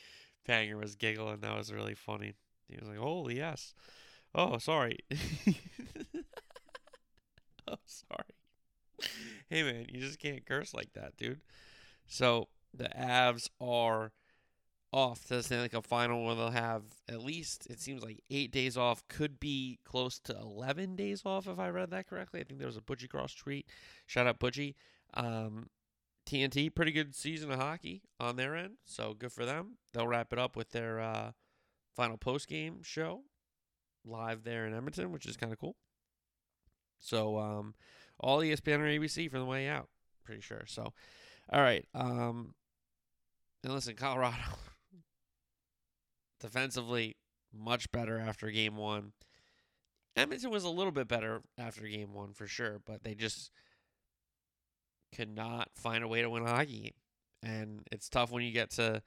Panger 0.48 0.80
was 0.80 0.96
giggling. 0.96 1.40
That 1.40 1.56
was 1.56 1.72
really 1.72 1.94
funny. 1.94 2.34
He 2.68 2.76
was 2.78 2.88
like, 2.88 2.98
"Holy 2.98 3.36
yes." 3.36 3.74
Oh, 4.34 4.58
sorry. 4.58 4.98
oh, 7.68 7.76
sorry. 7.86 8.34
Hey 9.48 9.62
man, 9.62 9.86
you 9.88 10.00
just 10.00 10.18
can't 10.18 10.44
curse 10.44 10.74
like 10.74 10.92
that, 10.94 11.16
dude. 11.16 11.40
So 12.06 12.48
the 12.74 12.88
Avs 12.88 13.48
are 13.60 14.12
off 14.92 15.26
to 15.26 15.36
the 15.36 15.42
Stanley 15.42 15.68
Cup 15.68 15.86
final 15.86 16.24
where 16.24 16.34
they'll 16.34 16.50
have 16.50 16.82
at 17.08 17.22
least 17.22 17.66
it 17.68 17.80
seems 17.80 18.02
like 18.02 18.22
eight 18.30 18.50
days 18.50 18.76
off. 18.76 19.06
Could 19.08 19.38
be 19.38 19.78
close 19.84 20.18
to 20.20 20.36
eleven 20.36 20.96
days 20.96 21.22
off 21.24 21.46
if 21.46 21.58
I 21.58 21.68
read 21.68 21.90
that 21.90 22.08
correctly. 22.08 22.40
I 22.40 22.44
think 22.44 22.58
there 22.58 22.66
was 22.66 22.76
a 22.76 22.82
Butchie 22.82 23.08
Cross 23.08 23.34
tweet. 23.34 23.66
Shout 24.06 24.26
out 24.26 24.40
Butchie. 24.40 24.74
Um, 25.14 25.68
TNT, 26.26 26.74
pretty 26.74 26.92
good 26.92 27.14
season 27.14 27.50
of 27.50 27.58
hockey 27.58 28.02
on 28.20 28.36
their 28.36 28.54
end, 28.54 28.74
so 28.84 29.14
good 29.14 29.32
for 29.32 29.46
them. 29.46 29.78
They'll 29.94 30.06
wrap 30.06 30.32
it 30.32 30.38
up 30.38 30.56
with 30.56 30.72
their 30.72 31.00
uh, 31.00 31.32
final 31.96 32.18
post 32.18 32.48
game 32.48 32.82
show 32.82 33.22
live 34.04 34.44
there 34.44 34.66
in 34.66 34.74
Edmonton, 34.74 35.10
which 35.10 35.26
is 35.26 35.36
kind 35.36 35.52
of 35.52 35.58
cool. 35.58 35.76
So 37.00 37.38
um, 37.38 37.74
all 38.20 38.40
ESPN 38.40 38.80
or 38.80 38.84
ABC 38.84 39.30
from 39.30 39.40
the 39.40 39.46
way 39.46 39.68
out, 39.68 39.88
pretty 40.24 40.40
sure. 40.40 40.64
So, 40.66 40.92
all 41.50 41.60
right. 41.62 41.86
Um, 41.94 42.54
and 43.64 43.72
listen, 43.72 43.94
Colorado 43.94 44.36
defensively 46.40 47.16
much 47.52 47.90
better 47.92 48.18
after 48.18 48.50
game 48.50 48.76
one. 48.76 49.12
Edmonton 50.16 50.50
was 50.50 50.64
a 50.64 50.70
little 50.70 50.92
bit 50.92 51.08
better 51.08 51.42
after 51.56 51.86
game 51.86 52.12
one 52.12 52.32
for 52.32 52.46
sure, 52.46 52.80
but 52.84 53.04
they 53.04 53.14
just 53.14 53.50
could 55.14 55.34
not 55.34 55.70
find 55.74 56.02
a 56.02 56.08
way 56.08 56.22
to 56.22 56.30
win 56.30 56.44
a 56.44 56.48
hockey 56.48 56.80
game. 56.80 56.92
And 57.42 57.86
it's 57.92 58.08
tough 58.08 58.32
when 58.32 58.42
you 58.42 58.52
get 58.52 58.70
to 58.72 59.02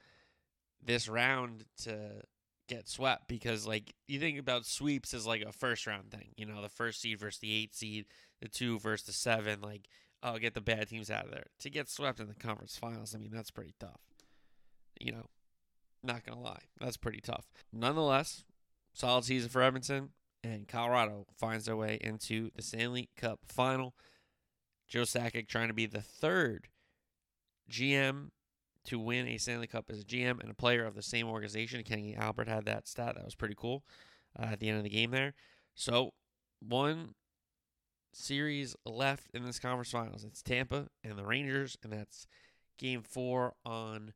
this 0.84 1.08
round 1.08 1.64
to 1.82 2.22
get 2.68 2.88
swept 2.88 3.28
because 3.28 3.66
like 3.66 3.94
you 4.08 4.18
think 4.18 4.38
about 4.38 4.64
sweeps 4.64 5.12
as 5.12 5.26
like 5.26 5.42
a 5.42 5.52
first 5.52 5.86
round 5.86 6.10
thing. 6.10 6.28
You 6.36 6.46
know, 6.46 6.62
the 6.62 6.68
first 6.68 7.00
seed 7.00 7.20
versus 7.20 7.40
the 7.40 7.52
eight 7.52 7.74
seed, 7.74 8.06
the 8.40 8.48
two 8.48 8.78
versus 8.78 9.06
the 9.06 9.12
seven, 9.12 9.60
like 9.60 9.88
oh 10.22 10.38
get 10.38 10.54
the 10.54 10.60
bad 10.60 10.88
teams 10.88 11.10
out 11.10 11.26
of 11.26 11.30
there. 11.30 11.46
To 11.60 11.70
get 11.70 11.88
swept 11.90 12.20
in 12.20 12.28
the 12.28 12.34
conference 12.34 12.76
finals, 12.76 13.14
I 13.14 13.18
mean 13.18 13.30
that's 13.32 13.50
pretty 13.50 13.74
tough. 13.78 14.00
You 14.98 15.12
know, 15.12 15.26
not 16.02 16.24
gonna 16.24 16.40
lie, 16.40 16.62
that's 16.80 16.96
pretty 16.96 17.20
tough. 17.20 17.46
Nonetheless, 17.72 18.44
solid 18.92 19.24
season 19.24 19.48
for 19.48 19.62
Edmonton, 19.62 20.10
and 20.42 20.68
Colorado 20.68 21.26
finds 21.38 21.66
their 21.66 21.76
way 21.76 21.98
into 22.00 22.50
the 22.54 22.62
Stanley 22.62 23.08
Cup 23.16 23.40
final. 23.46 23.94
Joe 24.88 25.02
Sakic 25.02 25.48
trying 25.48 25.68
to 25.68 25.74
be 25.74 25.86
the 25.86 26.02
third 26.02 26.68
GM 27.70 28.28
to 28.84 28.98
win 28.98 29.28
a 29.28 29.38
Stanley 29.38 29.66
Cup 29.66 29.86
as 29.88 30.00
a 30.00 30.04
GM 30.04 30.40
and 30.40 30.50
a 30.50 30.54
player 30.54 30.84
of 30.84 30.94
the 30.94 31.02
same 31.02 31.28
organization. 31.28 31.82
Kenny 31.84 32.16
Albert 32.16 32.48
had 32.48 32.64
that 32.66 32.88
stat. 32.88 33.14
That 33.14 33.24
was 33.24 33.34
pretty 33.34 33.54
cool 33.56 33.84
uh, 34.38 34.46
at 34.52 34.60
the 34.60 34.68
end 34.68 34.78
of 34.78 34.84
the 34.84 34.90
game 34.90 35.10
there. 35.10 35.34
So, 35.74 36.12
one 36.60 37.14
series 38.12 38.76
left 38.84 39.28
in 39.32 39.44
this 39.44 39.58
conference 39.58 39.90
finals. 39.90 40.24
It's 40.24 40.42
Tampa 40.42 40.88
and 41.02 41.16
the 41.16 41.24
Rangers, 41.24 41.76
and 41.82 41.92
that's 41.92 42.26
game 42.78 43.02
four 43.02 43.54
on 43.64 44.12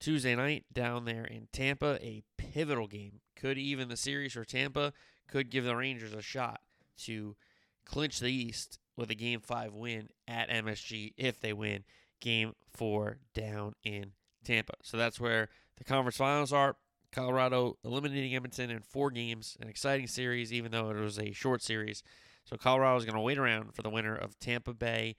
Tuesday 0.00 0.34
night 0.34 0.64
down 0.72 1.04
there 1.04 1.24
in 1.24 1.48
Tampa. 1.52 1.98
A 2.00 2.22
pivotal 2.36 2.86
game. 2.86 3.20
Could 3.34 3.58
even 3.58 3.88
the 3.88 3.96
series 3.96 4.32
for 4.32 4.44
Tampa 4.44 4.92
could 5.28 5.50
give 5.50 5.64
the 5.64 5.76
Rangers 5.76 6.14
a 6.14 6.22
shot 6.22 6.60
to 6.98 7.36
clinch 7.84 8.20
the 8.20 8.32
East 8.32 8.78
with 8.96 9.10
a 9.10 9.14
game 9.14 9.40
five 9.40 9.74
win 9.74 10.08
at 10.26 10.48
MSG 10.48 11.12
if 11.16 11.40
they 11.40 11.52
win 11.52 11.84
game 12.20 12.54
four 12.74 13.18
down 13.34 13.74
in 13.84 14.12
Tampa. 14.44 14.74
So 14.82 14.96
that's 14.96 15.20
where 15.20 15.48
the 15.76 15.84
conference 15.84 16.16
finals 16.16 16.52
are. 16.52 16.76
Colorado 17.12 17.78
eliminating 17.84 18.34
Edmonton 18.34 18.70
in 18.70 18.80
four 18.80 19.10
games, 19.10 19.56
an 19.60 19.68
exciting 19.68 20.06
series, 20.06 20.52
even 20.52 20.72
though 20.72 20.90
it 20.90 20.96
was 20.96 21.18
a 21.18 21.32
short 21.32 21.62
series. 21.62 22.02
So 22.44 22.56
Colorado 22.56 22.96
is 22.96 23.04
going 23.04 23.16
to 23.16 23.20
wait 23.20 23.38
around 23.38 23.74
for 23.74 23.82
the 23.82 23.90
winner 23.90 24.14
of 24.14 24.38
Tampa 24.38 24.74
Bay 24.74 25.16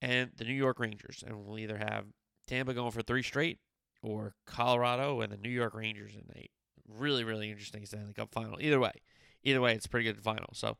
and 0.00 0.30
the 0.36 0.44
New 0.44 0.54
York 0.54 0.78
Rangers, 0.78 1.24
and 1.26 1.44
we'll 1.44 1.58
either 1.58 1.78
have 1.78 2.04
Tampa 2.46 2.74
going 2.74 2.92
for 2.92 3.02
three 3.02 3.22
straight 3.22 3.58
or 4.06 4.34
Colorado 4.46 5.20
and 5.20 5.32
the 5.32 5.36
New 5.36 5.50
York 5.50 5.74
Rangers 5.74 6.14
in 6.14 6.24
a 6.36 6.48
really 6.88 7.24
really 7.24 7.50
interesting 7.50 7.84
Stanley 7.84 8.14
Cup 8.14 8.32
final. 8.32 8.60
Either 8.60 8.80
way, 8.80 8.92
either 9.42 9.60
way, 9.60 9.74
it's 9.74 9.86
pretty 9.86 10.04
good 10.04 10.22
final. 10.22 10.48
So 10.52 10.76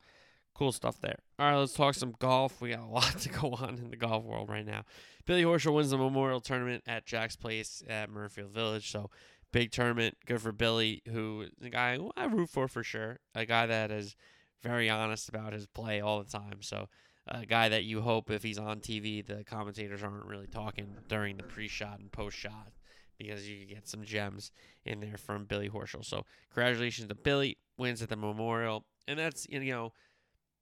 cool 0.55 0.71
stuff 0.71 0.99
there. 1.01 1.19
All 1.37 1.51
right, 1.51 1.57
let's 1.57 1.73
talk 1.73 1.93
some 1.93 2.15
golf. 2.19 2.61
We 2.61 2.71
got 2.71 2.79
a 2.79 2.85
lot 2.91 3.19
to 3.19 3.29
go 3.29 3.51
on 3.51 3.77
in 3.77 3.91
the 3.91 3.97
golf 3.97 4.23
world 4.23 4.49
right 4.49 4.65
now. 4.65 4.83
Billy 5.25 5.43
Horschel 5.43 5.73
wins 5.73 5.91
the 5.91 5.97
Memorial 5.97 6.39
Tournament 6.39 6.83
at 6.87 7.05
Jack's 7.05 7.35
Place 7.35 7.83
at 7.87 8.09
Muirfield 8.09 8.51
Village. 8.51 8.89
So 8.91 9.09
big 9.51 9.71
tournament, 9.71 10.17
good 10.25 10.41
for 10.41 10.51
Billy, 10.51 11.01
who 11.11 11.41
is 11.41 11.51
a 11.65 11.69
guy 11.69 11.97
who 11.97 12.11
I 12.15 12.25
root 12.25 12.49
for 12.49 12.67
for 12.67 12.83
sure. 12.83 13.19
A 13.35 13.45
guy 13.45 13.65
that 13.65 13.91
is 13.91 14.15
very 14.63 14.89
honest 14.89 15.29
about 15.29 15.53
his 15.53 15.67
play 15.67 16.01
all 16.01 16.23
the 16.23 16.29
time. 16.29 16.61
So 16.61 16.87
a 17.27 17.45
guy 17.45 17.69
that 17.69 17.83
you 17.83 18.01
hope 18.01 18.31
if 18.31 18.43
he's 18.43 18.57
on 18.57 18.79
TV, 18.79 19.25
the 19.25 19.43
commentators 19.43 20.01
aren't 20.01 20.25
really 20.25 20.47
talking 20.47 20.95
during 21.07 21.37
the 21.37 21.43
pre-shot 21.43 21.99
and 21.99 22.11
post-shot 22.11 22.71
because 23.17 23.47
you 23.47 23.57
can 23.59 23.67
get 23.67 23.87
some 23.87 24.03
gems 24.03 24.51
in 24.85 24.99
there 24.99 25.17
from 25.17 25.45
Billy 25.45 25.69
Horschel. 25.69 26.05
So 26.05 26.25
congratulations 26.53 27.07
to 27.09 27.15
Billy, 27.15 27.57
wins 27.77 28.01
at 28.01 28.09
the 28.09 28.15
Memorial, 28.15 28.85
and 29.07 29.17
that's 29.19 29.47
you 29.49 29.71
know 29.71 29.93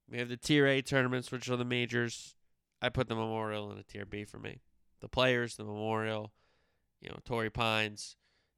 we 0.09 0.17
have 0.19 0.29
the 0.29 0.37
Tier 0.37 0.67
A 0.67 0.81
tournaments, 0.81 1.31
which 1.31 1.49
are 1.49 1.57
the 1.57 1.65
majors. 1.65 2.35
I 2.81 2.89
put 2.89 3.07
the 3.07 3.15
Memorial 3.15 3.71
in 3.71 3.77
a 3.77 3.83
Tier 3.83 4.05
B 4.05 4.25
for 4.25 4.37
me. 4.37 4.61
The 5.01 5.07
players, 5.07 5.55
the 5.55 5.63
Memorial, 5.63 6.31
you 7.01 7.09
know, 7.09 7.19
Torrey 7.25 7.49
Pines, 7.49 8.15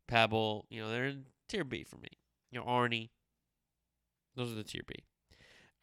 Pebble, 0.08 0.66
you 0.70 0.82
know, 0.82 0.90
they're 0.90 1.06
in 1.06 1.26
Tier 1.48 1.64
B 1.64 1.84
for 1.84 1.98
me. 1.98 2.10
You 2.52 2.60
know, 2.60 2.66
Arnie. 2.66 3.10
Those 4.36 4.52
are 4.52 4.56
the 4.56 4.64
Tier 4.64 4.84
B. 4.86 4.96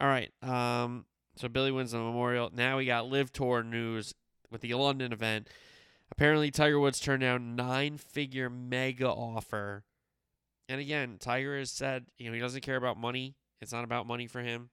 All 0.00 0.08
right. 0.08 0.30
Um, 0.42 1.06
so 1.36 1.48
Billy 1.48 1.72
wins 1.72 1.92
the 1.92 1.98
Memorial. 1.98 2.50
Now 2.54 2.76
we 2.78 2.86
got 2.86 3.08
LIV 3.08 3.32
Tour 3.32 3.62
news 3.62 4.14
with 4.50 4.60
the 4.60 4.74
London 4.74 5.12
event. 5.12 5.48
Apparently, 6.16 6.52
Tiger 6.52 6.78
Woods 6.78 7.00
turned 7.00 7.22
down 7.22 7.56
nine 7.56 7.98
figure 7.98 8.48
mega 8.48 9.08
offer. 9.08 9.82
And 10.68 10.80
again, 10.80 11.16
Tiger 11.18 11.58
has 11.58 11.72
said, 11.72 12.06
you 12.16 12.28
know, 12.28 12.34
he 12.34 12.40
doesn't 12.40 12.60
care 12.60 12.76
about 12.76 12.96
money. 12.96 13.34
It's 13.60 13.72
not 13.72 13.82
about 13.82 14.06
money 14.06 14.28
for 14.28 14.40
him. 14.40 14.70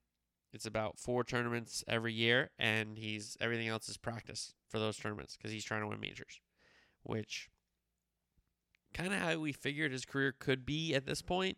It's 0.53 0.67
about 0.67 0.99
four 0.99 1.23
tournaments 1.23 1.83
every 1.87 2.13
year, 2.13 2.51
and 2.59 2.95
he's 2.95 3.37
everything 3.41 3.69
else 3.69 3.89
is 3.89 3.97
practice 3.97 4.53
for 4.69 4.77
those 4.77 4.97
tournaments 4.97 5.35
because 5.35 5.51
he's 5.51 5.63
trying 5.63 5.81
to 5.81 5.87
win 5.87 5.99
majors, 5.99 6.41
which 7.01 7.49
kind 8.93 9.11
of 9.11 9.19
how 9.19 9.39
we 9.39 9.51
figured 9.51 9.91
his 9.91 10.05
career 10.05 10.35
could 10.37 10.63
be 10.63 10.93
at 10.93 11.07
this 11.07 11.23
point. 11.23 11.57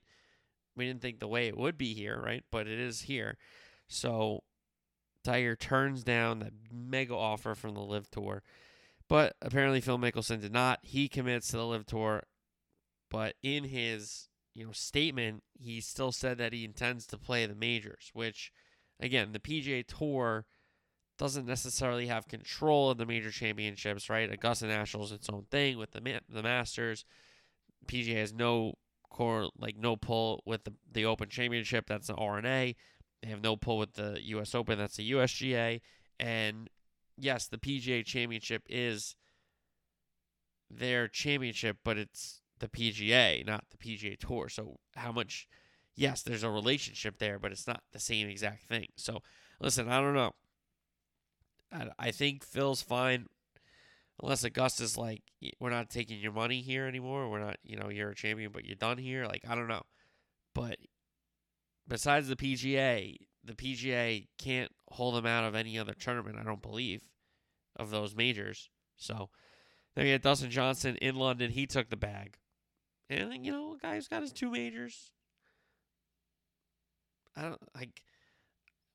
We 0.77 0.87
didn't 0.87 1.01
think 1.01 1.19
the 1.19 1.27
way 1.27 1.47
it 1.47 1.57
would 1.57 1.77
be 1.77 1.93
here, 1.93 2.21
right? 2.23 2.43
But 2.51 2.67
it 2.67 2.79
is 2.79 3.01
here. 3.01 3.37
So 3.89 4.43
Tiger 5.25 5.57
turns 5.57 6.03
down 6.03 6.39
that 6.39 6.53
mega 6.71 7.15
offer 7.15 7.53
from 7.53 7.73
the 7.73 7.81
LIV 7.81 8.09
Tour. 8.11 8.43
But 9.09 9.35
apparently 9.41 9.81
Phil 9.81 9.99
Mickelson 9.99 10.41
did 10.41 10.53
not. 10.53 10.79
He 10.81 11.07
commits 11.07 11.49
to 11.49 11.57
the 11.57 11.65
LIV 11.65 11.85
Tour, 11.85 12.23
but 13.09 13.35
in 13.43 13.65
his, 13.65 14.29
you 14.53 14.65
know, 14.65 14.71
statement, 14.71 15.43
he 15.53 15.81
still 15.81 16.11
said 16.11 16.37
that 16.37 16.53
he 16.53 16.65
intends 16.65 17.05
to 17.07 17.17
play 17.17 17.45
the 17.45 17.55
majors, 17.55 18.09
which 18.13 18.51
again, 18.99 19.31
the 19.33 19.39
PGA 19.39 19.85
Tour 19.85 20.45
doesn't 21.17 21.45
necessarily 21.45 22.07
have 22.07 22.27
control 22.27 22.89
of 22.89 22.97
the 22.97 23.05
major 23.05 23.31
championships, 23.31 24.09
right? 24.09 24.31
Augusta 24.31 24.65
National 24.65 25.03
is 25.03 25.11
its 25.11 25.29
own 25.29 25.45
thing 25.51 25.77
with 25.77 25.91
the 25.91 26.21
the 26.29 26.43
Masters. 26.43 27.05
PGA 27.87 28.15
has 28.15 28.33
no 28.33 28.73
core 29.09 29.49
like 29.57 29.77
no 29.77 29.95
pull 29.95 30.41
with 30.45 30.63
the 30.63 30.73
the 30.91 31.05
Open 31.05 31.29
Championship. 31.29 31.85
That's 31.87 32.07
the 32.07 32.15
R&A. 32.15 32.75
They 33.21 33.29
have 33.29 33.43
no 33.43 33.55
pull 33.55 33.77
with 33.77 33.93
the 33.93 34.19
U.S. 34.21 34.53
Open. 34.53 34.77
That's 34.77 34.97
the 34.97 35.11
USGA. 35.11 35.81
And 36.19 36.69
yes, 37.17 37.47
the 37.47 37.57
PGA 37.57 38.05
Championship 38.05 38.63
is 38.69 39.15
their 40.69 41.07
championship, 41.07 41.77
but 41.83 41.97
it's 41.97 42.41
the 42.59 42.67
PGA, 42.67 43.45
not 43.45 43.65
the 43.69 43.77
PGA 43.77 44.17
Tour. 44.17 44.49
So 44.49 44.79
how 44.95 45.11
much? 45.11 45.47
Yes, 45.95 46.23
there's 46.23 46.43
a 46.43 46.49
relationship 46.49 47.19
there, 47.19 47.37
but 47.37 47.51
it's 47.51 47.67
not 47.67 47.83
the 47.91 47.99
same 47.99 48.27
exact 48.27 48.63
thing. 48.63 48.87
So 48.95 49.21
listen, 49.59 49.89
I 49.89 50.01
don't 50.01 50.15
know. 50.15 50.33
I, 51.97 52.11
think 52.11 52.43
Phil's 52.43 52.83
fine 52.83 53.25
unless 54.21 54.45
Augusta's 54.45 54.97
like, 54.97 55.23
we're 55.59 55.71
not 55.71 55.89
taking 55.89 56.19
your 56.19 56.31
money 56.31 56.61
here 56.61 56.85
anymore. 56.85 57.29
We're 57.29 57.43
not, 57.43 57.57
you 57.63 57.75
know, 57.77 57.89
you're 57.89 58.11
a 58.11 58.15
champion, 58.15 58.51
but 58.51 58.65
you're 58.65 58.75
done 58.75 58.97
here. 58.97 59.25
Like, 59.25 59.43
I 59.47 59.55
don't 59.55 59.67
know. 59.67 59.83
But 60.53 60.77
besides 61.87 62.27
the 62.27 62.35
PGA, 62.35 63.17
the 63.43 63.53
PGA 63.53 64.27
can't 64.37 64.71
hold 64.89 65.15
him 65.15 65.25
out 65.25 65.43
of 65.43 65.55
any 65.55 65.77
other 65.77 65.93
tournament, 65.93 66.37
I 66.39 66.43
don't 66.43 66.61
believe, 66.61 67.01
of 67.75 67.89
those 67.89 68.15
majors. 68.15 68.69
So 68.95 69.29
then 69.95 70.05
you 70.05 70.13
had 70.13 70.21
Dustin 70.21 70.49
Johnson 70.49 70.95
in 70.97 71.15
London. 71.15 71.51
He 71.51 71.65
took 71.65 71.89
the 71.89 71.97
bag. 71.97 72.37
And, 73.09 73.45
you 73.45 73.51
know, 73.51 73.73
a 73.73 73.77
guy 73.77 73.95
who's 73.95 74.07
got 74.07 74.21
his 74.21 74.31
two 74.31 74.49
majors. 74.49 75.11
I 77.35 77.43
don't, 77.43 77.61
like, 77.75 78.01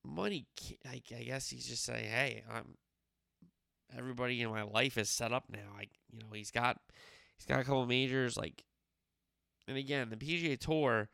money, 0.05 0.47
I, 0.87 1.03
I 1.15 1.23
guess 1.23 1.51
he's 1.51 1.67
just 1.67 1.85
saying, 1.85 2.09
hey, 2.09 2.45
I'm, 2.51 2.77
everybody 3.97 4.41
in 4.41 4.51
my 4.51 4.63
life 4.63 4.97
is 4.97 5.11
set 5.11 5.33
up 5.33 5.45
now. 5.51 5.77
I, 5.79 5.89
you 6.11 6.21
know, 6.21 6.33
he's 6.33 6.51
got, 6.51 6.79
he's 7.37 7.47
got 7.47 7.61
a 7.61 7.65
couple 7.65 7.85
majors, 7.87 8.37
like, 8.37 8.65
and 9.67 9.77
again, 9.77 10.09
the 10.09 10.17
PGA 10.17 10.59
Tour, 10.59 11.11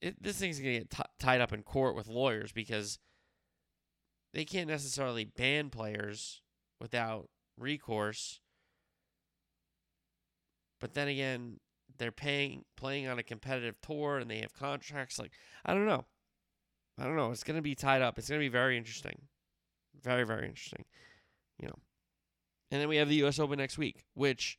it, 0.00 0.22
this 0.22 0.38
thing's 0.38 0.58
gonna 0.58 0.78
get 0.78 0.90
t- 0.90 1.02
tied 1.18 1.40
up 1.40 1.52
in 1.52 1.62
court 1.62 1.94
with 1.94 2.08
lawyers 2.08 2.52
because 2.52 2.98
they 4.32 4.44
can't 4.44 4.68
necessarily 4.68 5.24
ban 5.24 5.70
players 5.70 6.42
without 6.80 7.28
recourse. 7.58 8.40
But 10.80 10.94
then 10.94 11.08
again, 11.08 11.60
they're 11.98 12.12
paying 12.12 12.64
playing 12.76 13.06
on 13.06 13.18
a 13.18 13.22
competitive 13.22 13.80
tour 13.82 14.18
and 14.18 14.30
they 14.30 14.38
have 14.38 14.54
contracts. 14.54 15.18
Like 15.18 15.32
I 15.64 15.74
don't 15.74 15.86
know, 15.86 16.06
I 16.98 17.04
don't 17.04 17.16
know. 17.16 17.30
It's 17.30 17.44
gonna 17.44 17.62
be 17.62 17.74
tied 17.74 18.02
up. 18.02 18.18
It's 18.18 18.28
gonna 18.28 18.40
be 18.40 18.48
very 18.48 18.78
interesting, 18.78 19.22
very 20.02 20.24
very 20.24 20.46
interesting. 20.46 20.84
You 21.58 21.68
know, 21.68 21.78
and 22.70 22.80
then 22.80 22.88
we 22.88 22.96
have 22.96 23.08
the 23.08 23.16
U.S. 23.16 23.38
Open 23.38 23.58
next 23.58 23.76
week, 23.76 24.06
which, 24.14 24.58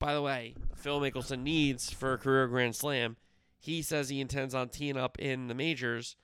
by 0.00 0.14
the 0.14 0.22
way, 0.22 0.54
Phil 0.74 1.00
Mickelson 1.00 1.42
needs 1.42 1.92
for 1.92 2.14
a 2.14 2.18
career 2.18 2.48
Grand 2.48 2.74
Slam. 2.74 3.16
He 3.58 3.82
says 3.82 4.08
he 4.08 4.20
intends 4.20 4.54
on 4.54 4.68
teeing 4.68 4.96
up 4.96 5.18
in 5.18 5.48
the 5.48 5.54
majors. 5.54 6.16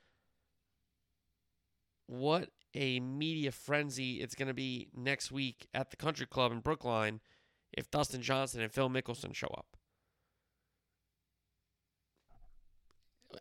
What 2.07 2.51
a 2.74 3.01
media 3.01 3.53
frenzy 3.53 4.20
it's 4.20 4.35
going 4.35 4.49
to 4.49 4.55
be 4.55 4.89
next 4.95 5.30
week 5.30 5.66
at 5.74 5.91
the 5.91 5.97
Country 5.97 6.26
Club 6.26 6.53
in 6.53 6.61
Brookline 6.61 7.20
if 7.72 7.91
Dustin 7.91 8.22
Johnson 8.22 8.61
and 8.61 8.72
Phil 8.72 8.91
Mickelson 8.91 9.35
show 9.35 9.49
up. 9.49 9.66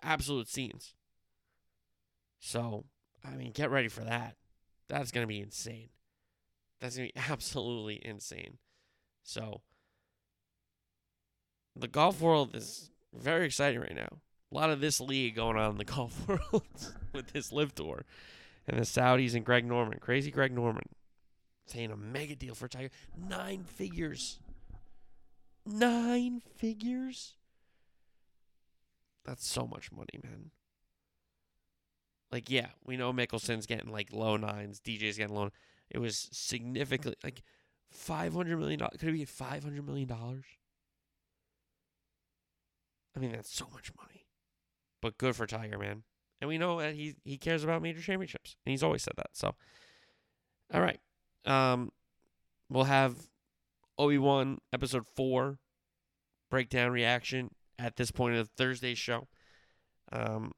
Absolute 0.01 0.47
scenes. 0.47 0.93
So, 2.39 2.85
I 3.25 3.35
mean, 3.35 3.51
get 3.51 3.69
ready 3.69 3.89
for 3.89 4.01
that. 4.01 4.35
That's 4.87 5.11
going 5.11 5.23
to 5.23 5.27
be 5.27 5.41
insane. 5.41 5.89
That's 6.79 6.97
going 6.97 7.09
to 7.09 7.13
be 7.13 7.21
absolutely 7.31 8.01
insane. 8.03 8.57
So, 9.23 9.61
the 11.75 11.87
golf 11.87 12.19
world 12.19 12.55
is 12.55 12.89
very 13.13 13.45
exciting 13.45 13.79
right 13.79 13.95
now. 13.95 14.19
A 14.51 14.55
lot 14.55 14.69
of 14.69 14.81
this 14.81 14.99
league 14.99 15.35
going 15.35 15.57
on 15.57 15.71
in 15.71 15.77
the 15.77 15.85
golf 15.85 16.27
world 16.27 16.93
with 17.13 17.31
this 17.33 17.51
LIV 17.51 17.75
tour 17.75 18.05
and 18.67 18.79
the 18.79 18.83
Saudis 18.83 19.35
and 19.35 19.45
Greg 19.45 19.65
Norman. 19.65 19.99
Crazy 19.99 20.31
Greg 20.31 20.53
Norman 20.53 20.83
saying 21.65 21.91
a 21.91 21.97
mega 21.97 22.35
deal 22.35 22.55
for 22.55 22.67
Tiger. 22.67 22.89
Nine 23.17 23.63
figures. 23.63 24.39
Nine 25.65 26.41
figures? 26.57 27.35
That's 29.23 29.47
so 29.47 29.67
much 29.67 29.91
money, 29.91 30.19
man. 30.23 30.51
Like, 32.31 32.49
yeah, 32.49 32.67
we 32.85 32.97
know 32.97 33.11
Mickelson's 33.13 33.65
getting 33.65 33.91
like 33.91 34.11
low 34.11 34.37
nines. 34.37 34.79
DJ's 34.79 35.17
getting 35.17 35.35
low. 35.35 35.51
It 35.89 35.99
was 35.99 36.29
significantly 36.31 37.17
like 37.23 37.43
five 37.89 38.33
hundred 38.33 38.57
million 38.57 38.79
dollars. 38.79 38.97
Could 38.99 39.09
it 39.09 39.13
be 39.13 39.25
five 39.25 39.63
hundred 39.63 39.85
million 39.85 40.07
dollars? 40.07 40.45
I 43.21 43.23
mean, 43.23 43.33
that's 43.33 43.55
so 43.55 43.67
much 43.71 43.91
money. 43.95 44.25
But 44.99 45.19
good 45.19 45.35
for 45.35 45.45
Tiger, 45.45 45.77
man. 45.77 46.03
And 46.39 46.47
we 46.47 46.57
know 46.57 46.79
that 46.79 46.95
he 46.95 47.15
he 47.23 47.37
cares 47.37 47.63
about 47.63 47.83
major 47.83 48.01
championships. 48.01 48.55
And 48.65 48.71
he's 48.71 48.81
always 48.81 49.03
said 49.03 49.13
that. 49.17 49.29
So 49.33 49.53
all 50.73 50.81
right. 50.81 50.99
Um 51.45 51.91
we'll 52.67 52.85
have 52.85 53.15
Obi 53.99 54.17
Wan 54.17 54.57
episode 54.73 55.05
four 55.15 55.59
breakdown 56.49 56.91
reaction 56.91 57.51
at 57.77 57.95
this 57.95 58.09
point 58.09 58.37
of 58.37 58.49
Thursday's 58.57 58.97
show. 58.97 59.27
Um 60.11 60.53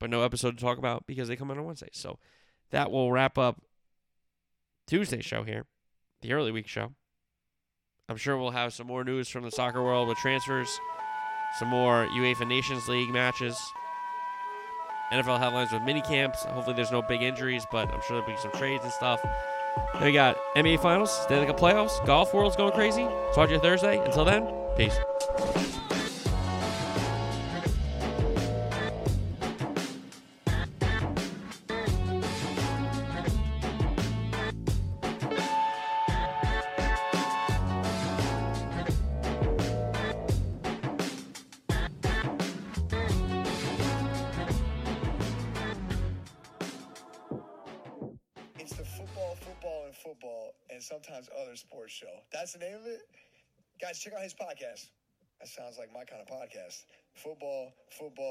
but 0.00 0.10
no 0.10 0.24
episode 0.24 0.58
to 0.58 0.64
talk 0.64 0.78
about 0.78 1.06
because 1.06 1.28
they 1.28 1.36
come 1.36 1.52
out 1.52 1.58
on 1.58 1.66
Wednesday. 1.66 1.90
So 1.92 2.18
that 2.70 2.90
will 2.90 3.12
wrap 3.12 3.38
up 3.38 3.60
Tuesday's 4.88 5.24
show 5.24 5.44
here, 5.44 5.66
the 6.20 6.32
early 6.32 6.50
week 6.50 6.66
show. 6.66 6.94
I'm 8.08 8.16
sure 8.16 8.36
we'll 8.36 8.50
have 8.50 8.72
some 8.72 8.88
more 8.88 9.04
news 9.04 9.28
from 9.28 9.44
the 9.44 9.52
soccer 9.52 9.84
world 9.84 10.08
with 10.08 10.18
transfers 10.18 10.80
some 11.58 11.68
more 11.68 12.06
UEFA 12.12 12.46
Nations 12.46 12.88
League 12.88 13.12
matches, 13.12 13.72
NFL 15.12 15.38
headlines 15.38 15.72
with 15.72 15.82
mini 15.82 16.02
camps. 16.02 16.44
Hopefully, 16.44 16.76
there's 16.76 16.92
no 16.92 17.02
big 17.02 17.22
injuries, 17.22 17.66
but 17.70 17.92
I'm 17.92 18.00
sure 18.02 18.18
there'll 18.18 18.26
be 18.26 18.36
some 18.36 18.52
trades 18.52 18.84
and 18.84 18.92
stuff. 18.92 19.20
Then 19.94 20.04
we 20.04 20.12
got 20.12 20.36
NBA 20.56 20.80
Finals, 20.80 21.10
Stanley 21.22 21.46
Cup 21.46 21.58
playoffs, 21.58 22.04
golf 22.06 22.32
world's 22.32 22.56
going 22.56 22.72
crazy. 22.72 23.06
Talk 23.34 23.48
to 23.48 23.54
you 23.54 23.60
Thursday. 23.60 24.04
Until 24.04 24.24
then, 24.24 24.48
peace. 24.76 24.98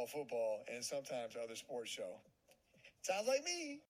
Football, 0.09 0.63
and 0.73 0.83
sometimes 0.83 1.35
other 1.41 1.55
sports 1.55 1.91
show. 1.91 2.19
Sounds 3.01 3.27
like 3.27 3.43
me. 3.43 3.81